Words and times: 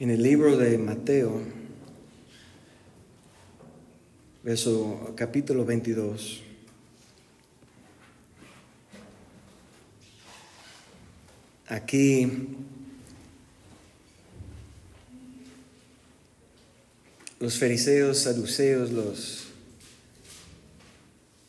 En 0.00 0.10
el 0.10 0.22
libro 0.22 0.56
de 0.56 0.78
Mateo, 0.78 1.40
verso 4.42 5.12
capítulo 5.14 5.64
22. 5.64 6.42
Aquí 11.68 12.28
los 17.38 17.58
fariseos, 17.58 18.18
saduceos, 18.18 18.90
los 18.90 19.44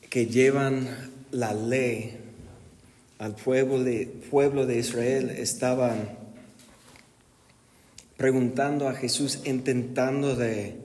que 0.10 0.28
llevan 0.28 0.88
la 1.32 1.54
ley 1.54 2.20
al 3.18 3.36
pueblo 3.36 3.84
de, 3.84 4.06
pueblo 4.30 4.66
de 4.66 4.78
Israel 4.78 5.32
estaban 5.32 6.23
preguntando 8.24 8.88
a 8.88 8.94
Jesús, 8.94 9.42
intentando 9.44 10.38
de 10.38 10.76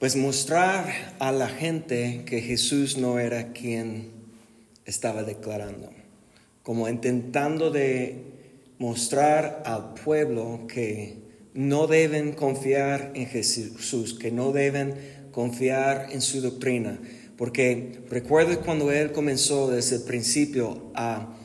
pues 0.00 0.16
mostrar 0.16 1.14
a 1.20 1.30
la 1.30 1.46
gente 1.46 2.24
que 2.26 2.40
Jesús 2.40 2.98
no 2.98 3.20
era 3.20 3.52
quien 3.52 4.08
estaba 4.86 5.22
declarando, 5.22 5.88
como 6.64 6.88
intentando 6.88 7.70
de 7.70 8.24
mostrar 8.80 9.62
al 9.66 9.94
pueblo 9.94 10.66
que 10.66 11.18
no 11.54 11.86
deben 11.86 12.32
confiar 12.32 13.12
en 13.14 13.26
Jesús, 13.28 14.14
que 14.14 14.32
no 14.32 14.50
deben 14.50 14.96
confiar 15.30 16.08
en 16.10 16.22
su 16.22 16.40
doctrina, 16.40 16.98
porque 17.36 18.00
recuerdo 18.10 18.60
cuando 18.62 18.90
él 18.90 19.12
comenzó 19.12 19.70
desde 19.70 19.94
el 19.94 20.02
principio 20.02 20.90
a 20.96 21.36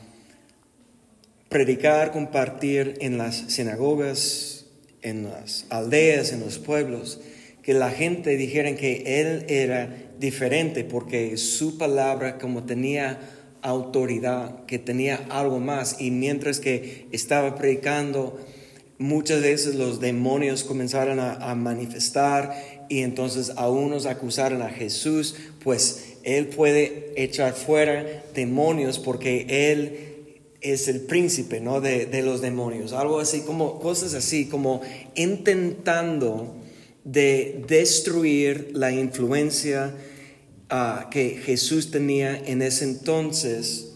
predicar, 1.56 2.12
compartir 2.12 2.98
en 3.00 3.16
las 3.16 3.34
sinagogas, 3.48 4.66
en 5.00 5.22
las 5.24 5.64
aldeas, 5.70 6.34
en 6.34 6.40
los 6.40 6.58
pueblos, 6.58 7.18
que 7.62 7.72
la 7.72 7.88
gente 7.88 8.36
dijera 8.36 8.76
que 8.76 9.22
él 9.22 9.46
era 9.48 9.88
diferente 10.20 10.84
porque 10.84 11.38
su 11.38 11.78
palabra 11.78 12.36
como 12.36 12.64
tenía 12.64 13.18
autoridad, 13.62 14.66
que 14.66 14.78
tenía 14.78 15.24
algo 15.30 15.58
más 15.58 15.98
y 15.98 16.10
mientras 16.10 16.60
que 16.60 17.06
estaba 17.10 17.54
predicando, 17.54 18.38
muchas 18.98 19.40
veces 19.40 19.76
los 19.76 19.98
demonios 19.98 20.62
comenzaron 20.62 21.20
a, 21.20 21.36
a 21.36 21.54
manifestar 21.54 22.52
y 22.90 23.00
entonces 23.00 23.54
a 23.56 23.70
unos 23.70 24.04
acusaron 24.04 24.60
a 24.60 24.68
Jesús, 24.68 25.36
pues 25.64 26.18
Él 26.22 26.48
puede 26.48 27.14
echar 27.16 27.54
fuera 27.54 28.04
demonios 28.34 28.98
porque 28.98 29.46
Él 29.72 30.15
es 30.60 30.88
el 30.88 31.02
príncipe 31.02 31.60
¿no? 31.60 31.80
de, 31.80 32.06
de 32.06 32.22
los 32.22 32.40
demonios. 32.40 32.92
Algo 32.92 33.20
así 33.20 33.40
como 33.40 33.78
cosas 33.80 34.14
así, 34.14 34.46
como 34.46 34.80
intentando 35.14 36.56
de 37.04 37.64
destruir 37.68 38.70
la 38.72 38.90
influencia 38.90 39.94
uh, 40.70 41.08
que 41.10 41.40
Jesús 41.44 41.90
tenía 41.90 42.36
en 42.36 42.62
ese 42.62 42.84
entonces. 42.84 43.92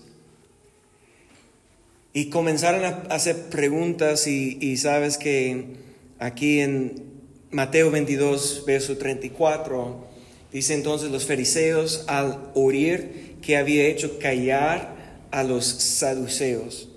Y 2.13 2.31
comenzaron 2.31 2.85
a 2.85 2.89
hacer 3.15 3.49
preguntas 3.51 4.27
y, 4.27 4.59
y 4.61 4.77
sabes 4.77 5.17
que 5.17 5.77
aquí 6.19 6.61
en 6.61 7.03
Mateo 7.51 7.91
22, 7.91 8.65
verso 8.67 8.97
34, 8.97 10.07
dice 10.53 10.75
entonces 10.75 11.11
los 11.11 11.27
fariseos 11.27 12.05
al 12.07 12.51
oír 12.55 13.37
que 13.43 13.57
había 13.57 13.87
hecho 13.87 14.19
callar 14.19 15.00
a 15.31 15.43
los 15.43 15.65
saduceos. 15.65 16.89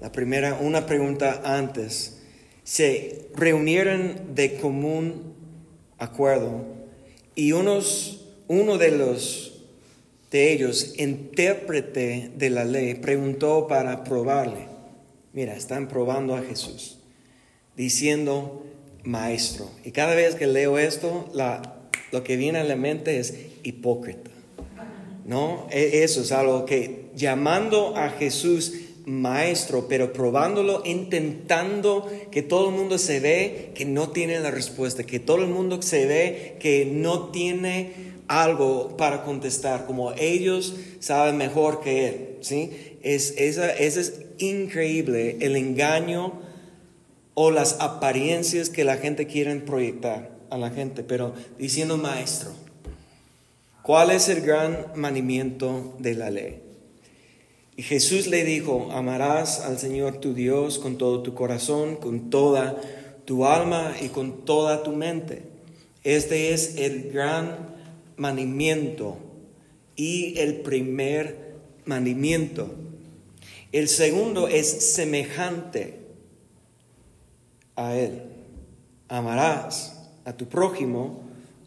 La 0.00 0.12
primera, 0.12 0.54
una 0.54 0.86
pregunta 0.86 1.42
antes. 1.44 2.18
Se 2.64 3.28
reunieron 3.34 4.34
de 4.34 4.56
común 4.56 5.34
acuerdo 5.98 6.64
y 7.34 7.52
unos, 7.52 8.26
uno 8.48 8.78
de 8.78 8.90
los 8.90 9.56
de 10.30 10.52
ellos, 10.52 10.94
intérprete 10.98 12.30
de 12.36 12.50
la 12.50 12.64
ley, 12.64 12.94
preguntó 12.94 13.66
para 13.68 14.04
probarle. 14.04 14.66
Mira, 15.32 15.54
están 15.54 15.88
probando 15.88 16.34
a 16.34 16.42
Jesús, 16.42 16.98
diciendo, 17.76 18.66
maestro. 19.04 19.70
Y 19.84 19.92
cada 19.92 20.14
vez 20.14 20.34
que 20.34 20.46
leo 20.46 20.78
esto, 20.78 21.30
la, 21.32 21.78
lo 22.10 22.24
que 22.24 22.36
viene 22.36 22.58
a 22.58 22.64
la 22.64 22.76
mente 22.76 23.18
es 23.18 23.34
hipócrita. 23.62 24.30
¿No? 25.26 25.66
E, 25.70 26.04
eso 26.04 26.22
es 26.22 26.32
algo 26.32 26.64
que 26.64 27.10
llamando 27.14 27.96
a 27.96 28.10
Jesús 28.10 28.72
maestro, 29.06 29.86
pero 29.88 30.12
probándolo, 30.12 30.82
intentando 30.84 32.10
que 32.30 32.42
todo 32.42 32.70
el 32.70 32.74
mundo 32.74 32.98
se 32.98 33.20
ve 33.20 33.70
que 33.74 33.84
no 33.84 34.10
tiene 34.10 34.40
la 34.40 34.50
respuesta, 34.50 35.04
que 35.04 35.20
todo 35.20 35.42
el 35.42 35.48
mundo 35.48 35.80
se 35.80 36.06
ve 36.06 36.56
que 36.58 36.86
no 36.86 37.28
tiene 37.28 38.16
algo 38.26 38.96
para 38.96 39.22
contestar, 39.22 39.86
como 39.86 40.12
ellos 40.18 40.74
saben 40.98 41.36
mejor 41.36 41.80
que 41.80 42.08
él, 42.08 42.38
¿sí? 42.40 42.70
Es, 43.02 43.34
esa, 43.38 43.70
esa 43.70 44.00
es 44.00 44.14
increíble 44.38 45.36
el 45.40 45.54
engaño 45.54 46.32
o 47.34 47.52
las 47.52 47.76
apariencias 47.80 48.70
que 48.70 48.82
la 48.82 48.96
gente 48.96 49.28
quiere 49.28 49.54
proyectar 49.56 50.36
a 50.50 50.58
la 50.58 50.70
gente, 50.70 51.04
pero 51.04 51.34
diciendo 51.58 51.96
maestro, 51.96 52.50
¿cuál 53.86 54.10
es 54.10 54.28
el 54.28 54.40
gran 54.40 54.86
mandamiento 54.96 55.94
de 56.00 56.14
la 56.14 56.28
ley? 56.28 56.60
Y 57.76 57.84
Jesús 57.84 58.26
le 58.26 58.42
dijo, 58.42 58.88
amarás 58.90 59.60
al 59.60 59.78
Señor 59.78 60.16
tu 60.16 60.34
Dios 60.34 60.80
con 60.80 60.98
todo 60.98 61.22
tu 61.22 61.34
corazón, 61.34 61.94
con 61.94 62.28
toda 62.28 62.80
tu 63.26 63.46
alma 63.46 63.94
y 64.02 64.08
con 64.08 64.44
toda 64.44 64.82
tu 64.82 64.90
mente. 64.90 65.42
Este 66.02 66.52
es 66.52 66.78
el 66.78 67.12
gran 67.12 67.76
mandamiento 68.16 69.18
y 69.94 70.36
el 70.40 70.62
primer 70.62 71.54
mandamiento. 71.84 72.74
El 73.70 73.86
segundo 73.86 74.48
es 74.48 74.94
semejante 74.94 76.00
a 77.76 77.94
Él. 77.94 78.22
Amarás 79.06 80.10
a 80.24 80.32
tu 80.32 80.46
prójimo 80.46 81.20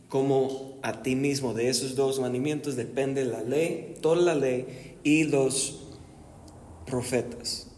como 0.09 0.68
a 0.81 1.01
ti 1.01 1.15
mismo. 1.15 1.53
De 1.53 1.69
esos 1.69 1.95
dos 1.95 2.19
mandamientos 2.19 2.75
depende 2.75 3.25
la 3.25 3.41
ley, 3.41 3.95
toda 4.01 4.21
la 4.21 4.35
ley 4.35 4.95
y 5.03 5.23
los 5.23 5.79
profetas. 6.85 7.71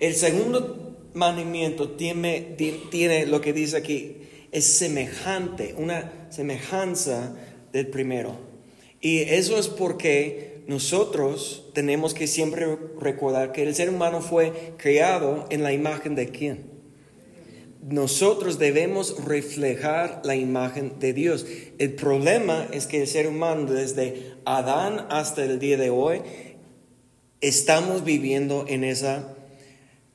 El 0.00 0.14
segundo 0.14 0.96
mandamiento 1.14 1.90
tiene, 1.90 2.56
tiene 2.90 3.26
lo 3.26 3.40
que 3.40 3.52
dice 3.52 3.76
aquí, 3.76 4.16
es 4.52 4.64
semejante, 4.64 5.74
una 5.78 6.28
semejanza 6.30 7.36
del 7.72 7.88
primero. 7.88 8.36
Y 9.00 9.20
eso 9.20 9.58
es 9.58 9.68
porque 9.68 10.62
nosotros 10.66 11.70
tenemos 11.74 12.14
que 12.14 12.26
siempre 12.26 12.78
recordar 13.00 13.52
que 13.52 13.62
el 13.62 13.74
ser 13.74 13.90
humano 13.90 14.20
fue 14.20 14.74
creado 14.78 15.46
en 15.50 15.62
la 15.62 15.72
imagen 15.72 16.14
de 16.14 16.28
quién 16.28 16.73
nosotros 17.88 18.58
debemos 18.58 19.22
reflejar 19.24 20.22
la 20.24 20.36
imagen 20.36 20.98
de 21.00 21.12
Dios. 21.12 21.46
El 21.78 21.92
problema 21.92 22.66
es 22.72 22.86
que 22.86 23.02
el 23.02 23.06
ser 23.06 23.26
humano 23.26 23.70
desde 23.70 24.32
Adán 24.46 25.06
hasta 25.10 25.44
el 25.44 25.58
día 25.58 25.76
de 25.76 25.90
hoy 25.90 26.22
estamos 27.40 28.04
viviendo 28.04 28.64
en 28.68 28.84
esa... 28.84 29.34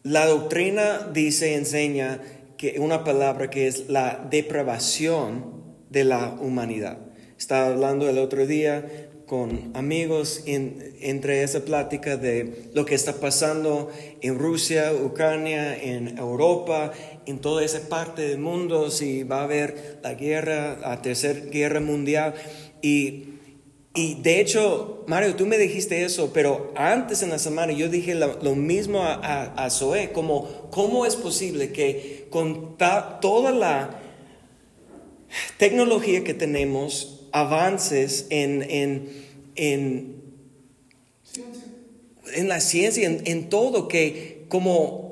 La 0.02 0.26
doctrina 0.26 1.10
dice, 1.14 1.56
enseña 1.56 2.22
que 2.58 2.80
una 2.80 3.04
palabra 3.04 3.50
que 3.50 3.68
es 3.68 3.88
la 3.88 4.28
depravación 4.32 5.64
de 5.90 6.06
la 6.06 6.38
humanidad. 6.42 6.98
Estaba 7.38 7.68
hablando 7.68 8.10
el 8.10 8.18
otro 8.18 8.48
día 8.48 9.10
con 9.30 9.72
amigos 9.76 10.42
en, 10.48 10.96
entre 11.02 11.44
esa 11.44 11.60
plática 11.60 12.18
de 12.18 12.72
lo 12.74 12.84
que 12.84 12.96
está 12.96 13.20
pasando 13.20 13.92
en 14.22 14.40
Rusia, 14.40 14.92
Ucrania, 14.92 15.78
en 15.80 16.18
Europa, 16.18 16.92
en 17.30 17.40
toda 17.40 17.64
esa 17.64 17.88
parte 17.90 18.24
del 18.24 18.40
mundo, 18.40 18.90
si 18.90 19.24
va 19.24 19.42
a 19.42 19.44
haber 19.44 20.00
la 20.04 20.14
guerra, 20.14 20.78
la 20.82 21.02
tercera 21.02 21.40
guerra 21.40 21.80
mundial. 21.80 22.34
Y, 22.82 23.26
y 23.94 24.16
de 24.22 24.40
hecho, 24.40 25.04
Mario, 25.08 25.36
tú 25.36 25.46
me 25.46 25.58
dijiste 25.58 26.04
eso, 26.04 26.32
pero 26.34 26.72
antes 26.76 27.22
en 27.22 27.30
la 27.30 27.40
semana 27.40 27.74
yo 27.74 27.90
dije 27.90 28.16
lo, 28.16 28.56
mismo 28.56 29.04
a, 29.04 29.44
a, 29.44 29.70
Zoe, 29.70 30.12
como 30.12 30.70
cómo 30.72 31.06
es 31.06 31.16
posible 31.16 31.72
que 31.72 32.28
con 32.30 32.78
toda 32.78 33.52
la 33.52 34.00
tecnología 35.58 36.24
que 36.24 36.34
tenemos, 36.34 37.28
avances 37.32 38.26
en, 38.30 38.64
en, 38.64 39.10
en, 39.56 40.16
en 42.34 42.48
la 42.48 42.60
ciencia, 42.60 43.08
en, 43.08 43.22
en, 43.26 43.50
todo, 43.50 43.88
que 43.88 44.46
como 44.50 45.09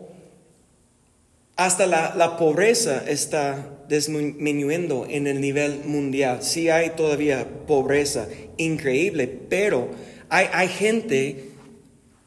hasta 1.57 1.87
la, 1.87 2.13
la 2.15 2.37
pobreza 2.37 3.03
está 3.07 3.77
disminuyendo 3.89 5.07
en 5.09 5.27
el 5.27 5.41
nivel 5.41 5.81
mundial. 5.85 6.43
Sí 6.43 6.69
hay 6.69 6.91
todavía 6.91 7.47
pobreza 7.65 8.27
increíble, 8.57 9.27
pero 9.27 9.89
hay, 10.29 10.47
hay 10.53 10.67
gente 10.67 11.49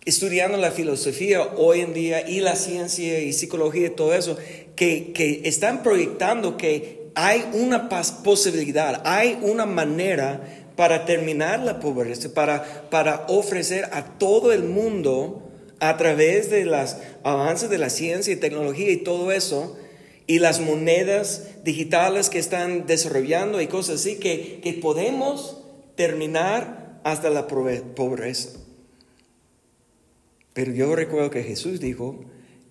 estudiando 0.05 0.59
la 0.59 0.71
filosofía 0.71 1.43
hoy 1.57 1.81
en 1.81 1.95
día 1.95 2.29
y 2.29 2.41
la 2.41 2.57
ciencia 2.57 3.21
y 3.21 3.33
psicología 3.33 3.87
y 3.87 3.91
todo 3.91 4.15
eso, 4.15 4.37
que, 4.75 5.13
que 5.13 5.43
están 5.45 5.83
proyectando 5.83 6.57
que 6.57 7.11
hay 7.15 7.45
una 7.53 7.89
posibilidad, 7.89 9.03
hay 9.05 9.39
una 9.43 9.67
manera 9.67 10.41
para 10.77 11.05
terminar 11.05 11.61
la 11.61 11.79
pobreza, 11.79 12.33
para, 12.33 12.89
para 12.89 13.27
ofrecer 13.29 13.89
a 13.93 14.19
todo 14.19 14.53
el 14.53 14.63
mundo 14.63 15.50
a 15.81 15.97
través 15.97 16.51
de 16.51 16.65
los 16.65 16.97
avances 17.25 17.71
de 17.71 17.79
la 17.79 17.91
ciencia 17.91 18.33
y 18.33 18.37
tecnología 18.37 18.91
y 18.91 18.99
todo 18.99 19.33
eso, 19.33 19.77
y 20.27 20.39
las 20.39 20.61
monedas 20.61 21.49
digitales 21.65 22.31
que 22.31 22.39
están 22.39 22.87
desarrollando 22.87 23.61
y 23.61 23.67
cosas 23.67 23.97
así, 23.97 24.17
que, 24.17 24.61
que 24.63 24.75
podemos 24.75 25.59
terminar 25.97 27.01
hasta 27.03 27.31
la 27.31 27.49
pobreza. 27.49 28.51
Pero 30.53 30.73
yo 30.73 30.95
recuerdo 30.95 31.31
que 31.31 31.43
Jesús 31.43 31.81
dijo 31.81 32.25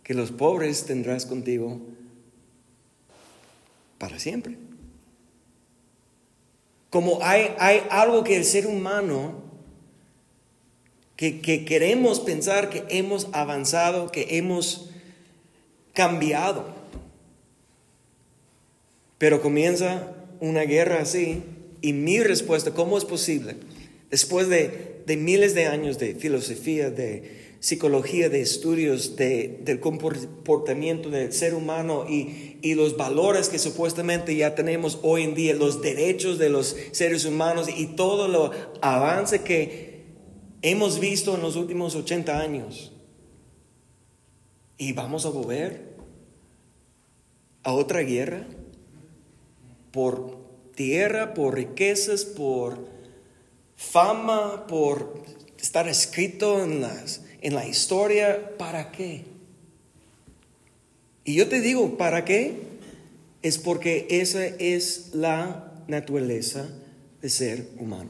que 0.03 0.13
los 0.13 0.31
pobres 0.31 0.85
tendrás 0.85 1.25
contigo 1.25 1.81
para 3.97 4.19
siempre. 4.19 4.57
Como 6.89 7.19
hay, 7.21 7.53
hay 7.59 7.83
algo 7.89 8.23
que 8.23 8.35
el 8.35 8.45
ser 8.45 8.65
humano, 8.65 9.48
que, 11.19 11.41
que 11.41 11.65
queremos 11.65 12.21
pensar 12.21 12.69
que 12.69 12.85
hemos 12.87 13.27
avanzado, 13.33 14.09
que 14.09 14.37
hemos 14.37 14.89
cambiado. 15.91 16.63
Pero 19.17 19.41
comienza 19.41 20.13
una 20.39 20.61
guerra 20.61 21.01
así 21.01 21.43
y 21.81 21.91
mi 21.91 22.21
respuesta, 22.21 22.71
¿cómo 22.71 22.97
es 22.97 23.03
posible? 23.03 23.57
Después 24.09 24.47
de, 24.47 25.01
de 25.05 25.17
miles 25.17 25.53
de 25.55 25.65
años 25.65 25.99
de 25.99 26.15
filosofía, 26.15 26.89
de, 26.89 27.37
psicología 27.59 28.29
de 28.29 28.39
estudios 28.39 29.17
del 29.17 29.81
comportamiento 29.81 31.09
del 31.09 31.33
ser 31.33 31.53
humano 31.53 32.05
y, 32.09 32.55
y, 32.61 32.75
los 32.75 32.95
valores 32.95 33.49
que 33.49 33.59
supuestamente 33.59 34.33
ya 34.37 34.55
tenemos 34.55 34.99
hoy 35.01 35.23
en 35.23 35.35
día, 35.35 35.53
los 35.53 35.81
derechos 35.81 36.37
de 36.37 36.47
los 36.47 36.77
seres 36.91 37.25
humanos 37.25 37.67
y 37.75 37.87
todo 37.87 38.29
lo 38.29 38.51
avance 38.79 39.41
que 39.41 39.88
hemos 40.61 40.99
visto 40.99 41.35
en 41.35 41.41
los 41.41 41.55
últimos 41.55 41.95
80 41.95 42.39
años. 42.39 42.91
Y 44.77 44.93
vamos 44.93 45.25
a 45.25 45.29
volver 45.29 45.89
a 47.63 47.73
otra 47.73 48.01
guerra 48.01 48.45
por 49.91 50.37
tierra, 50.75 51.33
por 51.33 51.55
riquezas, 51.55 52.23
por 52.23 52.87
fama, 53.75 54.67
por 54.67 55.23
estar 55.57 55.87
escrito 55.87 56.63
en 56.63 56.81
las 56.81 57.21
la 57.41 57.67
historia, 57.67 58.57
¿para 58.57 58.91
qué? 58.91 59.25
Y 61.23 61.35
yo 61.35 61.47
te 61.47 61.61
digo, 61.61 61.97
¿para 61.97 62.25
qué? 62.25 62.59
Es 63.41 63.57
porque 63.57 64.07
esa 64.09 64.45
es 64.45 65.11
la 65.13 65.73
naturaleza 65.87 66.69
de 67.21 67.29
ser 67.29 67.69
humano. 67.77 68.09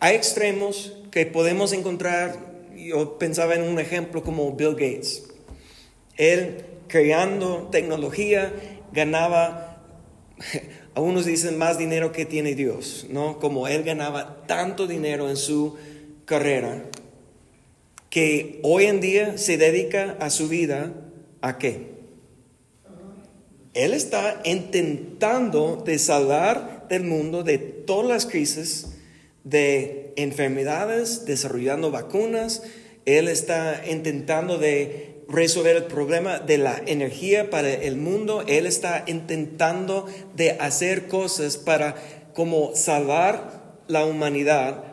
Hay 0.00 0.14
extremos 0.14 0.92
que 1.16 1.24
podemos 1.24 1.72
encontrar, 1.72 2.36
yo 2.76 3.16
pensaba 3.16 3.54
en 3.54 3.62
un 3.62 3.78
ejemplo 3.78 4.22
como 4.22 4.52
Bill 4.52 4.72
Gates. 4.72 5.22
Él 6.18 6.58
creando 6.88 7.70
tecnología 7.72 8.52
ganaba, 8.92 9.82
algunos 10.94 11.24
dicen 11.24 11.56
más 11.56 11.78
dinero 11.78 12.12
que 12.12 12.26
tiene 12.26 12.54
Dios, 12.54 13.06
¿no? 13.08 13.38
Como 13.38 13.66
él 13.66 13.82
ganaba 13.82 14.42
tanto 14.46 14.86
dinero 14.86 15.30
en 15.30 15.38
su 15.38 15.78
carrera, 16.26 16.84
que 18.10 18.60
hoy 18.62 18.84
en 18.84 19.00
día 19.00 19.38
se 19.38 19.56
dedica 19.56 20.18
a 20.20 20.28
su 20.28 20.48
vida 20.48 20.92
a 21.40 21.56
qué? 21.56 21.92
Él 23.72 23.94
está 23.94 24.42
intentando 24.44 25.82
de 25.82 25.98
salvar 25.98 26.88
del 26.90 27.04
mundo 27.04 27.42
de 27.42 27.56
todas 27.56 28.06
las 28.06 28.26
crisis 28.26 28.88
de 29.44 30.05
enfermedades, 30.16 31.24
desarrollando 31.24 31.90
vacunas. 31.90 32.62
Él 33.04 33.28
está 33.28 33.82
intentando 33.88 34.58
de 34.58 35.16
resolver 35.28 35.76
el 35.76 35.84
problema 35.84 36.38
de 36.38 36.58
la 36.58 36.82
energía 36.86 37.50
para 37.50 37.72
el 37.72 37.96
mundo. 37.96 38.44
Él 38.46 38.66
está 38.66 39.04
intentando 39.06 40.06
de 40.34 40.52
hacer 40.52 41.08
cosas 41.08 41.56
para 41.56 41.96
como 42.34 42.74
salvar 42.74 43.76
la 43.88 44.04
humanidad 44.04 44.84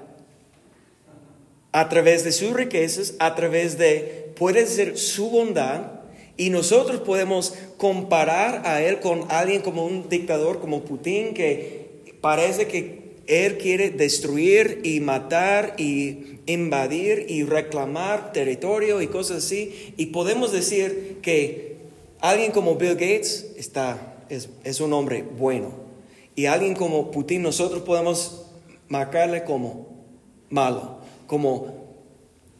a 1.71 1.89
través 1.89 2.23
de 2.23 2.31
sus 2.31 2.53
riquezas, 2.53 3.15
a 3.19 3.35
través 3.35 3.77
de, 3.77 4.31
puede 4.35 4.67
ser 4.67 4.97
su 4.97 5.29
bondad, 5.29 6.03
y 6.37 6.49
nosotros 6.49 7.01
podemos 7.01 7.53
comparar 7.77 8.61
a 8.65 8.81
él 8.81 8.99
con 8.99 9.25
alguien 9.29 9.61
como 9.61 9.85
un 9.85 10.07
dictador 10.09 10.59
como 10.59 10.83
Putin, 10.83 11.33
que 11.33 12.13
parece 12.21 12.67
que 12.67 13.02
él 13.27 13.57
quiere 13.57 13.89
destruir 13.89 14.81
y 14.83 14.99
matar 14.99 15.75
y 15.77 16.39
invadir 16.45 17.25
y 17.29 17.43
reclamar 17.43 18.33
territorio 18.33 19.01
y 19.01 19.07
cosas 19.07 19.45
así. 19.45 19.93
Y 19.97 20.07
podemos 20.07 20.51
decir 20.51 21.19
que 21.21 21.77
alguien 22.19 22.51
como 22.51 22.75
Bill 22.75 22.93
Gates 22.93 23.53
está, 23.57 24.25
es, 24.29 24.49
es 24.63 24.81
un 24.81 24.93
hombre 24.93 25.23
bueno. 25.23 25.71
Y 26.35 26.47
alguien 26.47 26.75
como 26.75 27.11
Putin 27.11 27.43
nosotros 27.43 27.83
podemos 27.83 28.45
marcarle 28.89 29.43
como 29.43 29.87
malo 30.49 31.03
como 31.33 31.73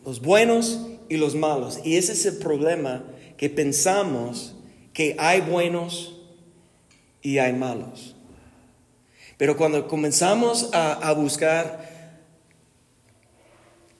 los 0.03 0.19
buenos 0.19 0.81
y 1.09 1.17
los 1.17 1.35
malos. 1.35 1.79
Y 1.83 1.97
ese 1.97 2.13
es 2.13 2.25
el 2.25 2.37
problema 2.37 3.03
que 3.37 3.49
pensamos 3.49 4.55
que 4.93 5.15
hay 5.19 5.41
buenos 5.41 6.17
y 7.21 7.37
hay 7.37 7.53
malos. 7.53 8.12
Pero 9.43 9.57
cuando 9.57 9.89
comenzamos 9.89 10.69
a, 10.71 11.11
buscar 11.11 11.85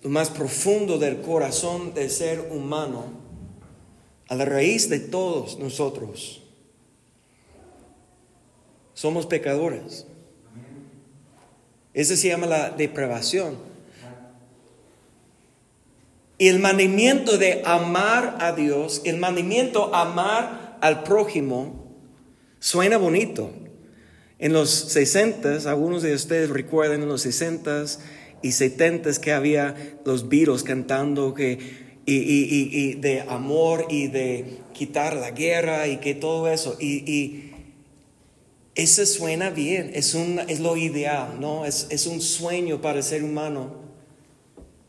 lo 0.02 0.10
más 0.10 0.30
profundo 0.30 0.98
del 0.98 1.20
corazón 1.20 1.94
del 1.94 2.10
ser 2.10 2.48
humano, 2.50 3.08
a 4.30 4.36
la 4.36 4.46
raíz 4.46 4.88
de 4.88 5.02
todos 5.02 5.60
nosotros, 5.60 6.44
somos 8.94 9.26
pecadores. 9.26 10.06
Eso 11.94 12.16
se 12.16 12.30
llama 12.30 12.48
la 12.48 12.70
depravación. 12.70 13.58
Y 16.38 16.48
el 16.48 16.60
mandamiento 16.60 17.38
de 17.38 17.64
amar 17.66 18.38
a 18.40 18.54
Dios, 18.54 19.02
el 19.04 19.18
mandamiento 19.18 19.94
amar 19.94 20.78
al 20.80 21.04
prójimo, 21.04 21.84
suena 22.62 22.96
bonito. 22.96 23.52
En 24.44 24.52
los 24.52 24.72
60, 24.72 25.70
algunos 25.72 26.04
de 26.04 26.14
ustedes 26.14 26.50
recuerdan 26.50 27.02
en 27.02 27.08
los 27.08 27.22
60 27.22 27.86
y 28.42 28.52
70 28.52 29.10
que 29.22 29.32
había 29.32 29.74
los 30.04 30.28
virus 30.28 30.64
cantando 30.64 31.34
que, 31.34 31.58
y, 32.06 32.14
y, 32.14 32.96
de 32.96 33.22
amor 33.22 33.88
y 33.90 34.08
de 34.08 34.58
quitar 34.74 35.16
la 35.16 35.32
guerra 35.32 35.88
y 35.88 35.96
que 36.02 36.14
todo 36.14 36.50
eso. 36.50 36.76
Y, 36.78 37.10
y 37.10 37.54
eso 38.76 39.06
suena 39.06 39.50
bien, 39.50 39.92
es, 39.94 40.14
un, 40.14 40.42
es 40.50 40.60
lo 40.60 40.76
ideal, 40.76 41.40
¿no? 41.40 41.66
Es, 41.66 41.88
es 41.90 42.06
un 42.06 42.20
sueño 42.20 42.82
para 42.82 42.98
el 42.98 43.04
ser 43.06 43.24
humano 43.24 43.78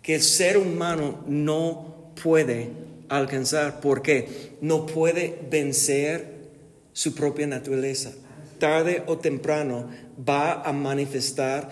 que 0.03 0.17
el 0.17 0.23
ser 0.23 0.59
humano 0.59 1.23
no 1.29 2.13
puede 2.21 2.71
alcanzar 3.09 3.81
porque 3.81 4.57
no 4.61 4.85
puede 4.85 5.39
vencer 5.49 6.49
su 6.93 7.15
propia 7.15 7.47
naturaleza. 7.47 8.15
Tarde 8.65 9.03
o 9.05 9.19
temprano 9.19 9.91
va 10.17 10.63
a 10.63 10.73
manifestar 10.73 11.69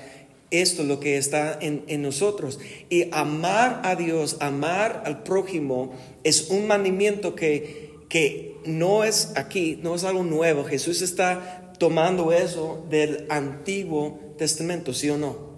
esto, 0.51 0.83
lo 0.83 1.01
que 1.01 1.17
está 1.17 1.57
en, 1.59 1.85
en, 1.87 2.03
nosotros. 2.03 2.61
Y 2.91 3.09
amar 3.13 3.81
a 3.83 3.97
Dios, 3.97 4.37
amar 4.41 5.03
al 5.07 5.23
prójimo, 5.23 5.95
es 6.23 6.51
un 6.51 6.67
mandamiento 6.67 7.35
que, 7.35 7.95
que 8.11 8.57
no 8.67 9.05
es 9.05 9.33
aquí, 9.37 9.81
no 9.83 9.95
es 9.95 10.05
algo 10.05 10.23
nuevo. 10.23 10.65
Jesús 10.65 11.01
está 11.01 11.73
tomando 11.79 12.31
eso 12.31 12.85
del 12.91 13.25
Antiguo 13.31 14.21
Testamento, 14.37 14.93
¿sí 14.93 15.09
o 15.09 15.17
no? 15.17 15.53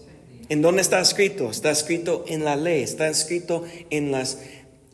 ¿En 0.49 0.63
dónde 0.63 0.83
está 0.83 1.01
escrito? 1.01 1.51
Está 1.51 1.73
escrito 1.73 2.25
en 2.29 2.45
la 2.45 2.55
ley, 2.55 2.85
está 2.85 3.09
escrito 3.09 3.65
en 3.91 4.13
las 4.13 4.39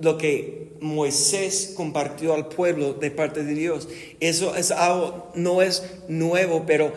lo 0.01 0.19
que 0.19 0.73
Moisés 0.81 1.75
compartió 1.77 2.35
al 2.35 2.49
pueblo 2.49 2.95
de 2.95 3.11
parte 3.11 3.45
de 3.45 3.55
Dios. 3.55 3.89
Eso 4.21 4.53
no 5.35 5.63
es 5.63 5.85
nuevo, 6.09 6.65
pero 6.67 6.93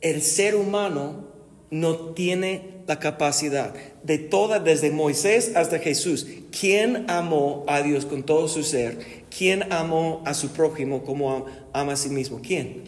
el 0.00 0.22
ser 0.22 0.56
humano 0.56 1.28
no 1.70 1.96
tiene 2.14 2.78
la 2.86 2.98
capacidad 2.98 3.74
de 4.02 4.18
toda, 4.18 4.58
desde 4.60 4.90
Moisés 4.90 5.52
hasta 5.54 5.78
Jesús. 5.78 6.26
¿Quién 6.58 7.04
amó 7.08 7.64
a 7.68 7.82
Dios 7.82 8.06
con 8.06 8.22
todo 8.22 8.48
su 8.48 8.62
ser? 8.62 9.24
¿Quién 9.36 9.70
amó 9.70 10.22
a 10.24 10.32
su 10.32 10.48
prójimo 10.48 11.04
como 11.04 11.44
ama 11.74 11.92
a 11.92 11.96
sí 11.96 12.08
mismo? 12.08 12.40
¿Quién? 12.42 12.84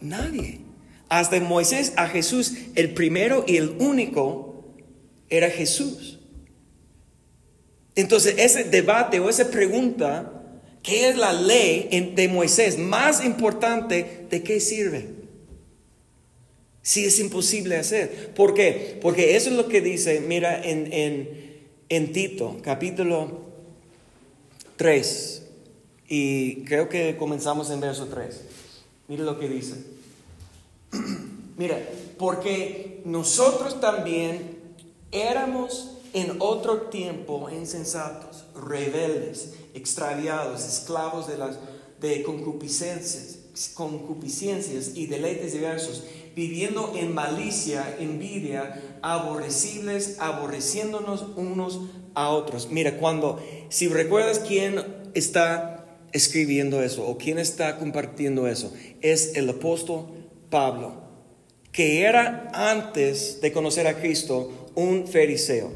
Nadie. 0.00 0.60
Hasta 1.08 1.40
Moisés 1.40 1.92
a 1.96 2.06
Jesús, 2.06 2.54
el 2.76 2.94
primero 2.94 3.44
y 3.46 3.56
el 3.56 3.76
único 3.80 4.64
era 5.28 5.50
Jesús. 5.50 6.15
Entonces, 7.96 8.34
ese 8.38 8.64
debate 8.64 9.18
o 9.20 9.30
esa 9.30 9.50
pregunta, 9.50 10.30
¿qué 10.82 11.08
es 11.08 11.16
la 11.16 11.32
ley 11.32 12.12
de 12.14 12.28
Moisés? 12.28 12.78
Más 12.78 13.24
importante, 13.24 14.26
¿de 14.30 14.42
qué 14.42 14.60
sirve? 14.60 15.08
Si 16.82 17.06
es 17.06 17.18
imposible 17.18 17.76
hacer. 17.76 18.34
¿Por 18.34 18.52
qué? 18.52 18.98
Porque 19.00 19.34
eso 19.34 19.48
es 19.48 19.56
lo 19.56 19.68
que 19.68 19.80
dice, 19.80 20.20
mira, 20.20 20.62
en, 20.62 20.92
en, 20.92 21.56
en 21.88 22.12
Tito, 22.12 22.58
capítulo 22.62 23.40
3, 24.76 25.42
y 26.08 26.56
creo 26.64 26.90
que 26.90 27.16
comenzamos 27.16 27.70
en 27.70 27.80
verso 27.80 28.06
3. 28.06 28.42
Mira 29.08 29.24
lo 29.24 29.40
que 29.40 29.48
dice. 29.48 29.74
Mira, 31.56 31.78
porque 32.18 33.00
nosotros 33.06 33.80
también 33.80 34.58
éramos 35.10 35.95
en 36.16 36.36
otro 36.38 36.88
tiempo 36.88 37.50
insensatos, 37.50 38.46
rebeldes, 38.54 39.52
extraviados, 39.74 40.66
esclavos 40.66 41.28
de 41.28 41.36
las 41.36 41.58
de 42.00 42.22
concupiscencias, 42.22 43.38
concupiscencias 43.74 44.92
y 44.94 45.08
deleites 45.08 45.52
diversos, 45.52 46.04
viviendo 46.34 46.94
en 46.96 47.12
malicia, 47.14 47.96
envidia, 48.00 48.98
aborrecibles, 49.02 50.16
aborreciéndonos 50.18 51.26
unos 51.36 51.80
a 52.14 52.30
otros. 52.30 52.70
Mira, 52.70 52.96
cuando, 52.96 53.38
si 53.68 53.88
recuerdas 53.88 54.38
quién 54.38 54.82
está 55.12 55.86
escribiendo 56.12 56.82
eso 56.82 57.06
o 57.06 57.18
quién 57.18 57.38
está 57.38 57.78
compartiendo 57.78 58.48
eso, 58.48 58.72
es 59.02 59.36
el 59.36 59.50
apóstol 59.50 60.06
Pablo 60.48 61.06
que 61.76 62.04
era 62.04 62.48
antes 62.54 63.42
de 63.42 63.52
conocer 63.52 63.86
a 63.86 64.00
Cristo 64.00 64.70
un 64.74 65.06
fariseo, 65.06 65.70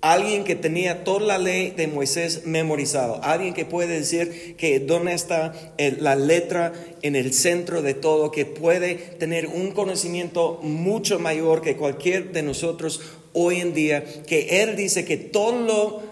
alguien 0.00 0.44
que 0.44 0.54
tenía 0.54 1.02
toda 1.04 1.20
la 1.20 1.38
ley 1.38 1.70
de 1.70 1.88
Moisés 1.88 2.42
memorizado, 2.44 3.20
alguien 3.22 3.54
que 3.54 3.64
puede 3.64 3.98
decir 3.98 4.54
que 4.56 4.78
dónde 4.80 5.12
está 5.12 5.74
la 5.78 6.14
letra 6.14 6.72
en 7.02 7.16
el 7.16 7.32
centro 7.32 7.82
de 7.82 7.94
todo, 7.94 8.30
que 8.30 8.46
puede 8.46 8.94
tener 8.94 9.46
un 9.46 9.72
conocimiento 9.72 10.60
mucho 10.62 11.18
mayor 11.18 11.62
que 11.62 11.76
cualquier 11.76 12.32
de 12.32 12.42
nosotros 12.42 13.00
hoy 13.32 13.60
en 13.60 13.74
día, 13.74 14.04
que 14.26 14.62
él 14.62 14.76
dice 14.76 15.04
que 15.04 15.16
todo 15.16 15.52
lo 15.52 16.02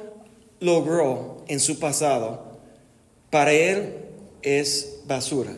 logró 0.61 1.45
en 1.49 1.61
su 1.61 1.79
pasado, 1.79 2.59
para 3.31 3.53
él 3.53 3.95
es 4.43 5.01
basura. 5.07 5.57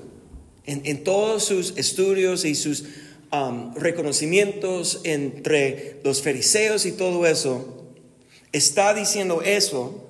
En, 0.67 0.83
en 0.85 1.03
todos 1.03 1.45
sus 1.45 1.79
estudios 1.79 2.45
y 2.45 2.55
sus 2.55 2.85
Um, 3.31 3.75
reconocimientos 3.75 5.03
entre 5.05 6.01
los 6.03 6.23
fariseos 6.23 6.87
y 6.87 6.93
todo 6.93 7.27
eso, 7.27 7.78
está 8.53 8.95
diciendo 8.95 9.43
eso 9.43 10.05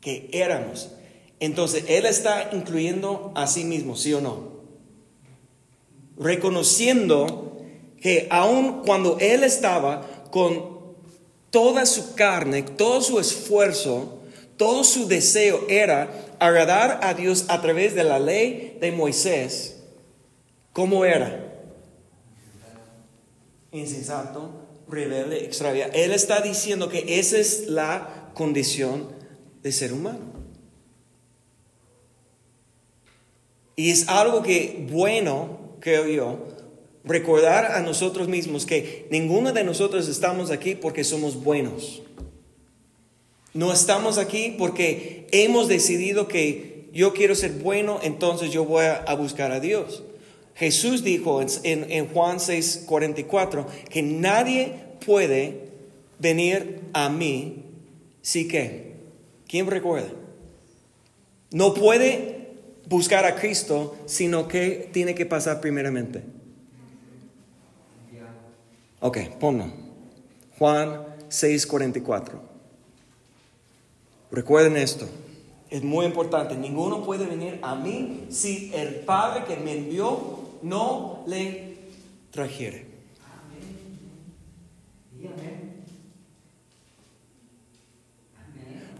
que 0.00 0.28
éramos. 0.32 0.90
Entonces, 1.38 1.84
Él 1.88 2.06
está 2.06 2.50
incluyendo 2.52 3.32
a 3.34 3.46
sí 3.46 3.64
mismo, 3.64 3.96
¿sí 3.96 4.12
o 4.12 4.20
no? 4.20 4.50
Reconociendo 6.18 7.58
que 8.00 8.26
aun 8.30 8.82
cuando 8.84 9.18
Él 9.20 9.44
estaba 9.44 10.26
con 10.30 10.80
toda 11.50 11.86
su 11.86 12.14
carne, 12.14 12.62
todo 12.62 13.00
su 13.00 13.18
esfuerzo, 13.18 14.20
todo 14.56 14.84
su 14.84 15.08
deseo 15.08 15.64
era 15.68 16.10
agradar 16.38 17.00
a 17.02 17.14
Dios 17.14 17.46
a 17.48 17.60
través 17.60 17.94
de 17.94 18.04
la 18.04 18.18
ley 18.18 18.78
de 18.80 18.92
Moisés, 18.92 19.76
¿cómo 20.72 21.04
era? 21.04 21.50
insensato, 23.72 24.59
rebelde. 24.90 25.50
Él 25.94 26.12
está 26.12 26.40
diciendo 26.40 26.88
que 26.88 27.18
esa 27.18 27.38
es 27.38 27.66
la 27.66 28.30
condición 28.34 29.08
de 29.62 29.72
ser 29.72 29.92
humano. 29.92 30.40
Y 33.76 33.90
es 33.90 34.08
algo 34.08 34.42
que 34.42 34.86
bueno, 34.90 35.76
creo 35.80 36.06
yo, 36.06 36.48
recordar 37.04 37.72
a 37.72 37.80
nosotros 37.80 38.28
mismos 38.28 38.66
que 38.66 39.06
ninguno 39.10 39.52
de 39.52 39.64
nosotros 39.64 40.08
estamos 40.08 40.50
aquí 40.50 40.74
porque 40.74 41.04
somos 41.04 41.42
buenos. 41.42 42.02
No 43.54 43.72
estamos 43.72 44.18
aquí 44.18 44.54
porque 44.58 45.26
hemos 45.32 45.66
decidido 45.66 46.28
que 46.28 46.88
yo 46.92 47.14
quiero 47.14 47.34
ser 47.34 47.52
bueno, 47.52 48.00
entonces 48.02 48.50
yo 48.50 48.64
voy 48.64 48.84
a 48.84 49.14
buscar 49.14 49.50
a 49.50 49.60
Dios. 49.60 50.02
Jesús 50.54 51.02
dijo 51.02 51.40
en, 51.62 52.08
Juan 52.08 52.40
6, 52.40 52.84
44 52.86 53.66
que 53.88 54.02
nadie 54.02 54.74
puede 55.04 55.70
venir 56.18 56.80
a 56.92 57.08
mí 57.08 57.64
si 58.22 58.46
que. 58.46 58.90
¿Quién 59.48 59.66
recuerda? 59.66 60.10
No 61.50 61.74
puede 61.74 62.50
buscar 62.86 63.24
a 63.24 63.36
Cristo, 63.36 63.96
sino 64.06 64.46
que 64.48 64.88
tiene 64.92 65.14
que 65.14 65.26
pasar 65.26 65.60
primeramente. 65.60 66.22
Ok, 69.00 69.18
ponlo. 69.40 69.66
Juan 70.58 71.06
6, 71.28 71.66
44. 71.66 72.42
Recuerden 74.30 74.76
esto. 74.76 75.08
Es 75.70 75.82
muy 75.82 76.04
importante. 76.04 76.56
Ninguno 76.56 77.02
puede 77.02 77.26
venir 77.26 77.58
a 77.62 77.74
mí 77.76 78.26
si 78.28 78.70
el 78.74 78.96
Padre 78.96 79.44
que 79.44 79.56
me 79.56 79.72
envió 79.72 80.39
no 80.62 81.24
le 81.26 81.76
trajere. 82.30 82.86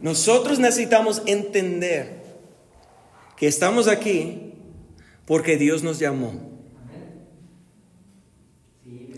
Nosotros 0.00 0.58
necesitamos 0.58 1.22
entender 1.26 2.22
que 3.36 3.46
estamos 3.46 3.86
aquí 3.86 4.54
porque 5.26 5.56
Dios 5.56 5.82
nos 5.82 5.98
llamó. 5.98 6.50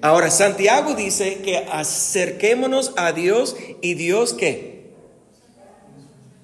Ahora, 0.01 0.31
Santiago 0.33 0.95
dice 0.95 1.43
que 1.43 1.59
acerquémonos 1.59 2.93
a 2.97 3.13
Dios 3.13 3.57
y 3.81 3.95
Dios 3.95 4.35
qué? 4.35 4.91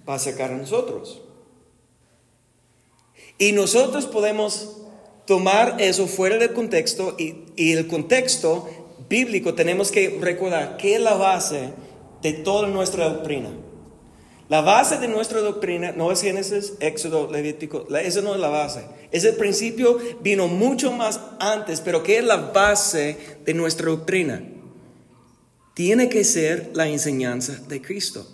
Va 0.09 0.13
a 0.13 0.17
acercar 0.17 0.53
a 0.53 0.57
nosotros. 0.57 1.21
Y 3.37 3.53
nosotros 3.53 4.07
podemos 4.07 4.79
tomar 5.29 5.77
eso 5.79 6.07
fuera 6.07 6.39
del 6.39 6.55
contexto 6.55 7.15
y, 7.19 7.45
el 7.59 7.87
contexto 7.87 8.67
bíblico 9.11 9.53
tenemos 9.53 9.93
que 9.93 10.19
recordar 10.21 10.79
que 10.79 10.95
es 10.95 11.01
la 11.03 11.15
base 11.15 11.69
de 12.23 12.33
toda 12.33 12.67
nuestra 12.67 13.11
doctrina. 13.11 13.51
La 14.49 14.63
base 14.63 14.97
de 14.97 15.07
nuestra 15.07 15.41
doctrina 15.41 15.93
no 15.93 16.11
es 16.11 16.23
Génesis, 16.23 16.73
Éxodo, 16.81 17.31
Levítico, 17.31 17.87
eso 17.95 18.23
no 18.23 18.35
es 18.35 18.41
la 18.41 18.49
base. 18.49 18.87
Ese 19.13 19.35
principio 19.35 19.99
vino 20.23 20.49
mucho 20.49 20.93
más 20.93 21.21
antes, 21.39 21.83
pero 21.83 22.03
¿qué 22.03 22.19
es 22.19 22.25
la 22.25 22.37
base 22.37 23.19
de 23.45 23.53
nuestra 23.53 23.91
doctrina? 23.91 24.43
Tiene 25.75 26.09
que 26.09 26.25
ser 26.25 26.71
la 26.73 26.89
enseñanza 26.89 27.61
de 27.69 27.83
Cristo. 27.83 28.27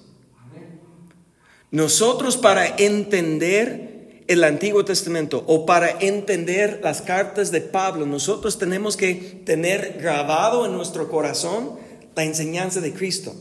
Nosotros 1.73 2.37
para 2.37 2.77
entender 2.77 3.94
el 4.27 4.43
Antiguo 4.45 4.85
Testamento 4.85 5.45
o 5.47 5.67
para 5.67 5.91
entender 6.01 6.81
las 6.83 7.03
cartas 7.03 7.51
de 7.51 7.61
Pablo, 7.61 8.07
nosotros 8.07 8.59
tenemos 8.59 8.97
que 8.97 9.43
tener 9.45 9.99
grabado 10.01 10.65
en 10.67 10.73
nuestro 10.73 11.11
corazón 11.11 11.79
la 12.15 12.25
enseñanza 12.25 12.81
de 12.81 12.93
Cristo. 12.93 13.35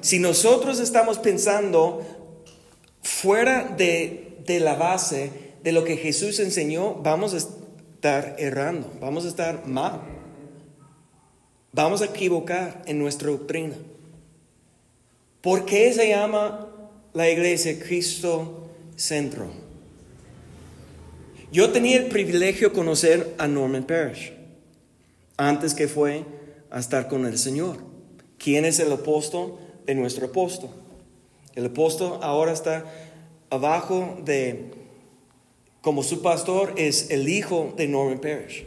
Si 0.00 0.18
nosotros 0.18 0.80
estamos 0.80 1.18
pensando 1.18 2.02
fuera 3.02 3.74
de, 3.76 4.38
de 4.46 4.60
la 4.60 4.74
base 4.74 5.30
de 5.62 5.72
lo 5.72 5.84
que 5.84 5.96
Jesús 5.96 6.40
enseñó, 6.40 6.94
vamos 6.94 7.34
a 7.34 7.36
estar 7.36 8.36
errando, 8.38 8.90
vamos 9.00 9.24
a 9.24 9.28
estar 9.28 9.66
mal. 9.66 10.00
Vamos 11.74 12.02
a 12.02 12.06
equivocar 12.06 12.82
en 12.84 12.98
nuestra 12.98 13.30
doctrina. 13.30 13.76
¿Por 15.40 15.64
qué 15.64 15.92
se 15.92 16.08
llama 16.08 16.68
la 17.14 17.30
iglesia 17.30 17.78
Cristo 17.78 18.68
Centro? 18.94 19.61
Yo 21.52 21.70
tenía 21.70 21.98
el 21.98 22.06
privilegio 22.06 22.70
de 22.70 22.74
conocer 22.74 23.34
a 23.36 23.46
Norman 23.46 23.84
Parrish 23.84 24.32
antes 25.36 25.74
que 25.74 25.86
fue 25.86 26.24
a 26.70 26.80
estar 26.80 27.08
con 27.08 27.26
el 27.26 27.36
Señor. 27.36 27.76
¿Quién 28.38 28.64
es 28.64 28.80
el 28.80 28.90
apóstol 28.90 29.58
de 29.84 29.94
nuestro 29.94 30.28
apóstol? 30.28 30.70
El 31.54 31.66
apóstol 31.66 32.20
ahora 32.22 32.52
está 32.52 32.86
abajo 33.50 34.16
de, 34.24 34.70
como 35.82 36.02
su 36.02 36.22
pastor, 36.22 36.72
es 36.78 37.10
el 37.10 37.28
hijo 37.28 37.74
de 37.76 37.86
Norman 37.86 38.18
Parrish. 38.18 38.66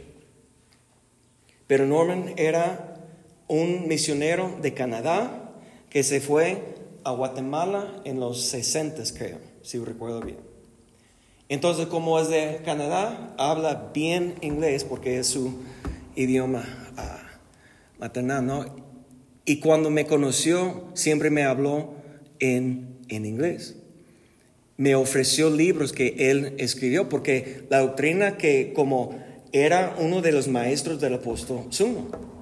Pero 1.66 1.86
Norman 1.86 2.34
era 2.36 3.04
un 3.48 3.88
misionero 3.88 4.58
de 4.62 4.74
Canadá 4.74 5.50
que 5.90 6.04
se 6.04 6.20
fue 6.20 6.62
a 7.02 7.10
Guatemala 7.10 8.00
en 8.04 8.20
los 8.20 8.44
60, 8.44 9.02
creo, 9.18 9.38
si 9.62 9.76
recuerdo 9.80 10.20
bien. 10.20 10.45
Entonces, 11.48 11.86
como 11.86 12.18
es 12.18 12.28
de 12.28 12.60
Canadá, 12.64 13.34
habla 13.38 13.90
bien 13.94 14.34
inglés 14.40 14.84
porque 14.84 15.18
es 15.18 15.28
su 15.28 15.62
idioma 16.16 16.64
ah, 16.96 17.22
maternal, 17.98 18.46
¿no? 18.46 18.64
Y 19.44 19.60
cuando 19.60 19.90
me 19.90 20.06
conoció, 20.06 20.88
siempre 20.94 21.30
me 21.30 21.44
habló 21.44 21.94
en 22.40 22.96
en 23.08 23.26
inglés. 23.26 23.76
Me 24.76 24.94
ofreció 24.94 25.50
libros 25.50 25.92
que 25.92 26.30
él 26.30 26.54
escribió, 26.58 27.08
porque 27.08 27.66
la 27.70 27.80
doctrina 27.80 28.36
que 28.36 28.72
como 28.74 29.18
era 29.52 29.96
uno 29.98 30.20
de 30.20 30.32
los 30.32 30.48
maestros 30.48 31.00
del 31.00 31.14
apóstol 31.14 31.66
Zuno. 31.72 32.35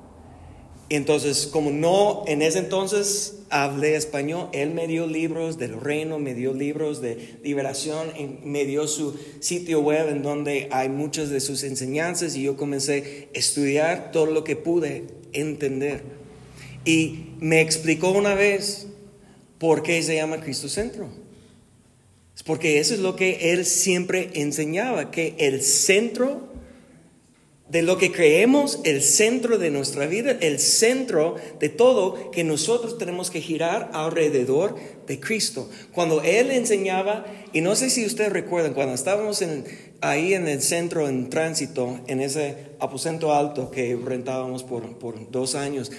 Entonces, 0.91 1.47
como 1.47 1.71
no 1.71 2.25
en 2.27 2.43
ese 2.43 2.59
entonces 2.59 3.39
hablé 3.49 3.97
español, 3.97 4.49
él 4.53 4.71
me 4.71 4.87
dio 4.87 5.07
libros 5.07 5.59
del 5.59 5.81
reino, 5.81 6.19
me 6.19 6.35
dio 6.35 6.53
libros 6.53 7.01
de 7.01 7.37
liberación, 7.43 8.13
me 8.45 8.67
dio 8.67 8.87
su 8.87 9.19
sitio 9.41 9.81
web 9.81 10.09
en 10.09 10.23
donde 10.23 10.69
hay 10.71 10.91
muchas 10.91 11.31
de 11.31 11.41
sus 11.41 11.63
enseñanzas 11.63 12.37
y 12.37 12.43
yo 12.43 12.57
comencé 12.57 13.29
a 13.35 13.39
estudiar 13.39 14.13
todo 14.13 14.27
lo 14.27 14.45
que 14.45 14.57
pude 14.57 15.05
entender. 15.33 16.03
Y 16.85 17.29
me 17.41 17.63
explicó 17.63 18.11
una 18.11 18.35
vez 18.35 18.87
por 19.59 19.83
qué 19.83 20.03
se 20.03 20.17
llama 20.17 20.41
Cristo 20.41 20.69
Centro. 20.69 21.09
Es 22.37 22.43
porque 22.43 22.79
eso 22.79 22.93
es 22.93 23.01
lo 23.01 23.17
que 23.17 23.53
él 23.53 23.65
siempre 23.65 24.31
enseñaba, 24.35 25.11
que 25.11 25.35
el 25.39 25.63
centro 25.63 26.54
de 27.69 27.81
lo 27.81 27.97
que 27.97 28.13
creemos, 28.13 28.81
el 28.85 29.03
centro 29.03 29.57
de 29.57 29.71
nuestra 29.71 30.07
vida, 30.07 30.37
el 30.41 30.59
centro 30.59 31.37
de 31.61 31.71
todo, 31.71 32.31
que 32.31 32.45
nosotros 32.45 32.99
tenemos 32.99 33.31
que 33.31 33.41
girar 33.41 33.91
alrededor 33.95 34.77
de 35.07 35.19
Cristo. 35.19 35.71
Cuando 35.93 36.23
Él 36.23 36.51
enseñaba, 36.51 37.25
y 37.55 37.63
no 37.63 37.75
sé 37.75 37.89
si 37.89 38.05
ustedes 38.05 38.33
recuerdan, 38.33 38.75
cuando 38.75 38.95
estábamos 38.95 39.43
ahí 40.03 40.35
en 40.35 40.47
el 40.47 40.61
centro, 40.61 41.09
en 41.09 41.31
tránsito, 41.31 42.01
en 42.07 42.21
ese 42.21 42.57
aposento 42.81 43.33
alto 43.33 43.71
que 43.71 43.97
rentábamos 43.97 44.63
por, 44.63 44.99
por 44.99 45.31
dos 45.31 45.55
años, 45.55 45.91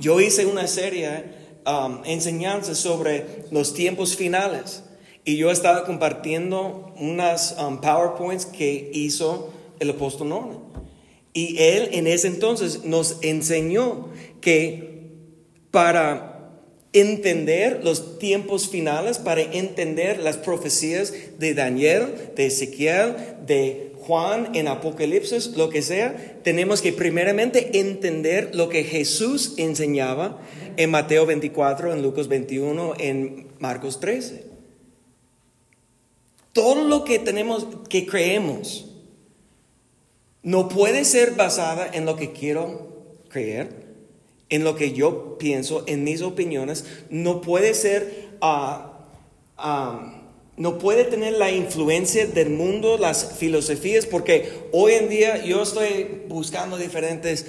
yo 0.00 0.20
hice 0.20 0.44
una 0.44 0.66
serie 0.66 1.24
um, 1.64 2.02
enseñanzas 2.04 2.78
sobre 2.78 3.44
los 3.52 3.74
tiempos 3.74 4.16
finales. 4.16 4.82
Y 5.24 5.36
yo 5.36 5.52
estaba 5.52 5.84
compartiendo 5.84 6.92
unas 6.98 7.56
um, 7.56 7.80
PowerPoints 7.80 8.44
que 8.44 8.90
hizo 8.92 9.52
el 9.78 9.90
apóstol 9.90 10.30
Norman. 10.30 10.58
Y 11.34 11.62
él 11.62 11.88
en 11.92 12.06
ese 12.06 12.28
entonces 12.28 12.84
nos 12.84 13.18
enseñó 13.22 14.08
que 14.40 15.10
para 15.70 16.32
entender 16.92 17.80
los 17.82 18.18
tiempos 18.18 18.68
finales, 18.68 19.18
para 19.18 19.40
entender 19.40 20.18
las 20.18 20.36
profecías 20.36 21.14
de 21.38 21.54
Daniel, 21.54 22.32
de 22.36 22.46
Ezequiel, 22.46 23.16
de 23.46 23.92
Juan 24.02 24.50
en 24.54 24.68
Apocalipsis, 24.68 25.56
lo 25.56 25.70
que 25.70 25.80
sea, 25.80 26.40
tenemos 26.42 26.82
que 26.82 26.92
primeramente 26.92 27.78
entender 27.78 28.54
lo 28.54 28.68
que 28.68 28.84
Jesús 28.84 29.54
enseñaba 29.56 30.40
en 30.76 30.90
Mateo 30.90 31.24
24, 31.24 31.92
en 31.92 32.02
Lucas 32.02 32.28
21, 32.28 32.94
en 32.98 33.46
Marcos 33.58 34.00
13. 34.00 34.44
Todo 36.52 36.84
lo 36.84 37.04
que 37.04 37.18
tenemos, 37.18 37.66
que 37.88 38.04
creemos, 38.04 38.91
no 40.42 40.68
puede 40.68 41.04
ser 41.04 41.32
basada 41.32 41.88
en 41.92 42.04
lo 42.04 42.16
que 42.16 42.32
quiero 42.32 42.88
creer, 43.28 43.70
en 44.48 44.64
lo 44.64 44.76
que 44.76 44.92
yo 44.92 45.38
pienso, 45.38 45.84
en 45.86 46.04
mis 46.04 46.22
opiniones. 46.22 46.84
No 47.10 47.40
puede 47.40 47.74
ser, 47.74 48.30
ah, 48.40 49.06
ah, 49.56 50.20
no 50.56 50.78
puede 50.78 51.04
tener 51.04 51.34
la 51.34 51.50
influencia 51.50 52.26
del 52.26 52.50
mundo, 52.50 52.98
las 52.98 53.34
filosofías, 53.38 54.04
porque 54.04 54.68
hoy 54.72 54.92
en 54.92 55.08
día 55.08 55.44
yo 55.44 55.62
estoy 55.62 56.22
buscando 56.28 56.76
diferentes 56.76 57.46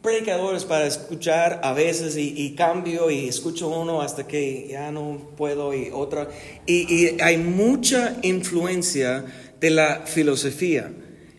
predicadores 0.00 0.64
para 0.64 0.86
escuchar 0.86 1.60
a 1.62 1.72
veces 1.72 2.16
y, 2.16 2.54
cambio 2.54 3.10
y 3.10 3.28
escucho 3.28 3.68
uno 3.68 4.00
hasta 4.00 4.26
que 4.26 4.68
ya 4.68 4.90
no 4.92 5.18
puedo 5.36 5.74
y 5.74 5.90
otra. 5.92 6.28
y 6.66 7.20
hay 7.20 7.36
mucha 7.36 8.16
influencia 8.22 9.24
de 9.60 9.70
la 9.70 10.02
filosofía 10.06 10.90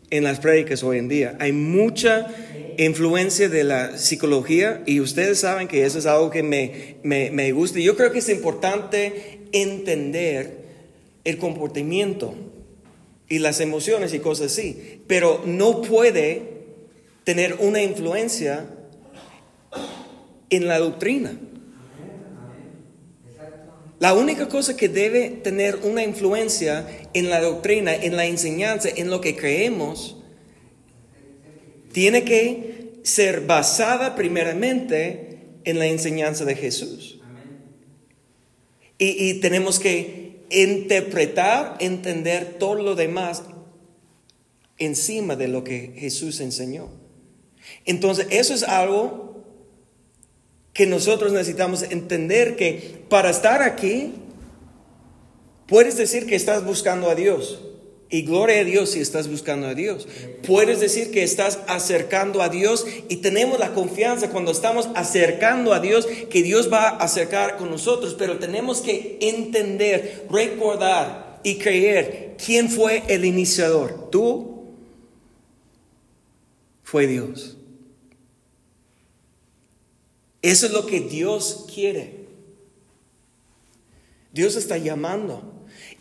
en 0.10 0.24
las 0.24 0.40
prédicas 0.40 0.84
hoy 0.84 0.98
en 0.98 1.08
día. 1.08 1.38
Hay 1.40 1.51
mucha 1.51 2.27
influencia 2.77 3.50
de 3.50 3.64
la 3.64 3.98
psicología 3.98 4.82
y 4.86 5.00
ustedes 5.00 5.40
saben 5.40 5.68
que 5.68 5.86
eso 5.86 6.00
es 6.00 6.05
algo 6.05 6.29
que 6.29 6.44
me, 6.44 6.96
me, 7.03 7.32
me 7.32 7.51
gusta. 7.51 7.79
Yo 7.79 7.96
creo 7.96 8.12
que 8.12 8.20
es 8.20 8.29
importante 8.29 9.40
entender 9.51 10.60
el 11.24 11.38
comportamiento 11.38 12.34
y 13.27 13.40
las 13.40 13.60
emociones 13.60 14.14
y 14.14 14.20
cosas 14.20 14.51
así, 14.51 15.01
pero 15.08 15.44
no 15.46 15.82
puede 15.82 16.60
tener 17.24 17.58
una 17.60 17.82
influencia 17.84 18.66
en 20.50 20.68
la 20.68 20.79
doctrina. 20.79 21.38
La 24.00 24.14
única 24.14 24.48
cosa 24.48 24.77
que 24.77 24.88
debe 24.88 25.29
tener 25.29 25.77
una 25.83 26.03
influencia 26.03 26.88
en 27.14 27.29
la 27.29 27.42
doctrina, 27.42 27.94
en 27.94 28.16
la 28.16 28.25
enseñanza, 28.25 28.88
en 28.96 29.09
lo 29.09 29.20
que 29.20 29.35
creemos, 29.35 30.16
tiene 31.92 32.24
que 32.24 32.94
ser 33.03 33.42
basada 33.42 34.16
primeramente 34.16 35.40
en 35.66 35.79
la 35.79 35.88
enseñanza 35.88 36.46
de 36.46 36.55
Jesús. 36.55 37.20
Y, 38.98 39.35
tenemos 39.35 39.79
que 39.79 40.44
interpretar, 40.50 41.77
entender 41.79 42.57
todo 42.59 42.75
lo 42.75 42.96
demás 42.96 43.44
encima 44.77 45.38
de 45.38 45.48
lo 45.48 45.64
que 45.64 45.94
Jesús 45.96 46.42
enseñó. 46.42 46.90
Entonces, 47.85 48.27
eso 48.29 48.53
es 48.53 48.64
algo 48.64 49.28
que 50.79 50.87
nosotros 50.87 51.33
necesitamos 51.33 51.83
entender 51.83 52.55
que 52.55 53.01
para 53.09 53.31
estar 53.31 53.61
aquí, 53.61 54.13
puedes 55.68 55.98
decir 55.98 56.25
que 56.25 56.37
estás 56.37 56.63
buscando 56.63 57.09
a 57.09 57.15
Dios. 57.15 57.59
Y 58.09 58.22
gloria 58.22 58.61
a 58.61 58.63
Dios 58.63 58.92
si 58.92 59.01
estás 59.01 59.29
buscando 59.29 59.68
a 59.68 59.75
Dios. 59.75 60.07
Puedes 60.48 60.79
decir 60.79 61.11
que 61.11 61.24
estás 61.24 61.59
acercando 61.68 62.42
a 62.42 62.48
Dios 62.48 62.85
y 63.09 63.18
tenemos 63.18 63.59
la 63.59 63.74
confianza 63.74 64.29
cuando 64.29 64.53
estamos 64.53 64.87
acercando 64.96 65.74
a 65.74 65.81
Dios 65.81 66.07
que 66.29 66.44
Dios 66.44 66.72
va 66.72 66.87
a 66.87 66.96
acercar 67.03 67.57
con 67.57 67.70
nosotros, 67.70 68.15
pero 68.18 68.39
tenemos 68.39 68.79
que 68.79 69.18
entender, 69.20 70.27
recordar 70.31 71.42
y 71.44 71.57
creer 71.57 72.37
quién 72.46 72.70
fue 72.70 73.03
el 73.09 73.25
iniciador. 73.25 74.09
Tú 74.11 74.63
fue 76.83 77.05
Dios. 77.05 77.58
Eso 80.42 80.66
es 80.68 80.72
lo 80.72 80.86
que 80.86 81.02
Dios 81.02 81.66
quiere. 81.74 82.28
Dios 84.32 84.56
está 84.56 84.78
llamando. 84.78 85.42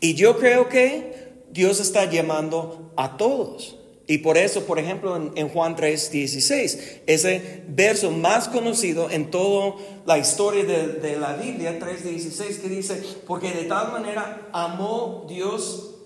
Y 0.01 0.15
yo 0.15 0.39
creo 0.39 0.69
que 0.69 1.33
Dios 1.51 1.81
está 1.81 2.05
llamando 2.11 2.93
a 2.97 3.17
todos. 3.17 3.77
Y 4.07 4.19
por 4.19 4.39
eso, 4.39 4.65
por 4.65 4.79
ejemplo, 4.79 5.33
en, 5.35 5.49
Juan 5.51 5.77
3, 5.77 6.11
16, 6.11 7.01
ese 7.07 7.63
verso 7.69 8.11
más 8.11 8.49
conocido 8.49 9.11
en 9.11 9.31
toda 9.31 9.75
la 10.07 10.17
historia 10.17 10.65
de, 10.65 10.95
de 10.95 11.19
la 11.19 11.35
Biblia, 11.35 11.79
3, 11.79 12.05
16, 12.05 12.59
que 12.59 12.69
dice, 12.69 13.03
porque 13.27 13.51
de 13.51 13.65
tal 13.65 13.93
manera 13.93 14.49
amó 14.53 15.27
Dios 15.29 15.97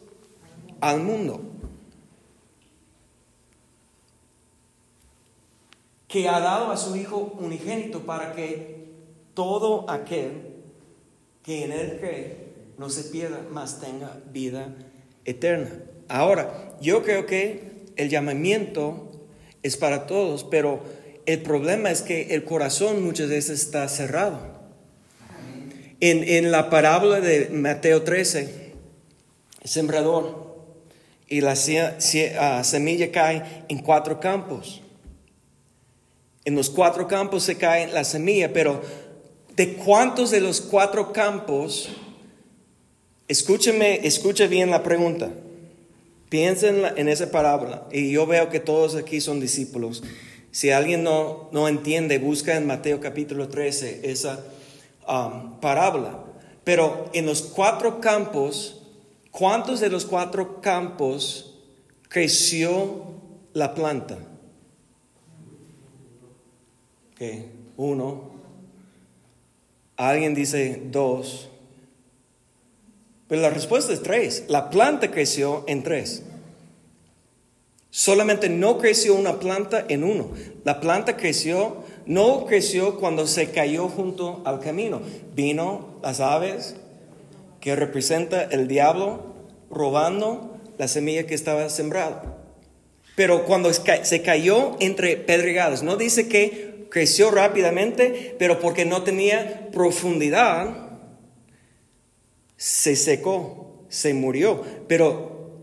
al 0.81 1.01
mundo 1.01 1.52
que 6.13 6.29
ha 6.29 6.41
dado 6.41 6.71
a 6.71 6.77
su 6.77 6.95
Hijo 6.95 7.35
unigénito 7.41 8.01
para 8.01 8.35
que 8.35 8.85
todo 9.33 9.89
aquel 9.89 10.43
que 11.43 11.65
en 11.65 11.73
Él 11.73 11.97
cree 11.99 12.37
no 12.77 12.91
se 12.91 13.05
pierda, 13.05 13.41
mas 13.51 13.81
tenga 13.81 14.21
vida 14.31 14.75
eterna. 15.25 15.71
Ahora, 16.09 16.77
yo 16.83 17.03
creo 17.03 17.25
que 17.25 17.73
el 17.97 18.11
llamamiento 18.11 19.11
es 19.63 19.79
para 19.79 20.07
todos, 20.07 20.45
pero 20.45 20.83
el 21.25 21.41
problema 21.41 21.91
es 21.91 22.03
que 22.03 22.35
el 22.35 22.45
corazón 22.45 23.03
muchas 23.03 23.31
veces 23.31 23.63
está 23.63 23.89
cerrado. 23.89 24.39
En, 26.01 26.25
en 26.25 26.51
la 26.51 26.69
parábola 26.69 27.21
de 27.21 27.49
Mateo 27.49 28.03
13, 28.03 28.73
el 29.63 29.69
sembrador 29.71 30.57
y 31.27 31.41
la 31.41 31.55
ah, 32.39 32.65
semilla 32.65 33.11
cae 33.11 33.65
en 33.71 33.79
cuatro 33.79 34.21
campos. 34.21 34.83
En 36.45 36.57
los 36.57 36.71
cuatro 36.71 37.07
campos 37.07 37.45
se 37.45 37.57
cae 37.57 37.87
la 37.93 38.05
semilla, 38.05 38.53
pero 38.53 38.83
¿de 39.55 39.75
cuántos 39.75 40.31
de 40.31 40.41
los 40.41 40.61
cuatro 40.61 41.13
campos? 41.13 41.89
Escúcheme, 43.29 44.07
escuche 44.07 44.49
bien 44.49 44.71
la 44.71 44.83
pregunta. 44.83 45.31
Piensen 46.29 46.83
en, 46.97 47.09
esa 47.09 47.31
parábola. 47.31 47.85
Y 47.93 48.11
yo 48.11 48.27
veo 48.27 48.49
que 48.49 48.59
todos 48.59 48.97
aquí 48.97 49.21
son 49.21 49.39
discípulos. 49.39 50.03
Si 50.51 50.71
alguien 50.71 51.05
no, 51.05 51.49
no 51.53 51.69
entiende, 51.69 52.19
busca 52.19 52.57
en 52.57 52.67
Mateo 52.67 53.01
capítulo 53.01 53.49
13 53.49 54.11
esa 54.11 54.41
um, 55.07 55.61
parábola. 55.61 56.25
Pero 56.65 57.11
en 57.13 57.27
los 57.27 57.43
cuatro 57.43 58.01
campos, 58.01 58.83
¿cuántos 59.31 59.81
de 59.81 59.91
los 59.91 60.05
cuatro 60.05 60.61
campos 60.61 61.55
creció 62.09 63.05
la 63.53 63.75
planta? 63.75 64.19
Uno, 67.77 68.33
Alguien 69.97 70.35
dice 70.35 70.83
dos. 70.87 71.49
Pero 73.29 73.43
la 73.43 73.51
respuesta 73.51 73.93
es 73.93 74.03
tres. 74.03 74.45
La 74.49 74.71
planta 74.71 75.11
creció 75.11 75.65
en 75.69 75.83
tres. 75.83 76.25
Solamente 77.91 78.49
no 78.49 78.79
creció 78.79 79.15
una 79.15 79.39
planta 79.39 79.85
en 79.89 80.03
uno. 80.03 80.31
La 80.65 80.81
planta 80.81 81.17
creció, 81.17 81.85
no 82.07 82.47
creció 82.47 82.99
cuando 82.99 83.27
se 83.27 83.51
cayó 83.51 83.89
junto 83.89 84.43
al 84.45 84.61
camino. 84.61 85.03
Vino 85.35 86.01
las 86.03 86.21
aves, 86.21 86.75
que 87.61 87.77
representa 87.77 88.43
el 88.43 88.67
diablo, 88.67 89.23
robando 89.71 90.57
la 90.79 90.89
semilla 90.89 91.27
que 91.27 91.35
estaba 91.35 91.69
sembrada. 91.69 92.39
Pero 93.15 93.45
cuando 93.45 93.71
se 93.73 94.23
cayó 94.23 94.77
entre 94.81 95.17
pedregales, 95.17 95.83
no 95.83 95.97
dice 95.97 96.29
que 96.29 96.72
creció 96.93 97.31
rápidamente, 97.31 98.37
pero 98.39 98.61
porque 98.61 98.85
no 98.85 99.03
tenía 99.03 99.71
profundidad, 99.73 100.91
se 102.59 102.97
secó, 102.97 103.87
se 103.89 104.13
murió. 104.13 104.63
Pero 104.89 105.63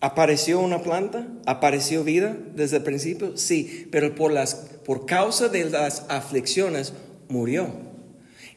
¿apareció 0.00 0.60
una 0.60 0.80
planta? 0.80 1.26
¿Apareció 1.46 2.04
vida 2.04 2.36
desde 2.54 2.76
el 2.76 2.84
principio? 2.84 3.36
Sí, 3.36 3.88
pero 3.90 4.14
por, 4.14 4.32
las, 4.32 4.54
por 4.84 5.04
causa 5.04 5.48
de 5.48 5.64
las 5.64 6.06
aflicciones 6.08 6.92
murió. 7.28 7.72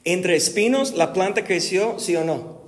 Entre 0.04 0.36
espinos, 0.36 0.94
¿la 0.94 1.14
planta 1.14 1.44
creció, 1.44 1.98
sí 1.98 2.16
o 2.16 2.24
no? 2.24 2.62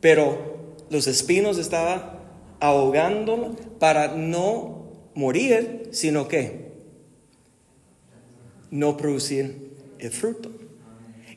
Pero 0.00 0.76
los 0.88 1.06
espinos 1.06 1.58
estaban 1.58 2.20
ahogándolo 2.58 3.54
para 3.78 4.16
no 4.16 4.88
morir, 5.14 5.90
sino 5.92 6.26
que 6.26 6.69
no 8.70 8.96
producir 8.96 9.70
el 9.98 10.10
fruto. 10.10 10.50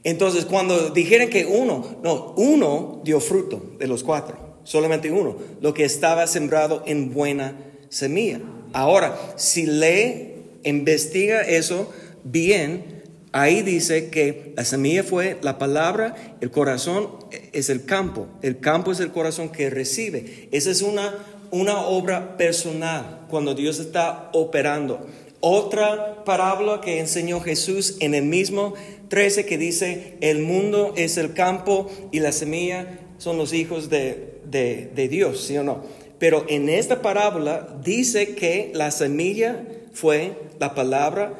Entonces, 0.03 0.45
cuando 0.45 0.89
dijeron 0.89 1.29
que 1.29 1.45
uno, 1.45 1.97
no, 2.03 2.33
uno 2.35 3.01
dio 3.03 3.19
fruto 3.19 3.75
de 3.79 3.87
los 3.87 4.03
cuatro, 4.03 4.57
solamente 4.63 5.11
uno, 5.11 5.37
lo 5.61 5.73
que 5.73 5.85
estaba 5.85 6.27
sembrado 6.27 6.83
en 6.85 7.13
buena 7.13 7.55
semilla. 7.89 8.41
Ahora, 8.73 9.17
si 9.37 9.65
le 9.65 10.35
investiga 10.63 11.41
eso 11.41 11.91
bien, 12.23 13.03
ahí 13.31 13.61
dice 13.61 14.09
que 14.09 14.53
la 14.57 14.65
semilla 14.65 15.03
fue 15.03 15.37
la 15.41 15.57
palabra, 15.57 16.37
el 16.41 16.51
corazón 16.51 17.09
es 17.53 17.69
el 17.69 17.85
campo, 17.85 18.27
el 18.41 18.59
campo 18.59 18.91
es 18.91 18.99
el 18.99 19.11
corazón 19.11 19.49
que 19.49 19.69
recibe. 19.69 20.49
Esa 20.51 20.71
es 20.71 20.81
una, 20.81 21.13
una 21.51 21.81
obra 21.81 22.35
personal 22.35 23.25
cuando 23.29 23.55
Dios 23.55 23.79
está 23.79 24.29
operando. 24.33 25.05
Otra 25.45 26.23
parábola 26.23 26.79
que 26.79 27.01
enseñó 27.01 27.41
Jesús 27.41 27.97
en 27.99 28.15
el 28.15 28.23
mismo 28.23 28.75
13 29.09 29.45
que 29.45 29.57
dice, 29.57 30.13
el 30.21 30.39
mundo 30.39 30.93
es 30.95 31.17
el 31.17 31.33
campo 31.33 31.91
y 32.13 32.21
la 32.21 32.31
semilla 32.31 33.01
son 33.17 33.37
los 33.37 33.51
hijos 33.51 33.89
de, 33.89 34.39
de, 34.45 35.07
Dios, 35.09 35.41
¿sí 35.43 35.57
o 35.57 35.63
no? 35.65 35.83
Pero 36.17 36.45
en 36.47 36.69
esta 36.69 37.01
parábola 37.01 37.77
dice 37.83 38.35
que 38.35 38.71
la 38.73 38.89
semilla 38.89 39.67
fue 39.91 40.31
la 40.61 40.75
palabra 40.75 41.37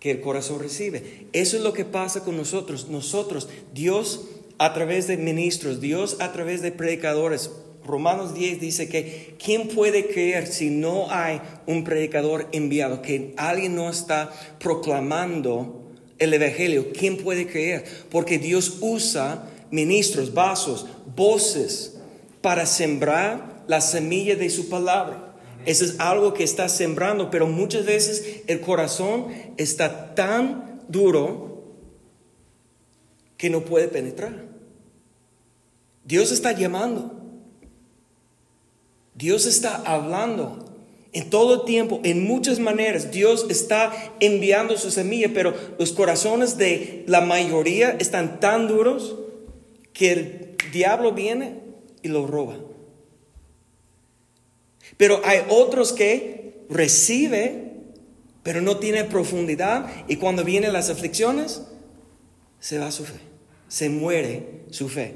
que 0.00 0.10
el 0.10 0.20
corazón 0.20 0.58
recibe. 0.58 1.28
Eso 1.32 1.56
es 1.56 1.62
lo 1.62 1.72
que 1.72 1.84
pasa 1.84 2.24
con 2.24 2.36
nosotros. 2.36 2.88
Nosotros, 2.88 3.48
Dios 3.72 4.22
a 4.58 4.74
través 4.74 5.06
de 5.06 5.16
ministros, 5.16 5.80
Dios 5.80 6.16
a 6.18 6.32
través 6.32 6.60
de 6.60 6.72
predicadores, 6.72 7.52
Romanos 7.84 8.34
10 8.34 8.60
dice 8.60 8.88
que 8.88 9.34
¿quién 9.42 9.68
puede 9.68 10.08
creer 10.08 10.46
si 10.46 10.70
no 10.70 11.10
hay 11.10 11.40
un 11.66 11.84
predicador 11.84 12.48
enviado? 12.52 13.02
Que 13.02 13.34
alguien 13.36 13.74
no 13.74 13.90
está 13.90 14.32
proclamando 14.60 15.82
el 16.18 16.32
Evangelio. 16.34 16.92
¿Quién 16.92 17.16
puede 17.16 17.46
creer? 17.46 17.84
Porque 18.10 18.38
Dios 18.38 18.78
usa 18.80 19.48
ministros, 19.70 20.32
vasos, 20.32 20.86
voces 21.16 21.98
para 22.40 22.66
sembrar 22.66 23.64
la 23.66 23.80
semilla 23.80 24.36
de 24.36 24.50
su 24.50 24.68
palabra. 24.68 25.34
Eso 25.64 25.84
es 25.84 25.98
algo 26.00 26.34
que 26.34 26.44
está 26.44 26.68
sembrando, 26.68 27.30
pero 27.30 27.46
muchas 27.46 27.84
veces 27.84 28.42
el 28.46 28.60
corazón 28.60 29.28
está 29.56 30.14
tan 30.14 30.82
duro 30.88 31.64
que 33.36 33.50
no 33.50 33.64
puede 33.64 33.88
penetrar. 33.88 34.44
Dios 36.04 36.32
está 36.32 36.52
llamando. 36.52 37.21
Dios 39.22 39.46
está 39.46 39.76
hablando 39.86 40.64
en 41.12 41.30
todo 41.30 41.62
tiempo, 41.62 42.00
en 42.02 42.24
muchas 42.24 42.58
maneras. 42.58 43.12
Dios 43.12 43.46
está 43.48 43.92
enviando 44.18 44.76
su 44.76 44.90
semilla, 44.90 45.30
pero 45.32 45.54
los 45.78 45.92
corazones 45.92 46.58
de 46.58 47.04
la 47.06 47.20
mayoría 47.20 47.90
están 47.90 48.40
tan 48.40 48.66
duros 48.66 49.14
que 49.92 50.12
el 50.12 50.56
diablo 50.72 51.12
viene 51.12 51.60
y 52.02 52.08
lo 52.08 52.26
roba. 52.26 52.56
Pero 54.96 55.20
hay 55.24 55.42
otros 55.50 55.92
que 55.92 56.64
recibe, 56.68 57.74
pero 58.42 58.60
no 58.60 58.78
tiene 58.78 59.04
profundidad 59.04 59.86
y 60.08 60.16
cuando 60.16 60.42
vienen 60.42 60.72
las 60.72 60.90
aflicciones, 60.90 61.62
se 62.58 62.78
va 62.78 62.90
su 62.90 63.04
fe, 63.04 63.20
se 63.68 63.88
muere 63.88 64.64
su 64.70 64.88
fe. 64.88 65.14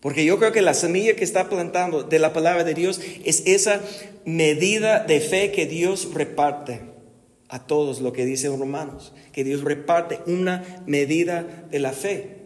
Porque 0.00 0.24
yo 0.24 0.38
creo 0.38 0.52
que 0.52 0.62
la 0.62 0.74
semilla 0.74 1.16
que 1.16 1.24
está 1.24 1.48
plantando 1.48 2.04
de 2.04 2.18
la 2.18 2.32
palabra 2.32 2.64
de 2.64 2.74
Dios 2.74 3.00
es 3.24 3.42
esa 3.46 3.80
medida 4.24 5.04
de 5.04 5.20
fe 5.20 5.50
que 5.50 5.66
Dios 5.66 6.14
reparte 6.14 6.82
a 7.48 7.66
todos, 7.66 8.00
lo 8.00 8.12
que 8.12 8.24
dice 8.24 8.46
en 8.46 8.60
Romanos, 8.60 9.12
que 9.32 9.42
Dios 9.42 9.62
reparte 9.62 10.20
una 10.26 10.82
medida 10.86 11.66
de 11.70 11.78
la 11.80 11.92
fe. 11.92 12.36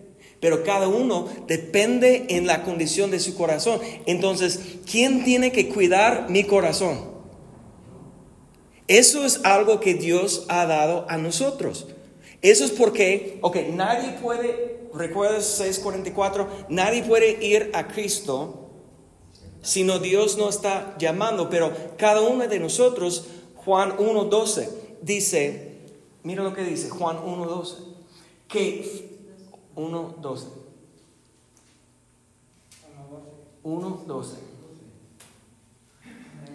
Pero 0.40 0.64
cada 0.64 0.88
uno 0.88 1.28
depende 1.46 2.26
en 2.30 2.46
la 2.46 2.62
condición 2.62 3.10
de 3.10 3.20
su 3.20 3.36
corazón. 3.36 3.80
Entonces, 4.06 4.58
¿quién 4.90 5.22
tiene 5.22 5.52
que 5.52 5.68
cuidar 5.68 6.30
mi 6.30 6.44
corazón? 6.44 7.12
Eso 8.88 9.24
es 9.24 9.40
algo 9.44 9.78
que 9.78 9.94
Dios 9.94 10.46
ha 10.48 10.66
dado 10.66 11.06
a 11.08 11.16
nosotros. 11.16 11.86
Eso 12.42 12.64
es 12.64 12.72
porque, 12.72 13.38
ok, 13.40 13.56
nadie 13.70 14.18
puede, 14.20 14.88
recuerdas 14.92 15.46
644, 15.46 16.66
nadie 16.68 17.02
puede 17.04 17.42
ir 17.44 17.70
a 17.72 17.88
Cristo 17.88 18.62
sino 19.62 20.00
Dios 20.00 20.36
no 20.36 20.48
está 20.48 20.96
llamando, 20.98 21.48
pero 21.48 21.72
cada 21.96 22.20
uno 22.20 22.46
de 22.46 22.58
nosotros, 22.58 23.26
Juan 23.64 23.96
1.12, 23.96 24.68
dice, 25.00 25.78
mira 26.24 26.42
lo 26.42 26.52
que 26.52 26.64
dice 26.64 26.90
Juan 26.90 27.18
1.12, 27.18 27.76
que 28.48 29.08
1.12. 29.76 30.44
1.12. 33.62 34.26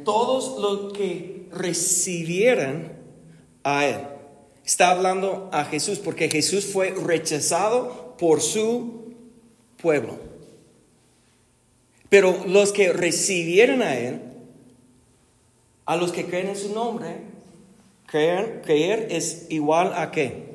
Todos 0.03 0.59
los 0.59 0.93
que 0.93 1.47
recibieran 1.51 2.97
a 3.63 3.85
Él 3.85 4.16
Está 4.67 4.89
hablando 4.89 5.49
a 5.53 5.63
Jesús 5.63 5.97
porque 5.97 6.29
Jesús 6.29 6.65
fue 6.65 6.89
rechazado 6.89 8.17
por 8.19 8.41
su 8.41 9.13
pueblo. 9.81 10.19
Pero 12.09 12.43
los 12.45 12.73
que 12.73 12.91
recibieron 12.91 13.81
a 13.81 13.97
Él, 13.97 14.19
a 15.85 15.95
los 15.95 16.11
que 16.11 16.25
creen 16.25 16.49
en 16.49 16.57
su 16.57 16.73
nombre, 16.73 17.15
creer, 18.07 19.07
es 19.09 19.45
igual 19.47 19.93
a 19.95 20.11
qué? 20.11 20.47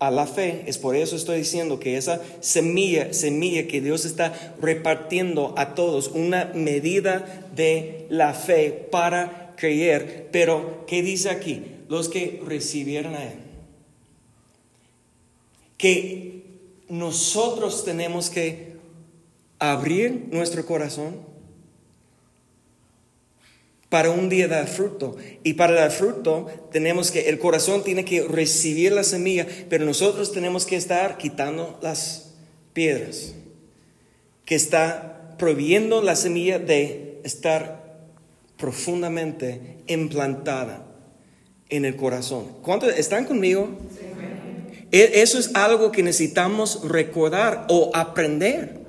A 0.00 0.10
la 0.10 0.26
fe. 0.26 0.64
Es 0.66 0.76
por 0.76 0.96
eso 0.96 1.14
estoy 1.14 1.38
diciendo 1.38 1.78
que 1.78 1.96
esa 1.96 2.20
semilla, 2.40 3.14
semilla 3.14 3.68
que 3.68 3.80
Dios 3.80 4.04
está 4.04 4.54
repartiendo 4.60 5.54
a 5.56 5.76
todos, 5.76 6.08
una 6.08 6.46
medida 6.52 7.48
de 7.54 8.08
la 8.10 8.34
fe 8.34 8.88
para 8.90 9.54
creer. 9.56 10.30
Pero, 10.32 10.84
¿qué 10.88 11.00
dice 11.02 11.30
aquí? 11.30 11.62
Los 11.88 12.08
que 12.08 12.42
recibieron 12.44 13.14
a 13.14 13.22
Él 13.22 13.41
que 15.82 16.44
nosotros 16.88 17.84
tenemos 17.84 18.30
que 18.30 18.74
abrir 19.58 20.28
nuestro 20.30 20.64
corazón 20.64 21.16
para 23.88 24.12
un 24.12 24.28
día 24.28 24.46
dar 24.46 24.68
fruto. 24.68 25.16
Y 25.42 25.54
para 25.54 25.72
dar 25.72 25.90
fruto 25.90 26.46
tenemos 26.70 27.10
que, 27.10 27.28
el 27.28 27.40
corazón 27.40 27.82
tiene 27.82 28.04
que 28.04 28.22
recibir 28.22 28.92
la 28.92 29.02
semilla, 29.02 29.44
pero 29.68 29.84
nosotros 29.84 30.30
tenemos 30.30 30.66
que 30.66 30.76
estar 30.76 31.18
quitando 31.18 31.80
las 31.82 32.30
piedras, 32.72 33.34
que 34.44 34.54
está 34.54 35.34
prohibiendo 35.36 36.00
la 36.00 36.14
semilla 36.14 36.60
de 36.60 37.18
estar 37.24 38.06
profundamente 38.56 39.78
implantada 39.88 40.86
en 41.70 41.84
el 41.84 41.96
corazón. 41.96 42.46
¿Cuántos 42.62 42.96
están 42.96 43.24
conmigo? 43.24 43.68
E, 44.00 44.11
eso 44.92 45.38
es 45.38 45.50
algo 45.54 45.90
que 45.90 46.02
necesitamos 46.02 46.86
recordar 46.86 47.66
o 47.70 47.90
aprender. 47.94 48.82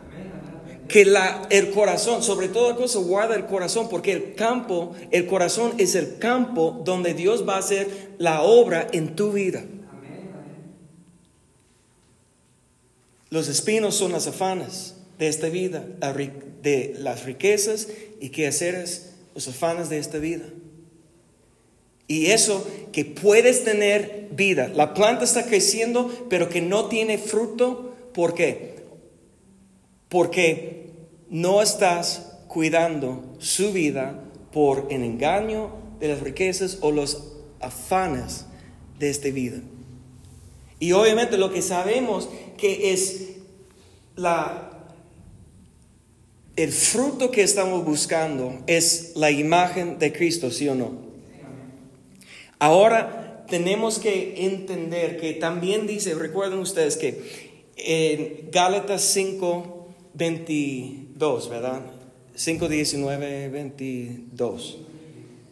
Que 0.89 1.07
el 1.49 1.71
corazón, 1.71 2.21
sobre 2.21 2.49
toda 2.49 2.75
cosa, 2.75 2.99
guarda 2.99 3.35
el 3.35 3.45
corazón, 3.45 3.87
porque 3.89 4.11
el 4.11 4.35
campo, 4.35 4.93
el 5.11 5.25
corazón 5.25 5.73
es 5.77 5.95
el 5.95 6.19
campo 6.19 6.81
donde 6.83 7.13
Dios 7.13 7.47
va 7.47 7.55
a 7.55 7.59
hacer 7.59 8.11
la 8.17 8.41
obra 8.41 8.87
en 8.91 9.15
tu 9.15 9.31
vida. 9.31 9.63
Los 13.29 13.47
espinos 13.47 13.95
son 13.95 14.11
las 14.11 14.27
afanas 14.27 14.95
de 15.17 15.29
esta 15.29 15.47
vida, 15.47 15.83
de 16.61 16.95
las 16.99 17.23
riquezas 17.23 17.87
y 18.19 18.29
quehaceres, 18.29 19.13
los 19.33 19.47
afanes 19.47 19.89
de 19.89 19.97
esta 19.97 20.19
vida. 20.19 20.45
Y 22.07 22.27
eso 22.27 22.65
que 22.91 23.05
puedes 23.05 23.63
tener 23.63 24.27
vida. 24.31 24.67
La 24.67 24.93
planta 24.93 25.23
está 25.23 25.45
creciendo, 25.45 26.11
pero 26.29 26.49
que 26.49 26.61
no 26.61 26.85
tiene 26.85 27.17
fruto. 27.17 27.95
¿Por 28.13 28.33
qué? 28.33 28.83
Porque 30.09 30.89
no 31.29 31.61
estás 31.61 32.33
cuidando 32.47 33.23
su 33.39 33.71
vida 33.71 34.19
por 34.51 34.87
el 34.91 35.03
engaño 35.03 35.71
de 35.99 36.09
las 36.09 36.19
riquezas 36.19 36.77
o 36.81 36.91
los 36.91 37.33
afanes 37.59 38.45
de 38.99 39.09
esta 39.09 39.29
vida. 39.29 39.57
Y 40.79 40.91
obviamente 40.91 41.37
lo 41.37 41.51
que 41.51 41.61
sabemos 41.61 42.29
que 42.57 42.93
es 42.93 43.29
la 44.15 44.69
el 46.55 46.71
fruto 46.71 47.31
que 47.31 47.41
estamos 47.41 47.83
buscando 47.83 48.59
es 48.67 49.13
la 49.15 49.31
imagen 49.31 49.97
de 49.97 50.13
Cristo, 50.13 50.51
¿sí 50.51 50.69
o 50.69 50.75
no? 50.75 51.12
Ahora 52.63 53.43
tenemos 53.49 53.99
que 53.99 54.45
entender 54.45 55.19
que 55.19 55.33
también 55.33 55.85
dice, 55.85 56.15
recuerden 56.15 56.59
ustedes 56.59 56.95
que 56.95 57.21
en 57.75 58.49
Gálatas 58.51 59.01
5, 59.01 59.89
22, 60.13 61.49
¿verdad? 61.49 61.81
5, 62.35 62.69
19, 62.69 63.49
22. 63.49 64.77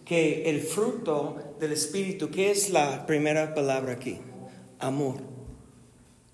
Que 0.06 0.50
el 0.50 0.62
fruto 0.62 1.36
del 1.60 1.74
Espíritu, 1.74 2.30
¿qué 2.32 2.50
es 2.50 2.69
la 2.69 3.06
primera 3.06 3.54
palabra 3.54 3.91
aquí? 3.91 4.17
Amor. 4.80 5.15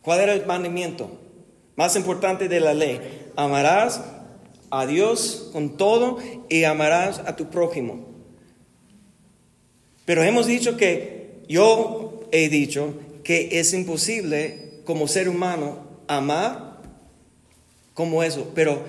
¿Cuál 0.04 0.20
era 0.20 0.34
el 0.36 0.46
mandamiento? 0.46 1.10
Más 1.76 1.96
importante 1.96 2.48
de 2.48 2.60
la 2.60 2.76
ley. 2.76 3.00
Amarás 3.36 4.04
a 4.70 4.86
Dios 4.86 5.50
con 5.52 5.76
todo 5.76 6.20
y 6.50 6.66
amarás 6.66 7.18
a 7.26 7.36
tu 7.36 7.50
prójimo. 7.50 8.17
Pero 10.08 10.24
hemos 10.24 10.48
dicho 10.48 10.78
que, 10.78 11.42
yo 11.50 12.22
he 12.32 12.48
dicho 12.48 12.94
que 13.26 13.60
es 13.60 13.74
imposible 13.74 14.80
como 14.86 15.10
ser 15.10 15.28
humano 15.28 15.80
amar 16.08 16.78
como 17.94 18.24
eso. 18.24 18.54
Pero 18.56 18.84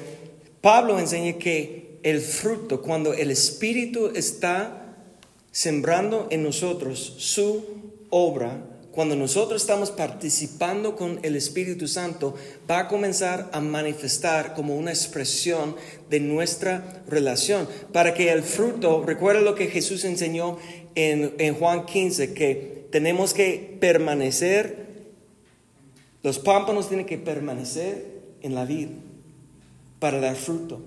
Pablo 0.61 0.97
enseña 1.01 1.33
que 1.33 1.99
el 2.05 2.21
fruto, 2.21 2.83
cuando 2.83 3.15
el 3.15 3.33
Espíritu 3.33 4.13
está 4.15 4.95
sembrando 5.51 6.29
en 6.31 6.45
nosotros 6.45 7.15
su 7.19 7.65
obra, 8.11 8.63
cuando 8.93 9.15
nosotros 9.15 9.63
estamos 9.63 9.91
participando 9.91 10.97
con 10.97 11.21
el 11.23 11.37
Espíritu 11.37 11.87
Santo, 11.87 12.35
va 12.69 12.81
a 12.81 12.89
comenzar 12.89 13.49
a 13.53 13.61
manifestar 13.61 14.55
como 14.55 14.77
una 14.77 14.91
expresión 14.91 15.77
de 16.11 16.19
nuestra 16.21 17.03
relación. 17.07 17.69
Para 17.93 18.15
que 18.15 18.33
el 18.33 18.43
fruto, 18.43 19.05
recuerda 19.05 19.41
lo 19.41 19.55
que 19.55 19.69
Jesús 19.69 20.05
enseñó 20.05 20.59
en, 20.99 21.55
Juan 21.55 21.87
15 21.87 22.35
que 22.35 22.87
tenemos 22.91 23.33
que 23.33 23.77
permanecer, 23.81 24.89
los 26.23 26.39
pámpanos 26.39 26.89
tienen 26.89 27.07
que 27.07 27.19
permanecer 27.19 28.05
en 28.43 28.55
la 28.55 28.65
vida 28.65 28.91
para 30.01 30.21
dar 30.21 30.35
fruto. 30.35 30.81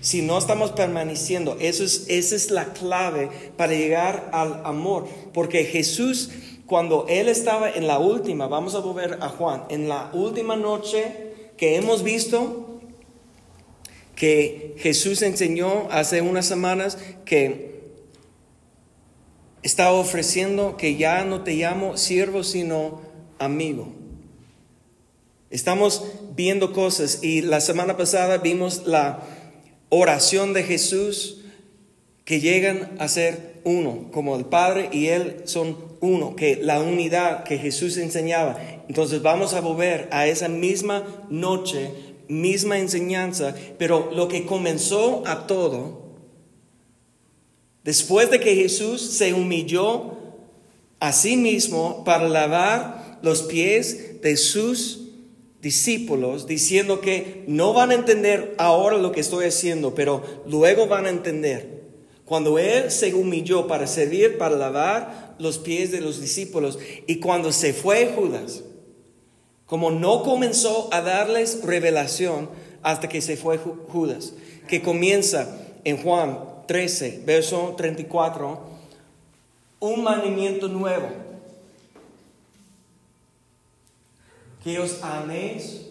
Si 0.00 0.22
no 0.22 0.38
estamos 0.38 0.70
permaneciendo, 0.72 1.56
eso 1.60 1.84
es, 1.84 2.06
esa 2.08 2.36
es 2.36 2.50
la 2.50 2.72
clave 2.72 3.28
para 3.56 3.74
llegar 3.74 4.30
al 4.32 4.62
amor. 4.64 5.08
Porque 5.34 5.64
Jesús, 5.64 6.30
cuando 6.66 7.06
Él 7.08 7.28
estaba 7.28 7.68
en 7.70 7.86
la 7.86 7.98
última, 7.98 8.46
vamos 8.46 8.74
a 8.74 8.78
volver 8.78 9.18
a 9.20 9.28
Juan, 9.28 9.64
en 9.68 9.88
la 9.88 10.10
última 10.14 10.56
noche 10.56 11.04
que 11.56 11.76
hemos 11.76 12.02
visto, 12.02 12.80
que 14.14 14.76
Jesús 14.78 15.22
enseñó 15.22 15.88
hace 15.90 16.22
unas 16.22 16.46
semanas 16.46 16.96
que 17.24 17.69
está 19.62 19.92
ofreciendo 19.92 20.76
que 20.76 20.96
ya 20.96 21.24
no 21.24 21.42
te 21.42 21.54
llamo 21.54 21.96
siervo, 21.96 22.44
sino 22.44 23.00
amigo. 23.38 23.92
Estamos 25.50 26.04
viendo 26.36 26.72
cosas 26.72 27.22
y 27.22 27.42
la 27.42 27.60
semana 27.60 27.96
pasada 27.96 28.38
vimos 28.38 28.86
la 28.86 29.20
oración 29.88 30.52
de 30.52 30.62
Jesús 30.62 31.38
que 32.24 32.40
llegan 32.40 32.96
a 32.98 33.08
ser 33.08 33.60
uno, 33.64 34.10
como 34.12 34.36
el 34.36 34.44
Padre 34.44 34.88
y 34.92 35.08
Él 35.08 35.42
son 35.44 35.76
uno, 36.00 36.36
que 36.36 36.56
la 36.56 36.80
unidad 36.80 37.42
que 37.44 37.58
Jesús 37.58 37.96
enseñaba. 37.96 38.58
Entonces 38.88 39.22
vamos 39.22 39.54
a 39.54 39.60
volver 39.60 40.08
a 40.12 40.26
esa 40.26 40.48
misma 40.48 41.04
noche, 41.28 41.90
misma 42.28 42.78
enseñanza, 42.78 43.54
pero 43.78 44.10
lo 44.12 44.28
que 44.28 44.46
comenzó 44.46 45.24
a 45.26 45.46
todo 45.46 46.09
Después 47.84 48.30
de 48.30 48.40
que 48.40 48.54
Jesús 48.54 49.00
se 49.00 49.32
humilló 49.32 50.16
a 50.98 51.12
sí 51.12 51.36
mismo 51.36 52.04
para 52.04 52.28
lavar 52.28 53.18
los 53.22 53.42
pies 53.42 54.20
de 54.20 54.36
sus 54.36 55.08
discípulos, 55.62 56.46
diciendo 56.46 57.00
que 57.00 57.44
no 57.46 57.72
van 57.72 57.90
a 57.90 57.94
entender 57.94 58.54
ahora 58.58 58.98
lo 58.98 59.12
que 59.12 59.20
estoy 59.20 59.46
haciendo, 59.46 59.94
pero 59.94 60.22
luego 60.46 60.86
van 60.86 61.06
a 61.06 61.10
entender. 61.10 61.80
Cuando 62.24 62.58
Él 62.58 62.90
se 62.90 63.14
humilló 63.14 63.66
para 63.66 63.86
servir, 63.86 64.38
para 64.38 64.56
lavar 64.56 65.34
los 65.38 65.58
pies 65.58 65.90
de 65.90 66.00
los 66.00 66.20
discípulos, 66.20 66.78
y 67.06 67.16
cuando 67.16 67.50
se 67.52 67.72
fue 67.72 68.12
Judas, 68.14 68.62
como 69.66 69.90
no 69.90 70.22
comenzó 70.22 70.88
a 70.92 71.00
darles 71.00 71.62
revelación 71.62 72.48
hasta 72.82 73.08
que 73.08 73.20
se 73.20 73.36
fue 73.36 73.58
Judas, 73.58 74.34
que 74.68 74.82
comienza 74.82 75.58
en 75.84 75.96
Juan 75.96 76.38
13, 76.70 77.24
verso 77.26 77.74
34, 77.76 78.60
un 79.80 80.04
mandamiento 80.04 80.68
nuevo. 80.68 81.08
Que 84.62 84.78
os 84.78 85.02
améis 85.02 85.90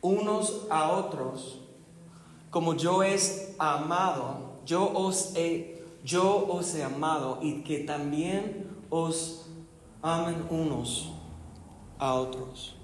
unos 0.00 0.70
a 0.70 0.92
otros 0.92 1.58
como 2.52 2.76
yo 2.76 3.02
es 3.02 3.52
amado, 3.58 4.60
yo 4.64 4.92
os 4.94 5.34
he, 5.34 5.82
yo 6.04 6.46
os 6.46 6.76
he 6.76 6.84
amado 6.84 7.38
y 7.42 7.62
que 7.64 7.80
también 7.80 8.68
os 8.90 9.46
amen 10.02 10.46
unos 10.50 11.10
a 11.98 12.14
otros. 12.14 12.76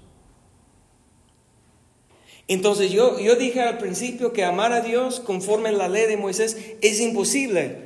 Entonces 2.49 2.91
yo, 2.91 3.19
yo 3.19 3.35
dije 3.35 3.61
al 3.61 3.77
principio 3.77 4.33
que 4.33 4.43
amar 4.43 4.73
a 4.73 4.81
Dios 4.81 5.19
conforme 5.19 5.69
a 5.69 5.71
la 5.71 5.87
ley 5.87 6.07
de 6.07 6.17
Moisés 6.17 6.57
es 6.81 6.99
imposible. 6.99 7.77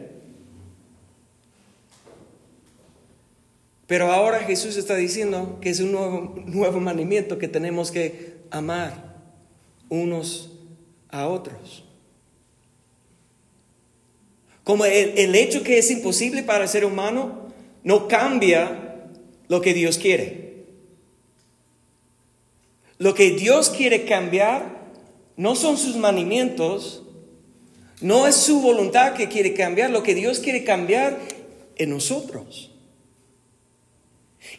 Pero 3.87 4.09
ahora 4.09 4.39
Jesús 4.39 4.77
está 4.77 4.95
diciendo 4.95 5.59
que 5.61 5.69
es 5.69 5.81
un 5.81 5.91
nuevo, 5.91 6.33
nuevo 6.45 6.79
mandamiento 6.79 7.37
que 7.37 7.49
tenemos 7.49 7.91
que 7.91 8.37
amar 8.51 9.17
unos 9.89 10.53
a 11.09 11.27
otros. 11.27 11.83
Como 14.63 14.85
el, 14.85 15.17
el 15.17 15.35
hecho 15.35 15.61
que 15.61 15.77
es 15.77 15.91
imposible 15.91 16.41
para 16.41 16.63
el 16.63 16.69
ser 16.69 16.85
humano 16.85 17.51
no 17.83 18.07
cambia 18.07 19.09
lo 19.49 19.59
que 19.59 19.73
Dios 19.73 19.97
quiere. 19.97 20.42
Lo 23.03 23.13
que 23.13 23.31
Dios 23.31 23.69
quiere 23.69 24.05
cambiar 24.05 24.63
no 25.35 25.57
son 25.57 25.77
sus 25.77 25.97
mandamientos, 25.97 27.03
no 27.99 28.27
es 28.27 28.35
su 28.37 28.61
voluntad 28.61 29.11
que 29.11 29.27
quiere 29.27 29.53
cambiar, 29.53 29.89
lo 29.89 30.03
que 30.03 30.15
Dios 30.15 30.39
quiere 30.39 30.63
cambiar 30.63 31.19
en 31.75 31.89
nosotros. 31.89 32.71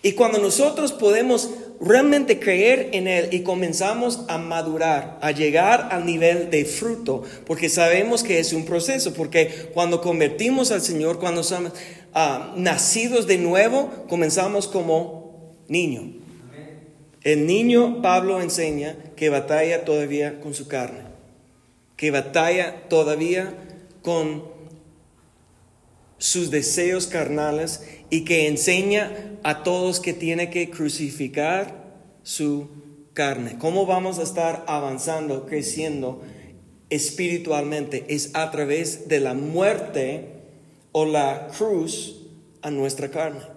Y 0.02 0.12
cuando 0.12 0.40
nosotros 0.40 0.92
podemos 0.92 1.48
realmente 1.80 2.38
creer 2.38 2.90
en 2.92 3.08
Él 3.08 3.30
y 3.32 3.40
comenzamos 3.40 4.20
a 4.28 4.36
madurar, 4.36 5.18
a 5.22 5.30
llegar 5.30 5.88
al 5.90 6.04
nivel 6.04 6.50
de 6.50 6.66
fruto, 6.66 7.22
porque 7.46 7.70
sabemos 7.70 8.22
que 8.22 8.40
es 8.40 8.52
un 8.52 8.66
proceso, 8.66 9.14
porque 9.14 9.70
cuando 9.72 10.02
convertimos 10.02 10.70
al 10.70 10.82
Señor, 10.82 11.18
cuando 11.18 11.42
somos 11.42 11.72
ah, 12.12 12.52
nacidos 12.58 13.26
de 13.26 13.38
nuevo, 13.38 13.90
comenzamos 14.06 14.68
como 14.68 15.54
niños. 15.66 16.23
El 17.24 17.46
niño 17.46 18.02
Pablo 18.02 18.42
enseña 18.42 18.96
que 19.16 19.30
batalla 19.30 19.86
todavía 19.86 20.40
con 20.40 20.52
su 20.52 20.68
carne, 20.68 21.00
que 21.96 22.10
batalla 22.10 22.86
todavía 22.90 23.54
con 24.02 24.44
sus 26.18 26.50
deseos 26.50 27.06
carnales 27.06 27.82
y 28.10 28.24
que 28.24 28.46
enseña 28.46 29.38
a 29.42 29.62
todos 29.62 30.00
que 30.00 30.12
tiene 30.12 30.50
que 30.50 30.68
crucificar 30.68 31.84
su 32.22 32.68
carne. 33.14 33.56
¿Cómo 33.58 33.86
vamos 33.86 34.18
a 34.18 34.22
estar 34.22 34.62
avanzando, 34.66 35.46
creciendo 35.46 36.22
espiritualmente? 36.90 38.04
Es 38.08 38.30
a 38.34 38.50
través 38.50 39.08
de 39.08 39.20
la 39.20 39.32
muerte 39.32 40.28
o 40.92 41.06
la 41.06 41.48
cruz 41.56 42.20
a 42.60 42.70
nuestra 42.70 43.10
carne. 43.10 43.53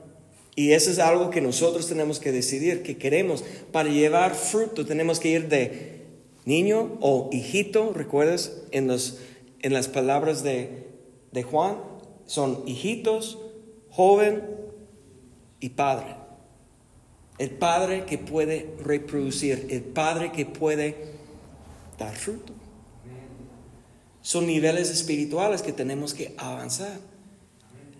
Y 0.57 0.71
eso 0.71 0.89
es 0.89 0.97
algo 0.97 1.29
que 1.29 1.39
nosotros 1.39 1.87
tenemos 1.87 2.19
que 2.19 2.31
decidir, 2.31 2.81
que 2.81 2.97
queremos. 2.97 3.43
Para 3.71 3.89
llevar 3.89 4.33
fruto 4.33 4.87
tenemos 4.87 5.19
que 5.19 5.29
ir 5.29 5.49
de 5.49 6.01
niño 6.45 6.97
o 6.99 7.29
hijito, 7.31 7.93
¿recuerdas? 7.93 8.53
En, 8.71 8.87
los, 8.87 9.19
en 9.61 9.73
las 9.73 9.87
palabras 9.87 10.41
de, 10.41 10.87
de 11.31 11.43
Juan, 11.43 11.77
son 12.25 12.63
hijitos, 12.65 13.37
joven 13.91 14.41
y 15.59 15.69
padre. 15.69 16.15
El 17.37 17.51
padre 17.51 18.05
que 18.05 18.17
puede 18.17 18.73
reproducir, 18.83 19.67
el 19.69 19.83
padre 19.83 20.31
que 20.31 20.47
puede 20.47 20.95
dar 21.99 22.15
fruto. 22.15 22.53
Son 24.23 24.47
niveles 24.47 24.89
espirituales 24.89 25.61
que 25.61 25.71
tenemos 25.71 26.15
que 26.15 26.33
avanzar. 26.35 26.97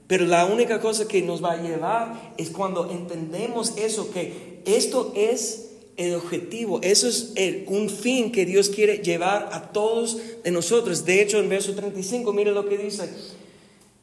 Pero 0.07 0.25
la 0.25 0.45
única 0.45 0.79
cosa 0.79 1.07
que 1.07 1.21
nos 1.21 1.43
va 1.43 1.53
a 1.53 1.61
llevar 1.61 2.33
es 2.37 2.49
cuando 2.49 2.89
entendemos 2.89 3.73
eso, 3.77 4.09
que 4.11 4.61
esto 4.65 5.11
es 5.15 5.67
el 5.97 6.15
objetivo, 6.15 6.79
eso 6.81 7.07
es 7.07 7.33
el, 7.35 7.65
un 7.67 7.89
fin 7.89 8.31
que 8.31 8.45
Dios 8.45 8.69
quiere 8.69 8.99
llevar 8.99 9.49
a 9.51 9.73
todos 9.73 10.17
de 10.43 10.51
nosotros. 10.51 11.03
De 11.03 11.21
hecho, 11.21 11.39
en 11.39 11.49
verso 11.49 11.73
35, 11.73 12.31
mire 12.31 12.51
lo 12.51 12.69
que 12.69 12.77
dice. 12.77 13.09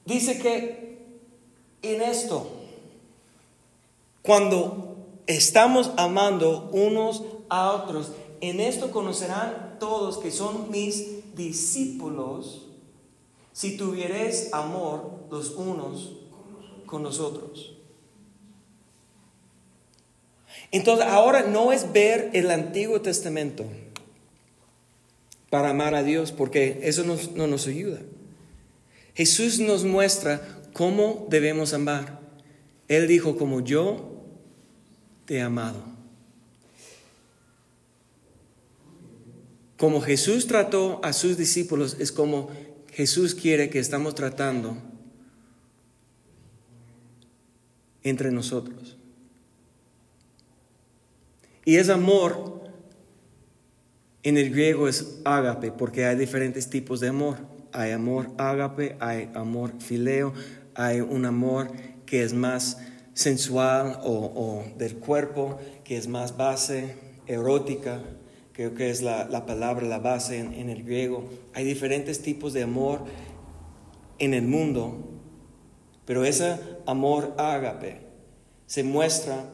Dice 0.04 0.38
que 0.38 0.98
en 1.82 2.02
esto, 2.02 2.50
cuando 4.22 4.96
estamos 5.26 5.92
amando 5.96 6.68
unos 6.72 7.22
a 7.48 7.72
otros, 7.72 8.12
en 8.42 8.60
esto 8.60 8.90
conocerán 8.90 9.76
todos 9.80 10.18
que 10.18 10.30
son 10.30 10.70
mis 10.70 11.34
discípulos 11.34 12.63
si 13.54 13.76
tuvieres 13.76 14.52
amor 14.52 15.26
los 15.30 15.52
unos 15.52 16.16
con 16.84 17.04
nosotros. 17.04 17.76
Entonces 20.72 21.06
ahora 21.06 21.42
no 21.42 21.72
es 21.72 21.92
ver 21.92 22.30
el 22.34 22.50
Antiguo 22.50 23.00
Testamento 23.00 23.64
para 25.50 25.70
amar 25.70 25.94
a 25.94 26.02
Dios, 26.02 26.32
porque 26.32 26.80
eso 26.82 27.04
no 27.04 27.46
nos 27.46 27.66
ayuda. 27.68 28.00
Jesús 29.14 29.60
nos 29.60 29.84
muestra 29.84 30.60
cómo 30.72 31.28
debemos 31.30 31.72
amar. 31.74 32.18
Él 32.88 33.06
dijo, 33.06 33.36
como 33.36 33.60
yo 33.60 34.20
te 35.26 35.36
he 35.36 35.42
amado. 35.42 35.94
Como 39.78 40.00
Jesús 40.00 40.48
trató 40.48 40.98
a 41.04 41.12
sus 41.12 41.36
discípulos, 41.36 41.96
es 42.00 42.10
como 42.10 42.48
Jesús 42.94 43.34
quiere 43.34 43.70
que 43.70 43.80
estamos 43.80 44.14
tratando 44.14 44.76
entre 48.04 48.30
nosotros. 48.30 48.96
Y 51.64 51.76
es 51.76 51.88
amor, 51.88 52.62
en 54.22 54.36
el 54.36 54.50
griego 54.50 54.86
es 54.86 55.20
ágape, 55.24 55.72
porque 55.72 56.04
hay 56.04 56.14
diferentes 56.14 56.70
tipos 56.70 57.00
de 57.00 57.08
amor. 57.08 57.38
Hay 57.72 57.90
amor 57.90 58.30
ágape, 58.38 58.96
hay 59.00 59.28
amor 59.34 59.72
fileo, 59.80 60.32
hay 60.76 61.00
un 61.00 61.24
amor 61.24 61.72
que 62.06 62.22
es 62.22 62.32
más 62.32 62.78
sensual 63.12 63.98
o, 64.04 64.62
del 64.78 64.94
cuerpo, 64.98 65.58
que 65.82 65.96
es 65.96 66.06
más 66.06 66.36
base 66.36 66.94
erótica, 67.26 68.00
creo 68.54 68.74
que 68.74 68.88
es 68.88 69.02
la, 69.02 69.46
palabra, 69.46 69.86
la 69.86 69.98
base 69.98 70.38
en, 70.38 70.70
el 70.70 70.84
griego. 70.84 71.28
Hay 71.52 71.64
diferentes 71.64 72.22
tipos 72.22 72.52
de 72.52 72.62
amor 72.62 73.04
en 74.18 74.32
el 74.32 74.42
mundo, 74.42 74.96
pero 76.06 76.24
ese 76.24 76.56
amor 76.86 77.34
ágape 77.36 77.98
se 78.66 78.84
muestra 78.84 79.50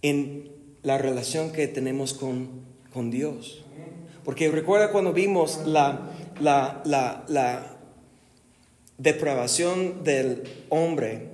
en 0.00 0.52
la 0.82 0.96
relación 0.96 1.50
que 1.50 1.66
tenemos 1.66 2.14
con, 2.14 2.48
con 2.92 3.10
Dios. 3.10 3.64
Porque 4.24 4.48
recuerda 4.50 4.92
cuando 4.92 5.12
vimos 5.12 5.60
la, 5.66 6.08
la, 6.40 6.82
la, 6.84 7.68
depravación 8.98 10.04
del 10.04 10.44
hombre 10.68 11.30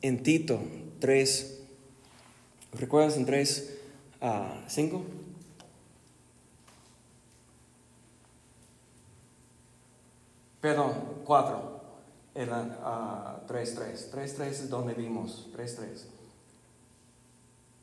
en 0.00 0.24
Tito 0.24 0.60
3. 0.98 1.60
¿Recuerdas 2.72 3.16
en 3.16 3.26
3 3.26 3.81
a 4.22 4.64
5? 4.68 5.02
Perdón, 10.60 10.92
4. 11.24 11.80
Era 12.34 13.42
3, 13.46 13.74
3. 13.74 14.10
3, 14.12 14.34
3 14.36 14.60
es 14.60 14.70
donde 14.70 14.94
vimos. 14.94 15.48
3, 15.52 15.76
3. 15.76 16.06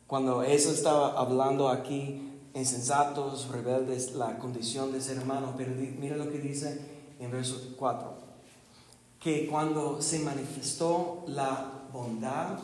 Cuando 0.08 0.42
eso 0.42 0.72
estaba 0.72 1.20
hablando 1.20 1.70
aquí 1.70 2.26
insensatos, 2.56 3.50
rebeldes, 3.50 4.14
la 4.14 4.40
condición 4.40 4.92
de 4.92 5.02
ser 5.02 5.18
hermano. 5.18 5.54
Pero 5.58 5.74
mira 6.00 6.16
lo 6.16 6.32
que 6.32 6.40
dice 6.40 6.80
en 7.20 7.30
verso 7.32 7.62
4, 7.78 8.14
que 9.20 9.46
cuando 9.48 10.02
se 10.02 10.20
manifestó 10.20 11.26
la 11.28 11.84
bondad 11.92 12.58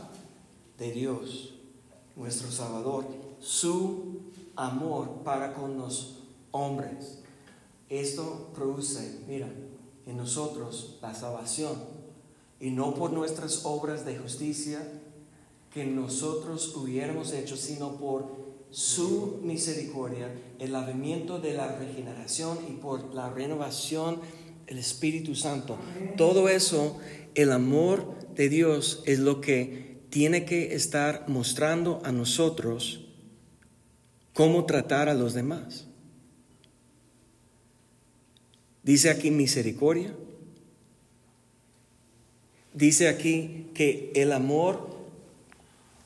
de 0.79 0.91
Dios, 0.91 1.53
nuestro 2.15 2.49
Salvador, 2.49 3.05
su 3.45 4.21
amor 4.55 5.21
para 5.23 5.53
con 5.53 5.77
los 5.77 6.23
hombres, 6.49 7.19
esto 7.89 8.49
produce, 8.55 9.19
mira, 9.27 9.47
en 10.07 10.17
nosotros 10.17 10.97
la 10.99 11.13
salvación, 11.13 11.73
y 12.59 12.71
no 12.71 12.95
por 12.95 13.13
nuestras 13.13 13.63
obras 13.65 14.03
de 14.03 14.17
justicia 14.17 14.81
que 15.71 15.85
nosotros 15.85 16.75
hubiéramos 16.75 17.33
hecho, 17.33 17.55
sino 17.55 17.97
por 17.97 18.25
su 18.71 19.41
misericordia, 19.43 20.33
el 20.57 20.71
lavamiento 20.71 21.37
de 21.39 21.53
la 21.53 21.77
regeneración 21.77 22.57
y 22.67 22.71
por 22.73 23.13
la 23.13 23.29
renovación 23.29 24.21
del 24.65 24.79
Espíritu 24.79 25.35
Santo. 25.35 25.77
Todo 26.17 26.49
eso, 26.49 26.97
el 27.35 27.51
amor 27.51 28.15
de 28.33 28.49
Dios 28.49 29.03
es 29.05 29.19
lo 29.19 29.39
que 29.39 30.01
tiene 30.09 30.45
que 30.45 30.73
estar 30.73 31.25
mostrando 31.27 32.01
a 32.03 32.11
nosotros 32.11 33.04
cómo 34.35 34.65
tratar 34.65 35.09
a 35.09 35.15
los 35.15 35.33
demás. 35.33 35.85
Dice 38.83 39.09
aquí 39.09 39.31
misericordia. 39.31 40.13
Dice 42.73 43.07
aquí 43.07 43.67
que 43.73 44.11
el 44.13 44.33
amor 44.33 44.89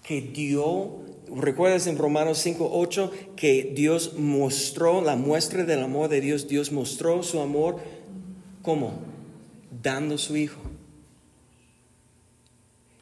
que 0.03 0.21
dio 0.21 0.99
¿Recuerdas 1.35 1.85
en 1.85 1.97
Romanos 1.97 2.39
5, 2.39 2.71
8 2.73 3.11
que 3.35 3.71
Dios 3.75 4.13
mostró 4.17 5.01
la 5.01 5.15
muestra 5.15 5.63
del 5.63 5.83
amor 5.83 6.09
de 6.09 6.21
Dios? 6.21 6.47
Dios 6.47 6.71
mostró 6.71 7.21
su 7.21 7.39
amor, 7.39 7.77
¿cómo? 8.63 8.99
Dando 9.83 10.17
su 10.17 10.37
Hijo. 10.37 10.59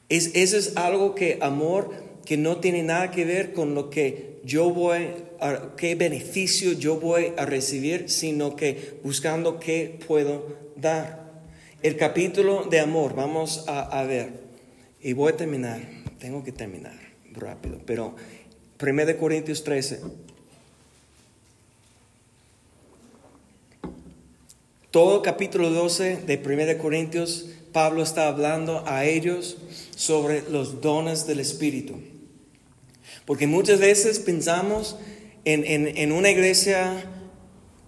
Es, 0.09 0.31
eso 0.35 0.57
es 0.57 0.75
algo 0.75 1.15
que 1.15 1.39
amor 1.41 1.91
que 2.25 2.35
no 2.35 2.57
tiene 2.57 2.83
nada 2.83 3.11
que 3.11 3.23
ver 3.23 3.53
con 3.53 3.75
lo 3.75 3.89
que 3.89 4.36
yo 4.47 4.69
voy, 4.69 5.09
a, 5.41 5.75
qué 5.75 5.95
beneficio 5.95 6.71
yo 6.71 7.01
voy 7.01 7.33
a 7.37 7.45
recibir, 7.45 8.09
sino 8.09 8.55
que 8.55 8.97
buscando 9.03 9.59
qué 9.59 9.99
puedo 10.07 10.55
dar. 10.77 11.27
El 11.83 11.97
capítulo 11.97 12.63
de 12.63 12.79
amor, 12.79 13.13
vamos 13.13 13.65
a, 13.67 14.01
ver, 14.03 14.39
y 15.01 15.11
voy 15.11 15.33
a 15.33 15.37
terminar, 15.37 15.81
tengo 16.17 16.45
que 16.45 16.53
terminar 16.53 16.97
rápido, 17.33 17.81
pero 17.85 18.15
1 18.81 19.17
Corintios 19.17 19.65
13. 19.65 19.99
Todo 24.91 25.21
capítulo 25.21 25.69
12 25.71 26.21
de 26.25 26.41
1 26.73 26.81
Corintios, 26.81 27.49
Pablo 27.73 28.01
está 28.01 28.29
hablando 28.29 28.81
a 28.87 29.03
ellos 29.03 29.57
sobre 29.93 30.49
los 30.49 30.79
dones 30.79 31.27
del 31.27 31.41
Espíritu. 31.41 31.99
Porque 33.27 33.45
muchas 33.45 33.79
veces 33.79 34.19
pensamos 34.19 34.97
en, 35.43 35.65
en, 35.65 36.11
una 36.13 36.29
iglesia 36.29 36.93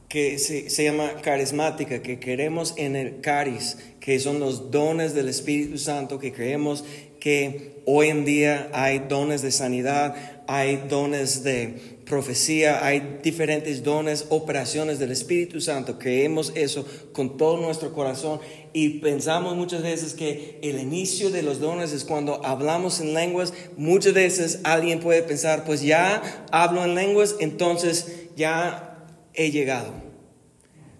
que 0.09 0.37
se, 0.37 0.69
se, 0.69 0.83
llama 0.83 1.13
carismática, 1.21 2.01
que 2.01 2.19
queremos 2.19 2.73
en 2.75 2.97
el 2.97 3.21
caris, 3.21 3.77
que 4.01 4.19
son 4.19 4.41
los 4.41 4.69
dones 4.69 5.13
del 5.13 5.29
Espíritu 5.29 5.77
Santo, 5.77 6.19
que 6.19 6.33
creemos 6.33 6.83
que 7.21 7.81
hoy 7.85 8.09
en 8.09 8.25
día 8.25 8.69
hay 8.73 8.99
dones 8.99 9.41
de 9.41 9.51
sanidad, 9.51 10.43
hay 10.45 10.83
dones 10.89 11.41
de 11.41 11.98
profecía, 12.09 12.83
hay 12.83 13.19
diferentes 13.21 13.83
dones, 13.83 14.25
operaciones 14.29 14.97
del 14.97 15.11
Espíritu 15.11 15.61
Santo. 15.61 15.99
Creemos 15.99 16.51
eso 16.55 16.83
con 17.13 17.37
todo 17.37 17.61
nuestro 17.61 17.93
corazón 17.93 18.39
y 18.73 18.99
pensamos 18.99 19.55
muchas 19.55 19.83
veces 19.83 20.15
que 20.15 20.59
el 20.63 20.79
inicio 20.79 21.29
de 21.29 21.43
los 21.43 21.59
dones 21.59 21.93
es 21.93 22.03
cuando 22.03 22.43
hablamos 22.43 22.99
en 22.99 23.13
lenguas. 23.13 23.53
Muchas 23.77 24.15
veces 24.15 24.59
alguien 24.63 24.99
puede 24.99 25.21
pensar, 25.21 25.63
pues 25.65 25.83
ya 25.83 26.47
hablo 26.51 26.83
en 26.83 26.95
lenguas, 26.95 27.35
entonces 27.39 28.07
ya 28.35 29.05
he 29.35 29.51
llegado. 29.51 29.93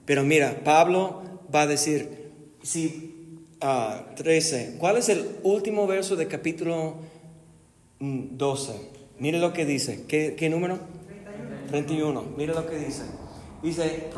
Pero 0.06 0.24
mira, 0.24 0.62
Pablo 0.64 1.24
va 1.54 1.64
a 1.64 1.68
decir, 1.68 2.30
si 2.62 3.16
ah, 3.62 4.06
13. 4.16 4.76
¿Cuál 4.78 4.98
es 4.98 5.10
el 5.10 5.26
último 5.42 5.88
verso 5.88 6.16
de 6.16 6.28
capítulo 6.28 6.98
12? 8.00 8.74
Mire 9.18 9.40
lo 9.40 9.54
que 9.54 9.66
dice. 9.66 10.06
¿Qué, 10.08 10.36
qué 10.38 10.50
número? 10.50 10.99
31. 11.70 12.24
Mire 12.36 12.54
lo 12.54 12.68
que 12.68 12.78
dice. 12.78 13.04
Dice, 13.62 14.10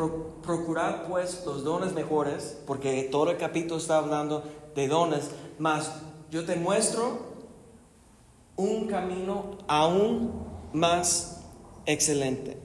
procurad 0.44 1.08
pues 1.08 1.44
los 1.46 1.64
dones 1.64 1.94
mejores, 1.94 2.58
porque 2.68 3.08
todo 3.12 3.32
el 3.32 3.38
capítulo 3.38 3.78
está 3.78 3.98
hablando 3.98 4.44
de 4.76 4.88
dones, 4.88 5.32
más 5.58 5.92
yo 6.30 6.46
te 6.46 6.56
muestro 6.56 7.32
un 8.56 8.88
camino 8.88 9.58
aún 9.68 10.32
más 10.74 11.42
excelente. 11.86 12.58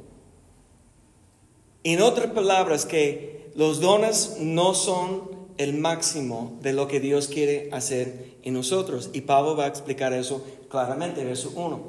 En 1.82 2.03
otras 2.03 2.32
palabras, 2.32 2.84
que 2.84 3.51
los 3.55 3.80
dones 3.80 4.37
no 4.41 4.74
son 4.74 5.37
el 5.57 5.74
máximo 5.74 6.59
de 6.61 6.72
lo 6.72 6.89
que 6.89 7.01
Dios 7.01 7.28
quiere 7.28 7.70
hacer 7.72 8.37
en 8.43 8.55
nosotros. 8.55 9.11
Y 9.12 9.22
Pablo 9.22 9.57
va 9.57 9.64
a 9.64 9.68
explicar 9.68 10.12
eso 10.12 10.45
claramente, 10.68 11.24
verso 11.24 11.53
1, 11.55 11.80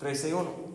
13 0.00 0.34
1. 0.34 0.71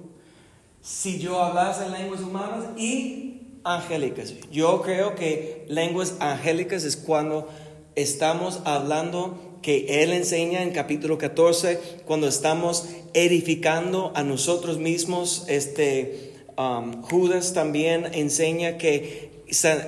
Si 0.87 1.19
yo 1.19 1.43
hablase 1.43 1.89
lenguas 1.89 2.21
humanas 2.21 2.63
y 2.77 3.41
angélicas, 3.65 4.33
yo 4.49 4.81
creo 4.81 5.15
que 5.15 5.65
lenguas 5.67 6.15
angélicas 6.21 6.85
es 6.85 6.95
cuando 6.95 7.49
estamos 7.95 8.61
hablando 8.63 9.37
que 9.61 10.01
Él 10.01 10.13
enseña 10.13 10.63
en 10.63 10.71
capítulo 10.71 11.17
14, 11.17 11.77
cuando 12.05 12.29
estamos 12.29 12.87
edificando 13.13 14.13
a 14.15 14.23
nosotros 14.23 14.77
mismos, 14.77 15.43
este, 15.49 16.31
um, 16.57 17.01
Judas 17.01 17.51
también 17.51 18.05
enseña 18.13 18.77
que 18.77 19.36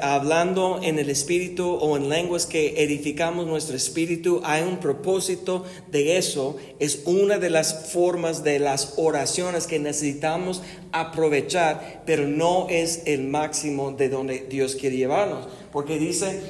hablando 0.01 0.79
en 0.81 0.99
el 0.99 1.09
espíritu 1.09 1.69
o 1.69 1.97
en 1.97 2.07
lenguas 2.07 2.45
que 2.45 2.81
edificamos 2.81 3.45
nuestro 3.45 3.75
espíritu, 3.75 4.41
hay 4.45 4.63
un 4.63 4.77
propósito 4.77 5.65
de 5.91 6.17
eso. 6.17 6.55
Es 6.79 7.03
una 7.05 7.39
de 7.39 7.49
las 7.49 7.91
formas 7.91 8.43
de 8.43 8.59
las 8.59 8.93
oraciones 8.97 9.67
que 9.67 9.79
necesitamos 9.79 10.61
aprovechar, 10.91 12.03
pero 12.05 12.27
no 12.27 12.67
es 12.69 13.03
el 13.05 13.27
máximo 13.27 13.91
de 13.91 14.09
donde 14.09 14.47
Dios 14.49 14.75
quiere 14.75 14.95
llevarnos. 14.95 15.47
Porque 15.73 15.99
dice, 15.99 16.41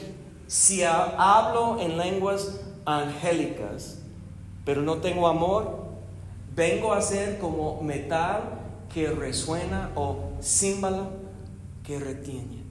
si 0.47 0.83
hablo 0.83 1.79
en 1.79 1.97
lenguas 1.97 2.59
angélicas, 2.85 3.97
pero 4.65 4.83
no 4.83 4.97
tengo 4.97 5.27
amor, 5.27 5.85
vengo 6.55 6.93
a 6.93 7.01
ser 7.01 7.39
como 7.39 7.81
metal 7.81 8.43
que 8.93 9.07
resuena 9.09 9.91
o 9.95 10.31
símbolo 10.41 11.07
que 11.83 11.99
retiene. 11.99 12.68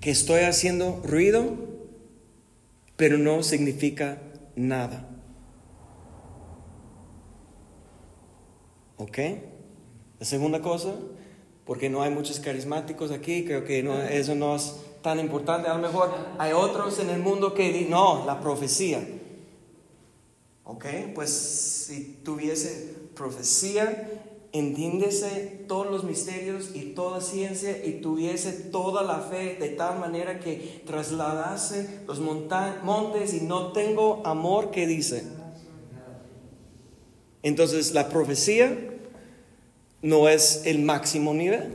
Que 0.00 0.10
estoy 0.10 0.40
haciendo 0.42 1.00
ruido, 1.04 1.54
pero 2.96 3.18
no 3.18 3.42
significa 3.42 4.18
nada. 4.56 5.06
¿Ok? 8.96 9.18
La 10.18 10.26
segunda 10.26 10.60
cosa, 10.60 10.94
porque 11.64 11.88
no 11.88 12.02
hay 12.02 12.10
muchos 12.10 12.40
carismáticos 12.40 13.10
aquí, 13.10 13.44
creo 13.44 13.64
que 13.64 13.80
eso 14.18 14.34
no 14.34 14.56
es 14.56 14.76
tan 15.02 15.18
importante. 15.18 15.68
A 15.68 15.74
lo 15.74 15.80
mejor 15.80 16.14
hay 16.38 16.52
otros 16.52 16.98
en 16.98 17.10
el 17.10 17.20
mundo 17.20 17.54
que 17.54 17.72
dicen, 17.72 17.90
no, 17.90 18.24
la 18.26 18.40
profecía. 18.40 19.06
¿Ok? 20.64 20.86
Pues 21.14 21.30
si 21.30 22.20
tuviese 22.22 22.94
profecía, 23.14 24.19
entiéndese 24.52 25.64
todos 25.68 25.90
los 25.90 26.04
misterios 26.04 26.70
y 26.74 26.92
toda 26.94 27.20
ciencia 27.20 27.84
y 27.84 28.00
tuviese 28.00 28.52
toda 28.52 29.02
la 29.02 29.20
fe 29.20 29.56
de 29.60 29.68
tal 29.70 29.98
manera 30.00 30.40
que 30.40 30.82
trasladase 30.86 32.00
los 32.06 32.20
montes 32.20 33.34
y 33.34 33.42
no 33.42 33.72
tengo 33.72 34.22
amor 34.24 34.70
que 34.70 34.86
dice. 34.86 35.24
Entonces 37.42 37.94
la 37.94 38.08
profecía 38.08 38.76
no 40.02 40.28
es 40.28 40.62
el 40.64 40.80
máximo 40.80 41.32
nivel. 41.32 41.74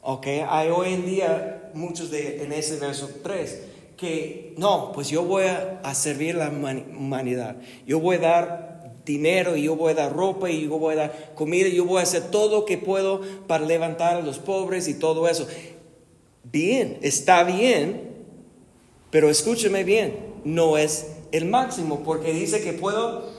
Ok, 0.00 0.26
hay 0.48 0.68
hoy 0.70 0.94
en 0.94 1.06
día 1.06 1.70
muchos 1.74 2.10
de 2.10 2.42
en 2.42 2.52
ese 2.52 2.76
verso 2.78 3.08
3 3.22 3.62
que 3.96 4.54
no, 4.56 4.90
pues 4.92 5.08
yo 5.08 5.22
voy 5.22 5.44
a, 5.44 5.94
servir 5.94 6.34
la 6.34 6.48
humanidad. 6.48 7.56
Yo 7.86 8.00
voy 8.00 8.16
a 8.16 8.18
dar 8.18 8.71
dinero 9.04 9.56
y 9.56 9.64
yo 9.64 9.76
voy 9.76 9.92
a 9.92 9.94
dar 9.96 10.12
ropa 10.12 10.50
y 10.50 10.62
yo 10.62 10.78
voy 10.78 10.94
a 10.94 10.96
dar 10.96 11.32
comida 11.34 11.68
y 11.68 11.76
yo 11.76 11.84
voy 11.84 12.00
a 12.00 12.02
hacer 12.02 12.30
todo 12.30 12.60
lo 12.60 12.64
que 12.64 12.78
puedo 12.78 13.20
para 13.46 13.64
levantar 13.64 14.16
a 14.16 14.20
los 14.20 14.38
pobres 14.38 14.88
y 14.88 14.94
todo 14.94 15.28
eso. 15.28 15.46
Bien, 16.44 16.98
está 17.02 17.44
bien, 17.44 18.10
pero 19.10 19.28
escúcheme 19.30 19.84
bien, 19.84 20.16
no 20.44 20.76
es 20.76 21.06
el 21.32 21.46
máximo 21.46 22.02
porque 22.04 22.32
dice 22.32 22.62
que 22.62 22.72
puedo 22.72 23.30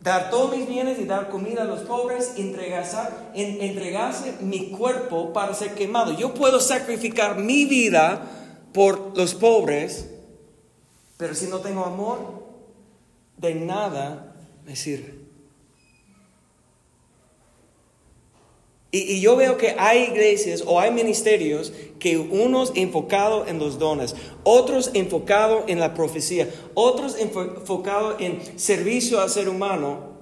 dar 0.00 0.30
todos 0.30 0.56
mis 0.56 0.68
bienes 0.68 0.98
y 0.98 1.04
dar 1.04 1.28
comida 1.28 1.62
a 1.62 1.64
los 1.64 1.80
pobres, 1.80 2.34
entregarse, 2.36 2.98
entregarse 3.34 4.34
mi 4.40 4.70
cuerpo 4.70 5.32
para 5.32 5.54
ser 5.54 5.74
quemado. 5.74 6.12
Yo 6.12 6.34
puedo 6.34 6.60
sacrificar 6.60 7.38
mi 7.38 7.64
vida 7.64 8.22
por 8.72 9.16
los 9.16 9.34
pobres, 9.34 10.08
pero 11.16 11.34
si 11.34 11.46
no 11.46 11.58
tengo 11.58 11.84
amor, 11.84 12.46
de 13.36 13.54
nada 13.54 14.27
me 14.68 14.76
sirve. 14.76 15.14
Y, 18.90 19.20
yo 19.20 19.34
veo 19.36 19.56
que 19.56 19.74
hay 19.78 20.04
iglesias 20.04 20.62
o 20.66 20.78
hay 20.78 20.90
ministerios 20.90 21.72
que 21.98 22.18
unos 22.18 22.72
enfocados 22.74 23.48
en 23.48 23.58
los 23.58 23.78
dones, 23.78 24.14
otros 24.44 24.90
enfocados 24.92 25.64
en 25.68 25.80
la 25.80 25.94
profecía, 25.94 26.48
otros 26.74 27.16
enfocados 27.18 28.16
en 28.20 28.40
servicio 28.58 29.20
al 29.20 29.30
ser 29.30 29.48
humano, 29.48 30.18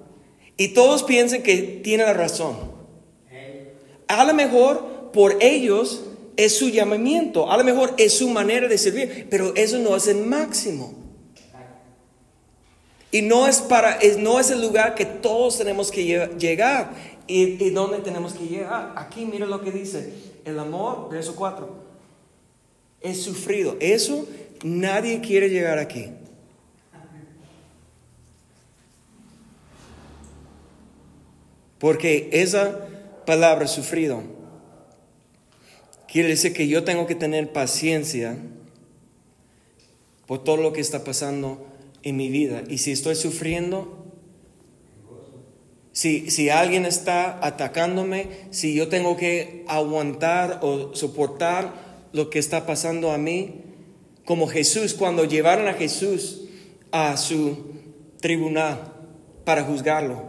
y 0.55 0.69
todos 0.69 1.03
piensan 1.03 1.43
que 1.43 1.57
tienen 1.83 2.07
la 2.07 2.13
razón. 2.13 2.55
A 4.07 4.23
lo 4.23 4.33
mejor 4.33 5.11
por 5.11 5.37
ellos 5.41 6.05
es 6.37 6.57
su 6.57 6.69
llamamiento, 6.69 7.51
a 7.51 7.57
lo 7.57 7.65
mejor 7.65 7.93
es 7.97 8.13
su 8.13 8.29
manera 8.29 8.69
de 8.69 8.77
servir, 8.77 9.27
pero 9.29 9.53
eso 9.55 9.77
no 9.77 9.95
es 9.95 10.07
el 10.07 10.25
máximo. 10.25 11.06
Y 13.11 13.21
no 13.21 13.47
es, 13.47 13.61
para, 13.61 13.99
no 14.19 14.39
es 14.39 14.51
el 14.51 14.61
lugar 14.61 14.95
que 14.95 15.05
todos 15.05 15.57
tenemos 15.57 15.91
que 15.91 16.03
llegar. 16.37 16.91
¿Y, 17.27 17.69
dónde 17.71 17.99
tenemos 17.99 18.33
que 18.33 18.45
llegar? 18.45 18.93
Aquí 18.95 19.25
mira 19.25 19.45
lo 19.45 19.61
que 19.61 19.71
dice. 19.71 20.13
El 20.45 20.59
amor, 20.59 21.09
verso 21.09 21.35
4, 21.35 21.69
es 23.01 23.21
sufrido. 23.21 23.77
Eso 23.79 24.27
nadie 24.63 25.21
quiere 25.21 25.49
llegar 25.49 25.77
aquí. 25.77 26.09
Porque 31.79 32.29
esa 32.31 32.87
palabra 33.25 33.67
sufrido 33.67 34.23
quiere 36.07 36.29
decir 36.29 36.53
que 36.53 36.67
yo 36.67 36.83
tengo 36.83 37.05
que 37.05 37.13
tener 37.13 37.51
paciencia 37.51 38.37
por 40.25 40.43
todo 40.43 40.57
lo 40.57 40.73
que 40.73 40.81
está 40.81 41.03
pasando 41.03 41.65
en 42.07 42.15
mi 42.15 42.29
vida. 42.29 42.63
Y 42.69 42.77
si 42.77 42.93
estoy 42.93 43.15
sufriendo, 43.15 44.05
si, 45.91 46.49
alguien 46.49 46.85
está 46.85 47.45
atacándome, 47.45 48.27
si 48.51 48.73
yo 48.73 48.87
tengo 48.87 49.17
que 49.17 49.65
aguantar 49.67 50.59
o 50.61 50.95
soportar 50.95 51.73
lo 52.13 52.29
que 52.29 52.39
está 52.39 52.65
pasando 52.65 53.11
a 53.11 53.17
mí, 53.17 53.55
como 54.23 54.47
Jesús, 54.47 54.93
cuando 54.93 55.25
llevaron 55.25 55.67
a 55.67 55.73
Jesús 55.73 56.43
a 56.91 57.17
su 57.17 57.71
tribunal 58.21 58.93
para 59.43 59.63
juzgarlo, 59.63 60.23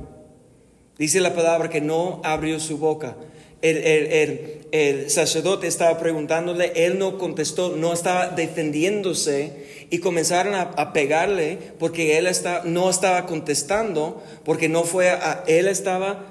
dice 0.99 1.21
la 1.21 1.35
palabra 1.35 1.71
que 1.71 1.81
no 1.81 2.21
abrió 2.25 2.59
su 2.59 2.79
boca. 2.79 3.17
El, 3.63 5.11
sacerdote 5.11 5.69
estaba 5.69 5.99
preguntándole, 5.99 6.73
él 6.75 6.99
no 6.99 7.19
contestó, 7.19 7.77
no 7.77 7.93
estaba 7.93 8.29
defendiéndose 8.29 9.68
y 9.91 9.99
comenzaron 9.99 10.55
a, 10.55 10.93
pegarle 10.93 11.59
porque 11.79 12.19
él 12.19 12.29
no 12.65 12.91
estaba 12.91 13.27
contestando, 13.27 14.23
porque 14.45 14.69
no 14.69 14.85
fue 14.85 15.11
a, 15.11 15.45
él 15.47 15.67
estaba 15.69 16.27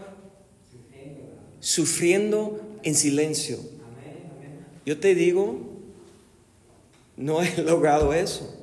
sufriendo 1.60 2.62
en 2.84 2.96
silencio. 2.96 3.60
Yo 4.86 5.00
te 5.00 5.16
digo, 5.16 5.60
no 7.16 7.42
he 7.42 7.58
logrado 7.64 8.14
eso. 8.14 8.54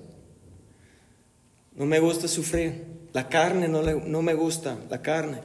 No 1.75 1.87
me 1.87 1.99
gusta 1.99 2.29
sufrir. 2.29 2.85
La 3.13 3.29
carne 3.29 3.69
no, 3.69 3.83
no 3.83 4.23
me 4.23 4.35
gusta, 4.35 4.79
la 4.91 5.03
carne. 5.03 5.39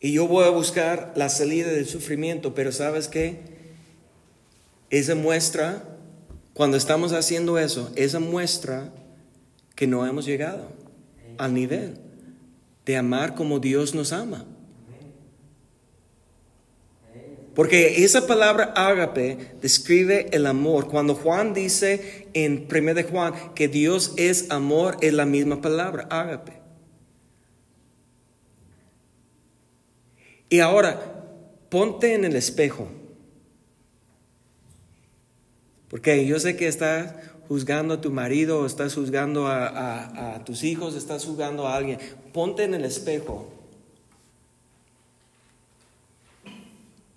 Y 0.00 0.12
yo 0.12 0.26
voy 0.26 0.44
a 0.44 0.50
buscar 0.50 1.12
la 1.16 1.28
salida 1.28 1.70
del 1.70 1.86
sufrimiento, 1.86 2.54
pero 2.54 2.72
¿sabes 2.72 3.08
qué? 3.08 3.40
Esa 4.90 5.14
muestra 5.14 5.91
cuando 6.54 6.76
estamos 6.76 7.12
haciendo 7.12 7.58
eso, 7.58 7.90
esa 7.96 8.20
muestra 8.20 8.92
que 9.74 9.86
no 9.86 10.06
hemos 10.06 10.26
llegado 10.26 10.68
al 11.38 11.54
nivel 11.54 11.94
de 12.84 12.96
amar 12.96 13.34
como 13.34 13.58
Dios 13.58 13.94
nos 13.94 14.12
ama. 14.12 14.44
Porque 17.54 18.02
esa 18.02 18.26
palabra 18.26 18.72
ágape 18.74 19.52
describe 19.60 20.28
el 20.32 20.46
amor. 20.46 20.88
Cuando 20.88 21.14
Juan 21.14 21.52
dice 21.52 22.28
en 22.32 22.66
1 22.70 22.94
de 22.94 23.04
Juan 23.04 23.34
que 23.54 23.68
Dios 23.68 24.14
es 24.16 24.50
amor, 24.50 24.96
es 25.02 25.12
la 25.12 25.26
misma 25.26 25.60
palabra, 25.60 26.06
ágape. 26.10 26.62
Y 30.48 30.60
ahora, 30.60 31.00
ponte 31.68 32.14
en 32.14 32.24
el 32.24 32.36
espejo. 32.36 32.88
Porque 35.92 36.24
yo 36.24 36.40
sé 36.40 36.56
que 36.56 36.68
estás 36.68 37.14
juzgando 37.48 37.92
a 37.92 38.00
tu 38.00 38.10
marido, 38.10 38.64
estás 38.64 38.94
juzgando 38.94 39.46
a, 39.46 40.42
tus 40.46 40.64
hijos, 40.64 40.94
estás 40.94 41.26
juzgando 41.26 41.68
a 41.68 41.76
alguien. 41.76 41.98
Ponte 42.32 42.64
en 42.64 42.72
el 42.72 42.86
espejo 42.86 43.46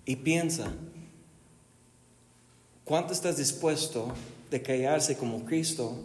y 0.04 0.16
piensa, 0.16 0.74
¿cuánto 2.84 3.14
estás 3.14 3.38
dispuesto 3.38 4.12
de 4.50 4.60
callarse 4.60 5.16
como 5.16 5.46
Cristo 5.46 5.96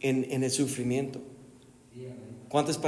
en, 0.00 0.42
el 0.42 0.50
sufrimiento? 0.50 1.20
¿Cuántas 2.48 2.80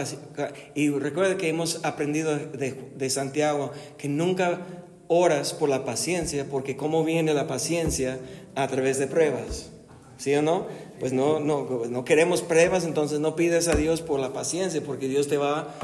y 0.74 0.88
recuerda 0.88 1.36
que 1.36 1.50
hemos 1.50 1.84
aprendido 1.84 2.34
de, 2.34 3.11
Santiago 3.11 3.72
que 3.98 4.09
nunca 4.09 4.66
oras 5.13 5.53
por 5.53 5.69
la 5.69 5.85
paciencia, 5.85 6.47
porque 6.49 6.75
cómo 6.75 7.05
viene 7.05 7.35
la 7.35 7.47
paciencia 7.47 8.19
a 8.55 8.67
través 8.69 8.99
de 8.99 9.07
pruebas. 9.07 9.69
¿Sí 10.17 10.35
o 10.35 10.41
no? 10.41 10.67
Pues 11.01 11.13
no, 11.13 11.39
no, 11.39 11.85
no 11.89 12.05
queremos 12.05 12.41
pruebas, 12.41 12.85
entonces 12.85 13.21
no 13.21 13.37
pides 13.37 13.69
a 13.69 13.75
Dios 13.75 14.01
por 14.01 14.21
la 14.21 14.33
paciencia, 14.33 14.83
porque 14.83 15.09
Dios 15.09 15.29
te 15.29 15.37
va 15.37 15.75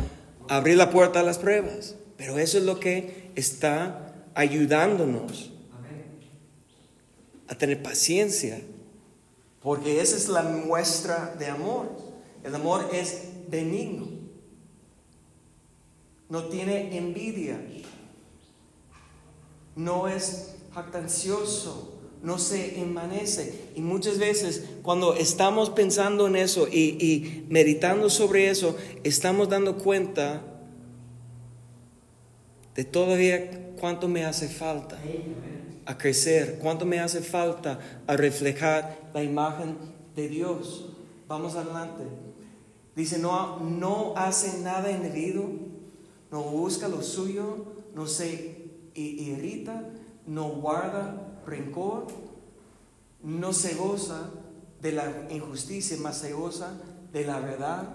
a 0.48 0.56
abrir 0.56 0.78
la 0.78 0.90
puerta 0.90 1.20
a 1.20 1.22
las 1.22 1.38
pruebas. 1.38 1.96
Pero 2.16 2.38
eso 2.38 2.56
es 2.56 2.64
lo 2.64 2.80
que 2.80 3.30
está 3.34 4.14
ayudándonos 4.34 5.50
a 7.48 7.54
tener 7.54 7.82
paciencia, 7.82 8.62
porque 9.62 10.00
esa 10.00 10.16
es 10.16 10.28
la 10.28 10.42
muestra 10.42 11.34
de 11.38 11.48
amor. 11.48 11.90
El 12.44 12.54
amor 12.54 12.88
es 12.94 13.24
benigno, 13.48 14.06
no 16.30 16.44
tiene 16.44 16.96
envidia, 16.96 17.60
no 19.78 20.08
es 20.08 20.56
jactancioso, 20.74 21.94
no 22.20 22.38
se 22.38 22.80
envanece. 22.80 23.70
Y 23.76 23.80
muchas 23.80 24.18
veces 24.18 24.64
cuando 24.82 25.14
estamos 25.14 25.70
pensando 25.70 26.26
en 26.26 26.34
eso 26.34 26.66
y, 26.66 26.98
y 27.00 27.46
meditando 27.48 28.10
sobre 28.10 28.50
eso, 28.50 28.76
estamos 29.04 29.48
dando 29.48 29.78
cuenta 29.78 30.42
de 32.74 32.84
todavía 32.84 33.72
cuánto 33.80 34.08
me 34.08 34.24
hace 34.24 34.48
falta 34.48 34.98
a 35.86 35.96
crecer, 35.96 36.58
cuánto 36.60 36.84
me 36.84 36.98
hace 36.98 37.22
falta 37.22 37.78
a 38.08 38.16
reflejar 38.16 39.10
la 39.14 39.22
imagen 39.22 39.76
de 40.16 40.28
Dios. 40.28 40.86
Vamos 41.28 41.54
adelante. 41.54 42.02
Dice, 42.96 43.18
no, 43.20 43.60
no 43.60 44.14
hace 44.16 44.58
nada 44.58 44.90
indebido, 44.90 45.44
no 46.32 46.42
busca 46.42 46.88
lo 46.88 47.00
suyo, 47.00 47.58
no 47.94 48.08
se 48.08 48.67
irrita, 49.00 49.84
no 50.26 50.48
guarda 50.50 51.40
rencor, 51.46 52.06
no 53.22 53.52
se 53.52 53.74
goza 53.74 54.30
de 54.80 54.92
la 54.92 55.26
injusticia, 55.30 55.96
más 55.98 56.18
se 56.18 56.32
goza 56.32 56.80
de 57.12 57.24
la 57.24 57.40
verdad. 57.40 57.94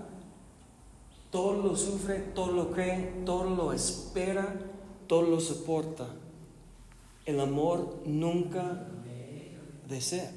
Todo 1.31 1.63
lo 1.63 1.75
sufre, 1.75 2.19
todo 2.35 2.51
lo 2.51 2.71
cree, 2.71 3.11
todo 3.25 3.49
lo 3.49 3.73
espera, 3.73 4.55
todo 5.07 5.23
lo 5.23 5.39
soporta. 5.39 6.07
El 7.25 7.39
amor 7.39 8.01
nunca 8.05 8.87
desea. 9.89 10.31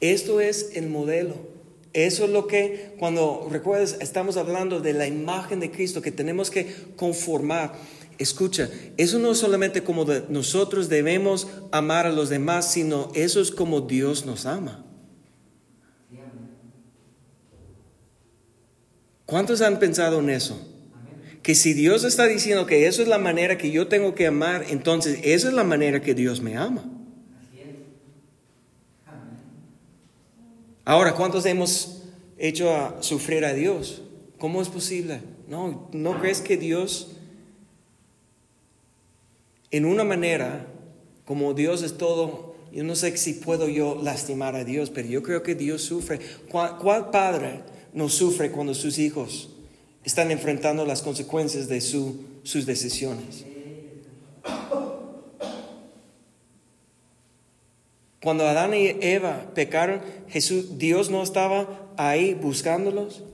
Esto 0.00 0.40
es 0.40 0.70
el 0.74 0.88
modelo. 0.88 1.34
Eso 1.92 2.24
es 2.24 2.30
lo 2.30 2.48
que, 2.48 2.94
cuando 2.98 3.46
recuerdas, 3.50 3.96
estamos 4.00 4.36
hablando 4.36 4.80
de 4.80 4.92
la 4.92 5.06
imagen 5.06 5.60
de 5.60 5.70
Cristo 5.70 6.02
que 6.02 6.10
tenemos 6.10 6.50
que 6.50 6.74
conformar. 6.96 7.74
Escucha, 8.18 8.70
eso 8.96 9.18
no 9.18 9.32
es 9.32 9.38
solamente 9.38 9.82
como 9.82 10.04
nosotros 10.28 10.88
debemos 10.88 11.48
amar 11.72 12.06
a 12.06 12.12
los 12.12 12.28
demás, 12.28 12.70
sino 12.70 13.10
eso 13.14 13.40
es 13.40 13.50
como 13.50 13.80
Dios 13.80 14.24
nos 14.26 14.46
ama. 14.46 14.84
¿Cuántos 19.26 19.62
han 19.62 19.78
pensado 19.78 20.20
en 20.20 20.30
eso? 20.30 20.74
que 21.44 21.54
si 21.54 21.74
Dios 21.74 22.04
está 22.04 22.26
diciendo 22.26 22.64
que 22.64 22.86
eso 22.86 23.02
es 23.02 23.08
la 23.08 23.18
manera 23.18 23.58
que 23.58 23.70
yo 23.70 23.86
tengo 23.86 24.14
que 24.14 24.26
amar, 24.26 24.64
entonces 24.70 25.20
esa 25.24 25.48
es 25.48 25.54
la 25.54 25.62
manera 25.62 26.00
que 26.00 26.14
Dios 26.14 26.40
me 26.40 26.56
ama. 26.56 26.90
Ahora, 30.86 31.14
¿cuántos 31.14 31.44
hemos 31.44 32.02
hecho 32.38 32.74
a 32.74 33.02
sufrir 33.02 33.44
a 33.44 33.52
Dios? 33.52 34.00
¿Cómo 34.38 34.62
es 34.62 34.70
posible? 34.70 35.20
No, 35.46 35.90
¿no 35.92 36.18
crees 36.18 36.40
que 36.40 36.56
Dios, 36.56 37.13
en 39.76 39.86
una 39.86 40.04
manera, 40.04 40.68
como 41.24 41.52
Dios 41.52 41.82
es 41.82 41.98
todo, 41.98 42.54
yo 42.72 42.84
no 42.84 42.94
sé 42.94 43.16
si 43.16 43.32
puedo 43.34 43.68
yo 43.68 44.00
lastimar 44.00 44.54
a 44.54 44.62
Dios, 44.62 44.90
pero 44.90 45.08
yo 45.08 45.20
creo 45.24 45.42
que 45.42 45.56
Dios 45.56 45.82
sufre. 45.82 46.20
cuál 46.48 47.10
padre 47.10 47.62
no 47.92 48.08
sufre 48.08 48.52
cuando 48.52 48.72
sus 48.74 49.00
hijos 49.00 49.50
están 50.04 50.30
enfrentando 50.30 50.86
las 50.86 51.02
consecuencias 51.02 51.66
de 51.66 51.80
sus 51.80 52.66
decisiones. 52.66 53.44
Cuando 58.22 58.46
Adán 58.46 58.74
y 58.74 58.96
Eva 59.00 59.50
pecaron, 59.54 60.00
Jesús, 60.28 60.78
Dios 60.78 61.10
no 61.10 61.20
estaba 61.20 61.92
ahí 61.96 62.34
buscándolos. 62.34 63.24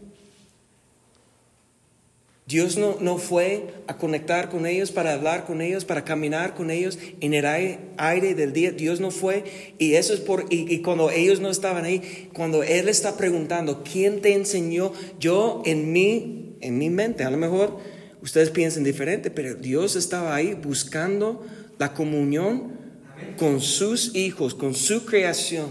Dios 2.50 2.76
no, 2.76 2.96
no, 3.00 3.18
fue 3.18 3.72
a 3.86 3.96
conectar 3.96 4.50
con 4.50 4.66
ellos, 4.66 4.90
para 4.90 5.14
hablar 5.14 5.46
con 5.46 5.62
ellos, 5.62 5.84
para 5.84 6.04
caminar 6.04 6.56
con 6.56 6.72
ellos 6.72 6.98
en 7.20 7.32
el 7.32 7.46
aire, 7.46 8.34
del 8.34 8.52
día. 8.52 8.72
Dios 8.72 8.98
no 8.98 9.12
fue. 9.12 9.44
Y 9.78 9.94
eso 9.94 10.12
es 10.12 10.18
por, 10.18 10.46
y, 10.50 10.82
cuando 10.82 11.12
ellos 11.12 11.38
no 11.38 11.48
estaban 11.48 11.84
ahí, 11.84 12.28
cuando 12.32 12.64
Él 12.64 12.88
está 12.88 13.16
preguntando, 13.16 13.84
¿quién 13.84 14.20
te 14.20 14.34
enseñó? 14.34 14.92
Yo 15.20 15.62
en 15.64 15.92
mí 15.92 16.56
en 16.60 16.76
mi 16.76 16.90
mente. 16.90 17.22
A 17.22 17.30
lo 17.30 17.36
mejor 17.36 17.78
ustedes 18.20 18.50
piensan 18.50 18.82
diferente, 18.82 19.30
pero 19.30 19.54
Dios 19.54 19.94
estaba 19.94 20.34
ahí 20.34 20.54
buscando 20.54 21.46
la 21.78 21.94
comunión 21.94 22.72
con 23.38 23.60
sus 23.60 24.16
hijos, 24.16 24.56
con 24.56 24.74
su 24.74 25.04
creación. 25.06 25.68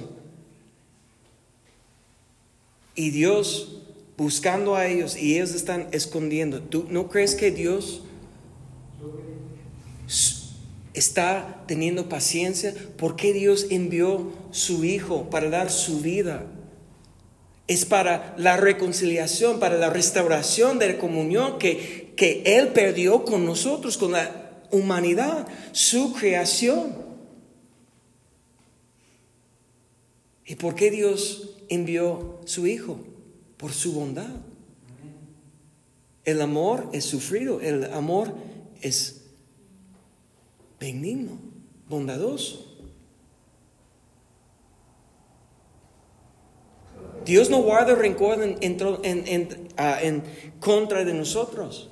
Y 2.95 3.11
Dios 3.11 3.83
buscando 4.19 4.75
a 4.75 4.85
ellos 4.85 5.15
y 5.15 5.35
ellos 5.35 5.55
están 5.55 5.87
escondiendo. 5.93 6.61
¿Tú 6.61 6.85
no 6.89 7.07
crees 7.07 7.35
que 7.35 7.51
Dios 7.51 8.01
está 10.93 11.63
teniendo 11.67 12.09
paciencia? 12.09 12.75
¿Por 12.97 13.15
qué 13.15 13.31
Dios 13.31 13.67
envió 13.69 14.33
su 14.51 14.83
Hijo 14.83 15.29
para 15.29 15.49
dar 15.49 15.71
su 15.71 16.01
vida? 16.01 16.45
es 17.67 17.85
para 17.85 18.33
la 18.35 18.57
reconciliación, 18.57 19.59
para 19.59 19.77
la 19.77 19.91
restauración 19.91 20.79
de 20.79 20.87
la 20.87 20.97
comunión 20.97 21.59
que, 21.59 22.13
que 22.17 22.41
Él 22.43 22.69
perdió 22.69 23.23
con 23.25 23.45
nosotros, 23.45 23.95
con 23.95 24.13
la 24.13 24.63
humanidad, 24.71 25.47
su 25.71 26.11
creación. 26.13 26.95
¿Y 30.47 30.55
por 30.55 30.73
qué 30.73 30.89
Dios 30.89 31.57
envió 31.69 32.41
su 32.45 32.65
Hijo? 32.65 32.97
Por 33.59 33.73
su 33.73 33.93
bondad. 33.93 34.29
El 36.23 36.41
amor 36.41 36.89
es 36.93 37.05
sufrido, 37.05 37.61
el 37.61 37.93
amor 37.93 38.33
es 38.81 39.25
benigno, 40.79 41.37
bondadoso. 41.87 42.69
Dios 47.25 47.49
no 47.49 47.61
guarda 47.61 47.95
rencor 47.95 48.39
ah, 49.77 49.99
en, 50.01 50.23
contra 50.59 51.03
de 51.03 51.13
nosotros. 51.13 51.89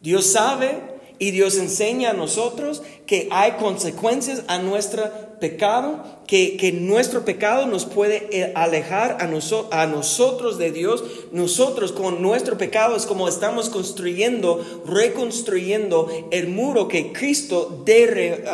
Dios 0.00 0.26
sabe 0.26 0.78
y 1.18 1.30
Dios 1.30 1.56
enseña 1.56 2.10
a 2.10 2.14
nosotros 2.14 2.82
que 3.06 3.28
hay 3.30 3.52
consecuencias 3.52 4.42
a 4.48 4.58
nuestro 4.58 5.10
pecado, 5.40 6.04
que, 6.26 6.72
nuestro 6.80 7.24
pecado 7.24 7.66
nos 7.66 7.86
puede 7.86 8.28
eh, 8.30 8.52
alejar 8.54 9.18
a, 9.20 9.24
a, 9.24 9.86
nosotros 9.86 10.58
de 10.58 10.70
Dios. 10.70 11.02
Nosotros 11.32 11.92
con 11.92 12.22
nuestro 12.22 12.56
pecado 12.56 12.94
es 12.94 13.06
como 13.06 13.26
estamos 13.28 13.68
construyendo, 13.68 14.64
reconstruyendo 14.86 16.08
el 16.30 16.48
muro 16.48 16.86
que 16.86 17.12
Cristo 17.12 17.82
de, 17.84 18.44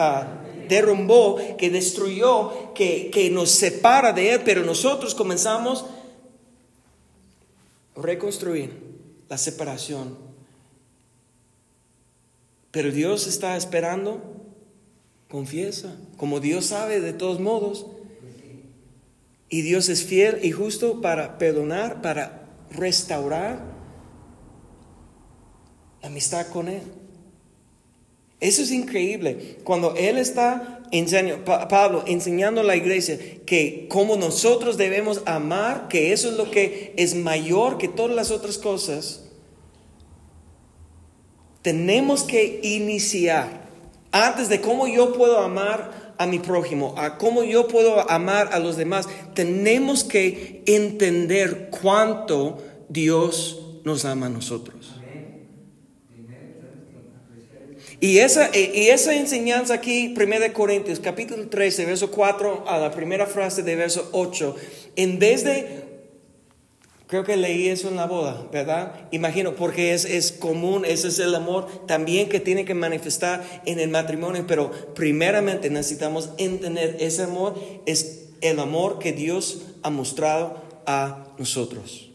derrumbó, 0.69 1.39
que 1.59 1.71
destruyó, 1.71 2.73
que, 2.75 3.11
que 3.11 3.31
nos 3.31 3.51
separa 3.51 4.13
de 4.13 4.33
Él, 4.33 4.41
pero 4.45 4.63
nosotros 4.63 5.15
comenzamos 5.15 5.85
a 7.97 8.01
reconstruir 8.01 8.73
la 9.29 9.39
separación. 9.39 10.17
Pero 12.71 12.91
Dios 12.91 13.27
está 13.27 13.57
esperando, 13.57 14.36
confiesa, 15.29 15.97
como 16.17 16.41
Dios 16.41 16.67
sabe 16.67 17.01
de 17.01 17.13
todos 17.13 17.41
modos. 17.41 17.87
Y 19.49 19.63
Dios 19.63 19.89
es 19.89 20.05
fiel 20.05 20.41
y 20.43 20.51
justo 20.51 21.01
para 21.01 21.39
perdonar, 21.39 22.03
para 22.03 22.49
restaurar 22.71 23.61
la 26.03 26.09
amistad 26.09 26.49
con 26.49 26.69
Él. 26.69 26.83
Eso 28.41 28.63
es 28.63 28.71
increíble. 28.71 29.59
Cuando 29.65 29.95
Él 29.95 30.19
está 30.19 30.83
enseñando, 30.91 31.45
Pablo 31.45 32.05
enseñando 32.07 32.61
a 32.61 32.65
la 32.65 32.77
iglesia 32.77 33.19
que 33.47 33.87
como 33.89 34.17
nosotros 34.17 34.77
debemos 34.77 35.23
amar, 35.27 35.89
que 35.89 36.13
eso 36.13 36.29
es 36.31 36.37
lo 36.37 36.51
que 36.51 36.93
es 36.97 37.15
mayor 37.15 37.79
que 37.79 37.89
todas 37.89 38.15
las 38.15 38.31
otras 38.31 38.59
cosas, 38.59 39.23
tenemos 41.63 42.23
que 42.25 42.61
iniciar 42.63 43.66
antes 44.25 44.49
de 44.49 44.61
cómo 44.61 44.87
yo 44.87 45.13
puedo 45.13 45.39
amar 45.41 46.15
a 46.19 46.27
mi 46.27 46.39
prójimo, 46.39 46.95
a 46.97 47.19
cómo 47.19 47.45
yo 47.45 47.69
puedo 47.69 48.09
amar 48.11 48.51
a 48.53 48.59
los 48.59 48.77
demás, 48.77 49.07
tenemos 49.35 50.05
que 50.05 50.63
entender 50.67 51.69
cuánto 51.71 52.59
Dios 52.89 53.61
nos 53.85 54.05
ama 54.05 54.27
a 54.27 54.31
nosotros. 54.31 54.93
Y 57.99 58.19
esa, 58.19 58.51
y 58.55 58.89
esa 58.89 59.15
enseñanza 59.15 59.75
aquí, 59.75 60.15
1 60.15 60.53
Corintios, 60.53 61.01
capítulo 61.01 61.49
13, 61.49 61.87
verso 61.87 62.11
4 62.11 62.65
a 62.69 62.79
la 62.79 62.91
primera 62.91 63.27
frase 63.27 63.63
de 63.63 63.75
verso 63.75 64.11
8, 64.13 64.55
en 64.97 65.19
vez 65.19 65.45
de, 65.45 65.86
creo 67.07 67.25
que 67.25 67.37
leí 67.37 67.69
eso 67.69 67.89
en 67.89 67.97
la 67.97 68.07
boda, 68.07 68.47
¿verdad? 68.53 69.09
Imagino, 69.11 69.55
porque 69.55 69.95
es, 69.95 70.05
es 70.05 70.33
común, 70.33 70.85
ese 70.85 71.09
es 71.09 71.19
el 71.19 71.35
amor 71.35 71.67
también 71.87 72.29
que 72.29 72.41
tiene 72.41 72.65
que 72.65 72.75
manifestar 72.75 73.63
en 73.65 73.81
el 73.81 73.91
matrimonio, 73.91 74.45
pero 74.47 74.71
primeramente 74.95 75.71
necesitamos 75.71 76.31
entender 76.39 76.97
ese 77.01 77.23
amor, 77.23 77.55
es 77.87 78.29
el 78.41 78.59
amor 78.59 78.99
que 78.99 79.13
Dios 79.13 79.63
ha 79.83 79.91
mostrado 79.91 80.63
a 80.87 81.35
nosotros 81.39 82.11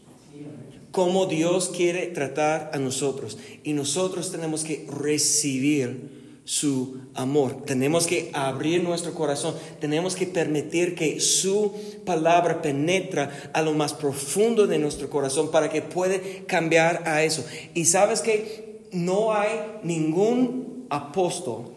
cómo 0.92 1.26
Dios 1.26 1.72
quiere 1.74 2.06
tratar 2.06 2.70
a 2.72 2.78
nosotros. 2.78 3.38
Y 3.64 3.72
nosotros 3.72 4.30
tenemos 4.30 4.62
que 4.62 4.86
recibir 4.88 6.21
su 6.44 7.00
amor. 7.14 7.64
Tenemos 7.64 8.06
que 8.06 8.30
abrir 8.32 8.82
nuestro 8.82 9.14
corazón. 9.14 9.54
Tenemos 9.80 10.16
que 10.16 10.26
permitir 10.26 10.94
que 10.94 11.20
su 11.20 11.72
palabra 12.04 12.62
penetra 12.62 13.50
a 13.52 13.62
lo 13.62 13.72
más 13.72 13.94
profundo 13.94 14.66
de 14.66 14.78
nuestro 14.78 15.08
corazón 15.08 15.50
para 15.50 15.70
que 15.70 15.82
puede 15.82 16.44
cambiar 16.46 17.02
a 17.06 17.22
eso. 17.22 17.44
Y 17.74 17.84
sabes 17.84 18.20
que 18.20 18.80
no 18.90 19.32
hay 19.32 19.80
ningún 19.82 20.86
apóstol 20.90 21.72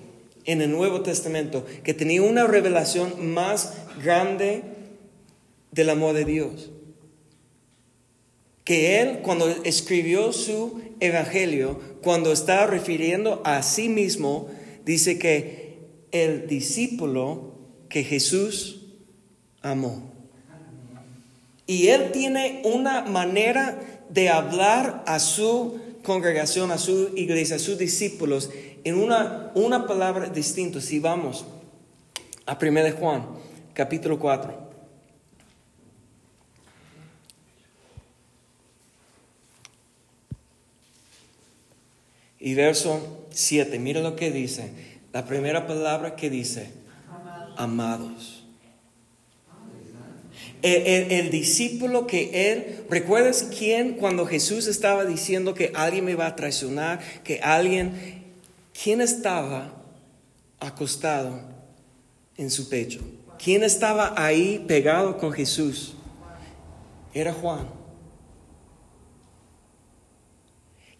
en 0.45 0.61
el 0.61 0.71
Nuevo 0.71 1.01
Testamento 1.01 1.65
que 1.83 1.93
tenía 1.93 2.21
una 2.21 2.45
revelación 2.45 3.33
más 3.33 3.73
grande 4.03 4.63
del 5.71 5.89
amor 5.89 6.13
de 6.13 6.25
Dios 6.25 6.69
que 8.65 8.99
él 8.99 9.19
cuando 9.21 9.47
escribió 9.63 10.33
su 10.33 10.81
evangelio, 10.99 11.79
cuando 12.01 12.33
está 12.33 12.65
refiriendo 12.65 13.41
a 13.45 13.61
sí 13.61 13.87
mismo, 13.87 14.49
dice 14.85 15.19
que 15.19 15.79
el 16.11 16.47
discípulo 16.47 17.55
que 17.89 18.03
Jesús 18.03 18.83
amó. 19.61 20.11
Y 21.67 21.87
él 21.87 22.11
tiene 22.11 22.61
una 22.63 23.01
manera 23.01 23.79
de 24.09 24.29
hablar 24.29 25.03
a 25.07 25.19
su 25.19 25.79
congregación, 26.03 26.71
a 26.71 26.77
su 26.77 27.11
iglesia, 27.15 27.55
a 27.55 27.59
sus 27.59 27.77
discípulos, 27.77 28.51
en 28.83 28.95
una, 28.95 29.51
una 29.55 29.87
palabra 29.87 30.29
distinta. 30.29 30.79
Si 30.79 30.99
vamos 30.99 31.45
a 32.45 32.57
1 32.61 32.91
Juan, 32.99 33.25
capítulo 33.73 34.19
4. 34.19 34.64
Y 42.45 42.53
verso 42.53 43.25
7, 43.31 43.79
mira 43.79 44.01
lo 44.01 44.15
que 44.15 44.29
dice. 44.29 44.69
La 45.11 45.25
primera 45.25 45.65
palabra 45.65 46.15
que 46.15 46.29
dice, 46.29 46.69
amados. 47.57 48.45
El, 50.61 51.31
discípulo 51.31 52.05
que 52.05 52.51
él, 52.51 52.85
¿recuerdas 52.87 53.49
quién 53.57 53.93
cuando 53.93 54.27
Jesús 54.27 54.67
estaba 54.67 55.05
diciendo 55.05 55.55
que 55.55 55.71
alguien 55.73 56.05
me 56.05 56.13
va 56.13 56.27
a 56.27 56.35
traicionar, 56.35 56.99
que 57.23 57.39
alguien, 57.39 58.23
quién 58.79 59.01
estaba 59.01 59.73
acostado 60.59 61.41
en 62.37 62.51
su 62.51 62.69
pecho? 62.69 63.01
¿Quién 63.43 63.63
estaba 63.63 64.13
ahí 64.23 64.63
pegado 64.67 65.17
con 65.17 65.33
Jesús? 65.33 65.95
Era 67.11 67.33
Juan. 67.33 67.67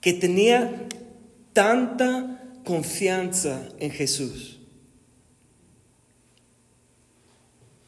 Que 0.02 0.12
tenía 0.12 0.88
tanta 1.56 2.44
confianza 2.66 3.70
en 3.80 3.90
Jesús 3.90 4.60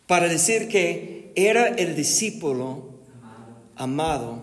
para 0.07 0.29
decir 0.29 0.69
que 0.69 1.33
era 1.35 1.67
el 1.67 1.95
discípulo 1.95 2.93
amado. 3.75 4.41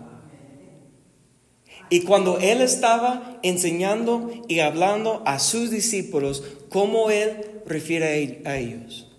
Y 1.89 2.01
cuando 2.01 2.37
él 2.37 2.61
estaba 2.61 3.39
enseñando 3.41 4.31
y 4.47 4.59
hablando 4.59 5.23
a 5.25 5.39
sus 5.39 5.71
discípulos, 5.71 6.43
¿cómo 6.69 7.09
él 7.09 7.61
refiere 7.65 8.41
a 8.45 8.57
ellos? 8.57 9.11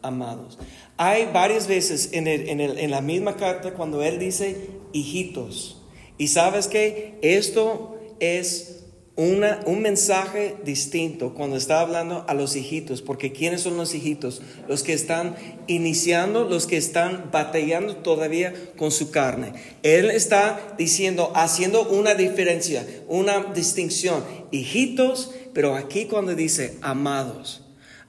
Amados. 0.00 0.58
Hay 0.96 1.28
varias 1.34 1.66
veces 1.66 2.10
en, 2.12 2.26
en 2.26 2.90
la 2.90 3.02
misma 3.02 3.36
carta 3.36 3.74
cuando 3.74 4.02
él 4.02 4.18
dice 4.18 4.70
hijitos. 4.92 5.82
Y 6.16 6.28
sabes 6.28 6.66
que 6.66 7.18
esto 7.20 7.98
es 8.20 8.75
un 9.16 9.80
mensaje 9.80 10.56
distinto 10.62 11.32
cuando 11.32 11.56
está 11.56 11.80
hablando 11.80 12.26
a 12.28 12.34
los 12.34 12.54
hijitos, 12.54 13.00
porque 13.00 13.32
¿quiénes 13.32 13.62
son 13.62 13.78
los 13.78 13.94
hijitos? 13.94 14.42
Los 14.68 14.82
que 14.82 14.92
están 14.92 15.36
iniciando, 15.66 16.44
los 16.44 16.66
que 16.66 16.76
están 16.76 17.30
batallando 17.32 17.96
todavía 17.96 18.52
con 18.76 18.90
su 18.90 19.10
carne. 19.10 19.54
Él 19.82 20.10
está 20.10 20.74
diciendo, 20.76 21.32
haciendo 21.34 21.88
una 21.88 22.14
diferencia, 22.14 22.86
una 23.08 23.42
distinción. 23.54 24.22
Hijitos, 24.50 25.32
pero 25.54 25.76
aquí 25.76 26.04
cuando 26.04 26.34
dice 26.34 26.76
amados. 26.82 27.62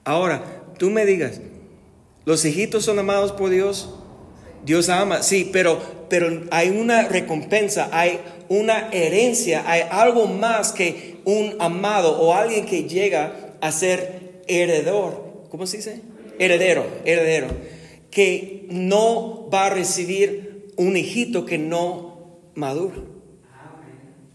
Ahora, 0.04 0.64
tú 0.78 0.90
me 0.90 1.06
digas, 1.06 1.40
¿los 2.26 2.44
hijitos 2.44 2.84
son 2.84 2.98
amados 2.98 3.32
por 3.32 3.48
Dios? 3.48 3.94
Dios 4.66 4.90
ama, 4.90 5.22
sí, 5.22 5.48
pero, 5.50 5.80
pero 6.08 6.44
hay 6.50 6.70
una 6.70 7.08
recompensa, 7.08 7.88
hay 7.92 8.20
una 8.48 8.88
herencia, 8.92 9.64
hay 9.66 9.82
algo 9.90 10.26
más 10.26 10.72
que 10.72 11.16
un 11.24 11.56
amado 11.58 12.20
o 12.20 12.34
alguien 12.34 12.64
que 12.64 12.84
llega 12.84 13.56
a 13.60 13.72
ser 13.72 14.42
heredor. 14.46 15.46
¿Cómo 15.50 15.66
se 15.66 15.78
dice? 15.78 16.00
Heredero, 16.38 16.86
heredero. 17.04 17.48
Que 18.10 18.66
no 18.70 19.48
va 19.52 19.66
a 19.66 19.70
recibir 19.70 20.72
un 20.76 20.96
hijito 20.96 21.44
que 21.44 21.58
no 21.58 22.40
madura. 22.54 22.96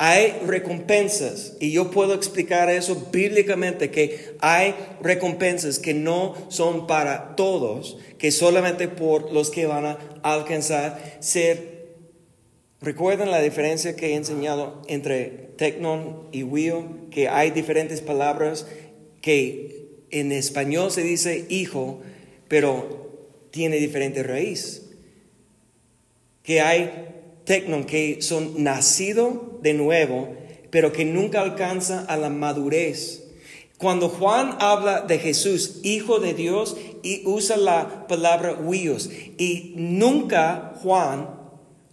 Hay 0.06 0.34
recompensas 0.46 1.56
y 1.62 1.72
yo 1.72 1.90
puedo 1.90 2.14
explicar 2.14 2.70
eso 2.70 3.08
bíblicamente 3.10 3.90
que 3.90 4.36
hay 4.42 4.76
recompensas 5.02 5.80
que 5.80 5.94
no 5.94 6.36
son 6.50 6.88
para 6.88 7.38
todos, 7.38 7.98
que 8.18 8.30
solamente 8.32 8.90
por 8.90 9.32
los 9.32 9.50
que 9.50 9.66
van 9.66 9.86
a 9.86 9.98
alcanzar 10.22 11.02
ser 11.22 11.86
¿Recuerdan 12.82 13.32
la 13.32 13.42
diferencia 13.42 13.96
que 13.96 14.08
he 14.08 14.16
enseñado 14.16 14.82
entre 14.90 15.52
tecnon 15.56 16.28
y 16.34 16.44
wio? 16.44 16.86
Que 17.10 17.30
hay 17.30 17.52
diferentes 17.52 18.02
palabras 18.02 18.68
que 19.22 19.88
en 20.12 20.34
español 20.34 20.92
se 20.92 21.04
dice 21.04 21.46
hijo, 21.48 22.02
pero 22.50 23.30
tiene 23.52 23.78
diferente 23.78 24.22
raíz. 24.22 24.82
Que 26.44 26.60
hay 26.60 26.92
tecnon 27.46 27.86
que 27.86 28.22
son 28.22 28.62
nacido 28.62 29.53
de 29.64 29.74
nuevo, 29.74 30.36
pero 30.70 30.92
que 30.92 31.06
nunca 31.06 31.42
alcanza 31.42 32.06
a 32.08 32.18
la 32.18 32.30
madurez. 32.30 33.24
Cuando 33.78 34.10
Juan 34.10 34.58
habla 34.60 35.02
de 35.02 35.18
Jesús, 35.18 35.80
hijo 35.84 36.20
de 36.20 36.34
Dios, 36.34 36.78
y 37.02 37.24
usa 37.26 37.58
la 37.58 38.08
palabra 38.08 38.54
huios, 38.54 39.10
y 39.38 39.74
nunca 39.76 40.74
Juan 40.82 41.30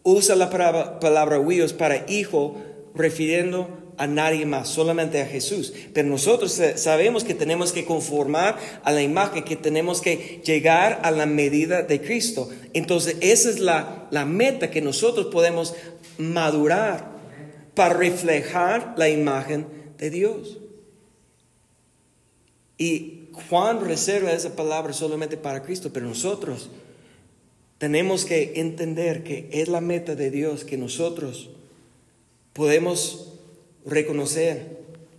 usa 0.02 0.36
la 0.36 0.50
palabra, 0.50 1.00
palabra 1.00 1.40
para 1.78 2.04
hijo 2.08 2.56
refiriendo 2.94 3.68
a 3.96 4.06
nadie 4.06 4.46
más, 4.46 4.68
solamente 4.68 5.20
a 5.20 5.26
Jesús. 5.26 5.74
Pero 5.92 6.08
nosotros 6.08 6.58
sabemos 6.76 7.22
que 7.22 7.34
tenemos 7.34 7.72
que 7.72 7.84
conformar 7.84 8.56
a 8.82 8.92
la 8.92 9.02
imagen, 9.02 9.44
que 9.44 9.56
tenemos 9.56 10.00
que 10.00 10.40
llegar 10.44 11.00
a 11.02 11.10
la 11.10 11.26
medida 11.26 11.82
de 11.82 12.00
Cristo. 12.00 12.48
Entonces, 12.72 13.16
esa 13.20 13.50
es 13.50 13.60
la, 13.60 14.06
la 14.10 14.24
meta 14.24 14.70
que 14.70 14.80
nosotros 14.80 15.26
podemos 15.26 15.74
madurar 16.16 17.19
para 17.74 17.94
reflejar 17.94 18.94
la 18.96 19.08
imagen 19.08 19.66
de 19.98 20.10
Dios. 20.10 20.58
Y 22.78 23.28
Juan 23.48 23.84
reserva 23.84 24.32
esa 24.32 24.56
palabra 24.56 24.92
solamente 24.92 25.36
para 25.36 25.62
Cristo, 25.62 25.90
pero 25.92 26.06
nosotros 26.06 26.70
tenemos 27.78 28.24
que 28.24 28.60
entender 28.60 29.22
que 29.22 29.48
es 29.52 29.68
la 29.68 29.80
meta 29.80 30.14
de 30.14 30.30
Dios 30.30 30.64
que 30.64 30.76
nosotros 30.76 31.50
podemos 32.52 33.32
reconocer 33.86 34.78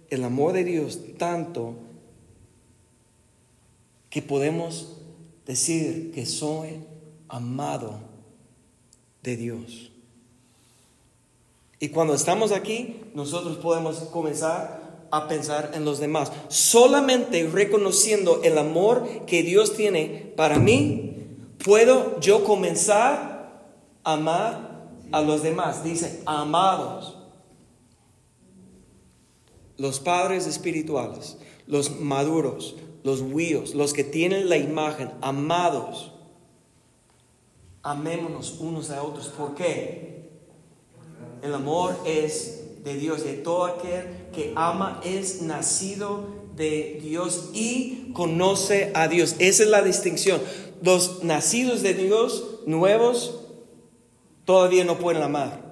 el 0.10 0.24
amor 0.24 0.54
de 0.54 0.64
Dios 0.64 1.00
tanto 1.18 1.76
que 4.10 4.22
podemos 4.22 4.98
decir 5.48 6.12
que 6.14 6.26
soy 6.26 6.82
amado 7.30 8.00
de 9.24 9.38
Dios. 9.38 9.91
Y 11.82 11.90
cuando 11.90 12.14
estamos 12.14 12.52
aquí, 12.52 13.02
nosotros 13.16 13.58
podemos 13.58 13.98
comenzar 14.12 15.08
a 15.10 15.28
pensar 15.28 15.72
en 15.74 15.84
los 15.84 16.00
demás. 16.00 16.32
Solamente 16.48 17.50
reconociendo 17.52 18.42
el 18.44 18.60
amor 18.60 19.26
que 19.26 19.42
Dios 19.42 19.76
tiene 19.76 20.32
para 20.38 20.60
mí, 20.60 21.26
puedo 21.66 22.20
yo 22.20 22.44
comenzar 22.44 23.64
a 24.04 24.14
amar 24.14 24.90
a 25.12 25.22
los 25.22 25.42
demás. 25.42 25.84
Dice, 25.84 26.22
amados. 26.28 27.18
Los 29.76 30.00
padres 30.00 30.46
espirituales, 30.46 31.40
los 31.66 32.00
maduros, 32.00 32.76
los 33.04 33.22
huíos, 33.22 33.74
los 33.74 33.94
que 33.94 34.04
tienen 34.04 34.50
la 34.50 34.58
imagen, 34.58 35.12
amados. 35.22 36.12
Amémonos 37.82 38.60
unos 38.60 38.92
a 38.92 39.02
otros. 39.02 39.30
¿Por 39.30 39.56
qué? 39.56 40.21
El 41.42 41.54
amor 41.54 41.98
es 42.06 42.62
de 42.84 42.96
Dios. 42.96 43.24
Y 43.26 43.38
todo 43.38 43.66
aquel 43.66 44.06
que 44.34 44.54
ama 44.56 45.02
es 45.04 45.42
nacido 45.42 46.28
de 46.56 47.00
Dios 47.02 47.50
y 47.54 48.12
conoce 48.14 48.92
a 48.94 49.08
Dios. 49.08 49.36
Esa 49.40 49.64
es 49.64 49.70
la 49.70 49.82
distinción. 49.82 50.42
Los 50.82 51.24
nacidos 51.24 51.82
de 51.82 51.94
Dios, 51.94 52.62
nuevos, 52.66 53.42
todavía 54.46 54.84
no 54.84 54.98
pueden 54.98 55.22
amar. 55.22 55.72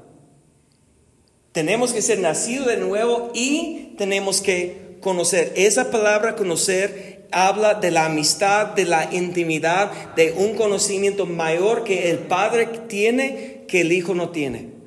Tenemos 1.52 1.94
que 1.94 2.02
ser 2.02 2.20
nacidos 2.20 2.68
de 2.68 2.78
nuevo 2.78 3.32
y 3.34 3.96
tenemos 3.98 4.42
que 4.42 4.98
conocer. 5.02 5.54
Esa 5.56 5.92
palabra 5.92 6.36
conocer 6.36 7.28
habla 7.32 7.76
de 7.76 7.92
la 7.92 8.06
amistad, 8.06 8.68
de 8.68 8.86
la 8.86 9.14
intimidad, 9.14 10.16
de 10.16 10.32
un 10.32 10.56
conocimiento 10.56 11.26
mayor 11.26 11.84
que 11.84 12.10
el 12.12 12.20
Padre 12.20 12.68
tiene 12.88 13.66
que 13.68 13.82
el 13.82 13.92
Hijo 13.92 14.16
no 14.16 14.30
tiene. 14.30 14.79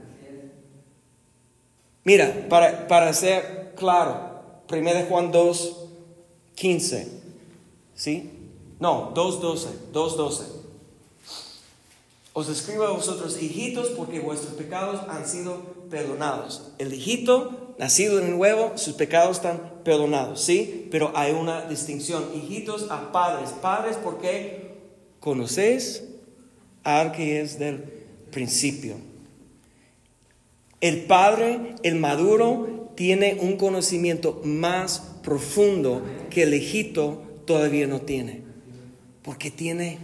Mira, 2.05 2.47
para, 2.49 2.89
para 2.89 3.13
ser 3.13 3.75
claro, 3.77 4.33
1 4.71 5.07
Juan 5.09 5.31
2, 5.31 5.77
15, 6.55 7.09
¿sí? 7.95 8.31
No, 8.81 9.13
2, 9.15 9.41
12, 9.41 9.69
2, 9.93 10.17
12. 10.17 10.45
Os 12.35 12.49
escribo 12.49 12.85
a 12.85 12.93
vosotros, 12.93 13.41
hijitos, 13.41 13.91
porque 13.91 14.19
vuestros 14.19 14.55
pecados 14.55 15.01
han 15.09 15.29
sido 15.29 15.61
perdonados. 15.91 16.73
El 16.79 16.95
hijito, 16.95 17.75
nacido 17.79 18.17
de 18.17 18.29
nuevo, 18.29 18.73
sus 18.77 18.95
pecados 18.95 19.37
están 19.37 19.61
perdonados, 19.85 20.41
¿sí? 20.41 20.89
Pero 20.91 21.13
hay 21.15 21.33
una 21.33 21.67
distinción. 21.67 22.25
Hijitos 22.35 22.91
a 22.91 23.13
padres. 23.13 23.51
Padres 23.51 23.99
porque 24.03 24.79
conocéis 25.21 26.05
al 26.85 27.13
que 27.13 27.43
es 27.43 27.59
del 27.59 27.85
principio. 28.31 28.97
El 30.83 31.05
padre, 31.05 31.77
el 31.85 31.95
maduro, 31.95 32.93
tiene 32.97 33.39
un 33.41 33.57
conocimiento 33.57 34.43
más 34.45 35.13
profundo 35.23 36.03
que 36.29 36.43
el 36.43 36.55
hijito 36.55 37.23
todavía 37.47 37.87
no 37.87 38.01
tiene. 38.01 38.43
Porque 39.23 39.53
tiene 39.53 39.99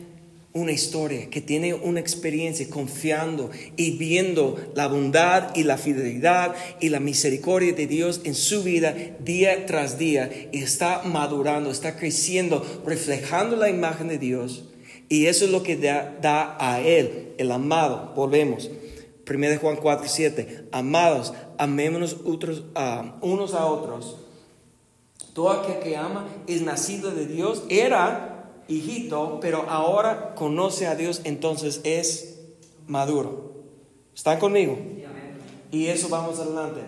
una 0.53 0.71
historia, 0.71 1.29
que 1.31 1.41
tiene 1.41 1.75
una 1.75 1.99
experiencia 1.99 2.71
confiando 2.71 3.51
y 3.77 3.99
viendo 3.99 4.57
la 4.77 4.87
bondad 4.87 5.55
y 5.57 5.65
la 5.65 5.79
fidelidad 5.79 6.55
y 6.81 6.91
la 6.91 7.01
misericordia 7.01 7.73
de 7.73 7.89
Dios 7.89 8.21
en 8.23 8.37
su 8.37 8.63
vida 8.63 8.95
día 9.19 9.67
tras 9.67 9.99
día 9.99 10.31
y 10.53 10.63
está 10.63 11.03
madurando, 11.03 11.73
está 11.73 11.97
creciendo, 11.97 12.65
reflejando 12.87 13.57
la 13.57 13.69
imagen 13.69 14.07
de 14.07 14.19
Dios. 14.19 14.65
Y 15.09 15.27
eso 15.27 15.45
es 15.45 15.51
lo 15.51 15.65
que 15.65 15.77
da, 15.77 16.57
a 16.61 16.81
él, 16.83 17.33
el 17.39 17.51
amado. 17.51 18.13
Volvemos. 18.15 18.71
1 19.29 19.59
Juan 19.61 19.77
4, 19.77 20.07
7. 20.09 20.69
Amados, 20.73 21.33
amémonos 21.59 22.17
otros, 22.25 22.65
unos 23.21 23.55
a 23.55 23.67
otros. 23.67 24.17
Todo 25.33 25.51
aquel 25.51 25.81
que 25.81 25.97
ama 25.97 26.27
es 26.47 26.63
nacido 26.63 27.11
de 27.11 27.27
Dios, 27.27 27.63
era 27.69 28.51
hijito, 28.69 29.39
pero 29.41 29.67
ahora 29.69 30.35
conoce 30.35 30.87
a 30.87 30.95
Dios, 30.95 31.21
entonces 31.25 31.81
es 31.85 32.39
maduro. 32.87 33.53
¿Están 34.15 34.39
conmigo? 34.39 34.79
Y 35.71 35.87
eso 35.87 36.09
vamos 36.09 36.41
adelante. 36.41 36.81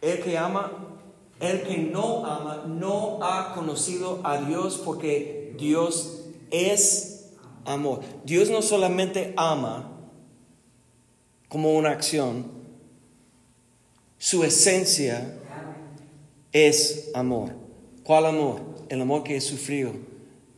El 0.00 0.20
que 0.20 0.38
ama, 0.38 0.72
el 1.40 1.62
que 1.62 1.78
no 1.78 2.24
ama, 2.24 2.64
no 2.66 3.18
ha 3.22 3.54
conocido 3.54 4.20
a 4.24 4.38
Dios 4.38 4.80
porque 4.84 5.54
Dios 5.58 6.24
es 6.50 7.30
amor. 7.64 8.00
Dios 8.24 8.48
no 8.50 8.62
solamente 8.62 9.34
ama, 9.36 9.87
como 11.48 11.74
una 11.76 11.90
acción, 11.90 12.46
su 14.18 14.44
esencia 14.44 15.34
es 16.52 17.10
amor. 17.14 17.52
¿Cuál 18.02 18.26
amor? 18.26 18.60
El 18.88 19.00
amor 19.00 19.22
que 19.22 19.36
es 19.36 19.44
sufrido, 19.44 19.92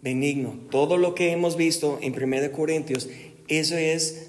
benigno. 0.02 0.54
Todo 0.70 0.96
lo 0.96 1.14
que 1.14 1.32
hemos 1.32 1.56
visto 1.56 1.98
en 2.00 2.14
1 2.14 2.52
Corintios, 2.52 3.08
eso 3.48 3.76
es 3.76 4.28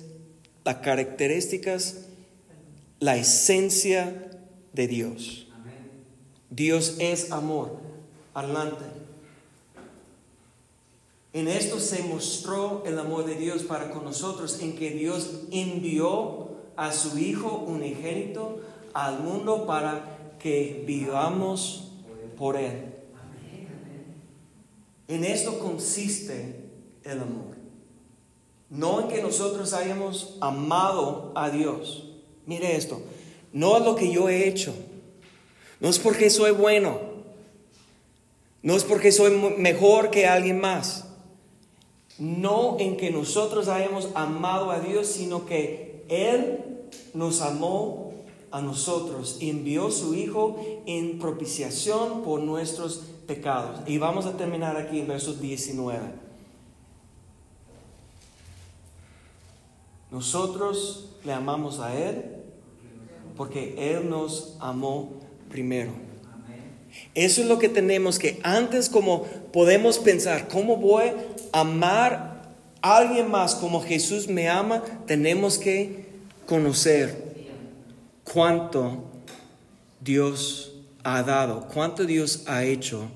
las 0.64 0.78
características, 0.78 1.98
la 3.00 3.18
esencia 3.18 4.30
de 4.74 4.88
Dios. 4.88 5.48
Dios 6.50 6.96
es 7.00 7.32
amor. 7.32 7.80
Adelante. 8.34 8.86
En 11.34 11.48
esto 11.48 11.80
se 11.80 12.04
mostró 12.04 12.84
el 12.86 13.00
amor 13.00 13.26
de 13.26 13.36
Dios 13.36 13.64
para 13.64 13.92
con 13.92 14.04
nosotros, 14.04 14.60
en 14.62 14.76
que 14.76 14.92
Dios 14.92 15.44
envió 15.52 16.51
a 16.76 16.92
su 16.92 17.18
Hijo 17.18 17.64
unigénito 17.68 18.60
al 18.94 19.20
mundo 19.20 19.66
para 19.66 20.36
que 20.40 20.84
vivamos 20.86 21.92
por 22.38 22.58
Él. 22.58 22.86
En 25.08 25.26
esto 25.26 25.60
consiste 25.60 26.56
el 27.04 27.20
amor. 27.20 27.56
No 28.70 29.02
en 29.02 29.08
que 29.10 29.22
nosotros 29.22 29.74
hayamos 29.74 30.38
amado 30.40 31.34
a 31.36 31.50
Dios. 31.50 32.06
Mire 32.46 32.78
esto. 32.78 33.02
No 33.52 33.78
es 33.78 33.84
lo 33.84 33.96
que 33.96 34.12
yo 34.12 34.30
he 34.30 34.48
hecho. 34.48 34.74
No 35.82 35.90
es 35.90 36.00
porque 36.00 36.30
soy 36.30 36.52
bueno. 36.52 37.00
No 38.64 38.76
es 38.76 38.84
porque 38.84 39.12
soy 39.12 39.36
mejor 39.58 40.10
que 40.10 40.28
alguien 40.28 40.62
más. 40.62 41.06
No 42.18 42.78
en 42.80 42.96
que 42.96 43.12
nosotros 43.12 43.68
hayamos 43.68 44.10
amado 44.14 44.72
a 44.72 44.80
Dios, 44.80 45.08
sino 45.08 45.46
que 45.46 45.91
él 46.12 46.60
nos 47.14 47.42
amó 47.42 48.12
a 48.52 48.62
nosotros 48.62 49.38
y 49.40 49.50
envió 49.50 49.90
su 49.92 50.14
Hijo 50.14 50.62
en 50.86 51.20
propiciación 51.20 52.22
por 52.24 52.42
nuestros 52.42 53.02
pecados. 53.26 53.80
Y 53.88 53.98
vamos 53.98 54.26
a 54.26 54.36
terminar 54.36 54.76
aquí 54.76 55.00
en 55.00 55.08
versos 55.08 55.40
19. 55.40 56.00
Nosotros 60.12 61.10
le 61.24 61.32
amamos 61.32 61.80
a 61.80 61.96
Él 61.96 62.26
porque 63.38 63.96
Él 63.96 64.10
nos 64.10 64.58
amó 64.60 65.14
primero. 65.50 65.92
Eso 67.16 67.42
es 67.42 67.48
lo 67.48 67.58
que 67.58 67.70
tenemos 67.70 68.20
que 68.20 68.42
antes 68.44 68.90
como 68.90 69.24
podemos 69.54 69.98
pensar, 69.98 70.50
¿cómo 70.50 70.76
voy 70.76 71.06
a 71.54 71.62
amar 71.62 72.31
alguien 72.82 73.30
más 73.30 73.56
como 73.56 73.82
Jesús 73.82 74.28
me 74.28 74.50
ama, 74.50 74.84
tenemos 75.06 75.58
que 75.58 76.10
conocer 76.46 77.32
cuánto 78.24 79.06
Dios 80.00 80.74
ha 81.04 81.24
dado, 81.24 81.68
cuánto 81.68 82.06
Dios 82.06 82.44
ha 82.48 82.64
hecho 82.64 83.10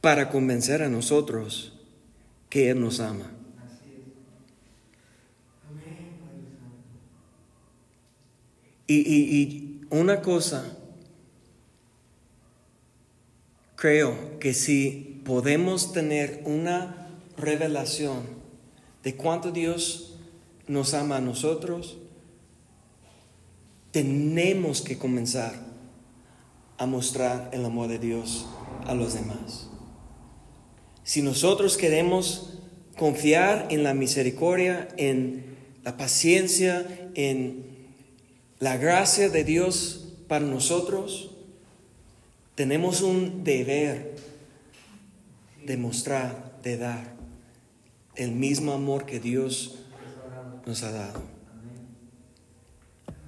para 0.00 0.30
convencer 0.30 0.82
a 0.82 0.88
nosotros 0.88 1.72
que 2.48 2.70
Él 2.70 2.80
nos 2.80 3.00
ama. 3.00 3.30
Y, 8.86 8.96
y 8.96 9.80
una 9.88 10.20
cosa, 10.20 10.76
creo 13.76 14.38
que 14.38 14.52
si 14.52 15.13
podemos 15.24 15.92
tener 15.92 16.42
una 16.44 17.08
revelación 17.36 18.22
de 19.02 19.16
cuánto 19.16 19.50
Dios 19.50 20.14
nos 20.66 20.94
ama 20.94 21.16
a 21.16 21.20
nosotros, 21.20 21.96
tenemos 23.90 24.80
que 24.80 24.98
comenzar 24.98 25.54
a 26.78 26.86
mostrar 26.86 27.50
el 27.52 27.64
amor 27.64 27.88
de 27.88 27.98
Dios 27.98 28.46
a 28.86 28.94
los 28.94 29.14
demás. 29.14 29.68
Si 31.04 31.22
nosotros 31.22 31.76
queremos 31.76 32.58
confiar 32.96 33.68
en 33.70 33.82
la 33.82 33.94
misericordia, 33.94 34.88
en 34.96 35.44
la 35.84 35.96
paciencia, 35.96 36.86
en 37.14 37.64
la 38.58 38.78
gracia 38.78 39.28
de 39.28 39.44
Dios 39.44 40.06
para 40.28 40.44
nosotros, 40.44 41.30
tenemos 42.54 43.02
un 43.02 43.44
deber 43.44 44.16
de 45.66 45.76
mostrar, 45.76 46.60
de 46.62 46.76
dar 46.76 47.14
el 48.16 48.32
mismo 48.32 48.72
amor 48.72 49.06
que 49.06 49.20
Dios 49.20 49.84
nos 50.66 50.82
ha 50.82 50.92
dado. 50.92 51.33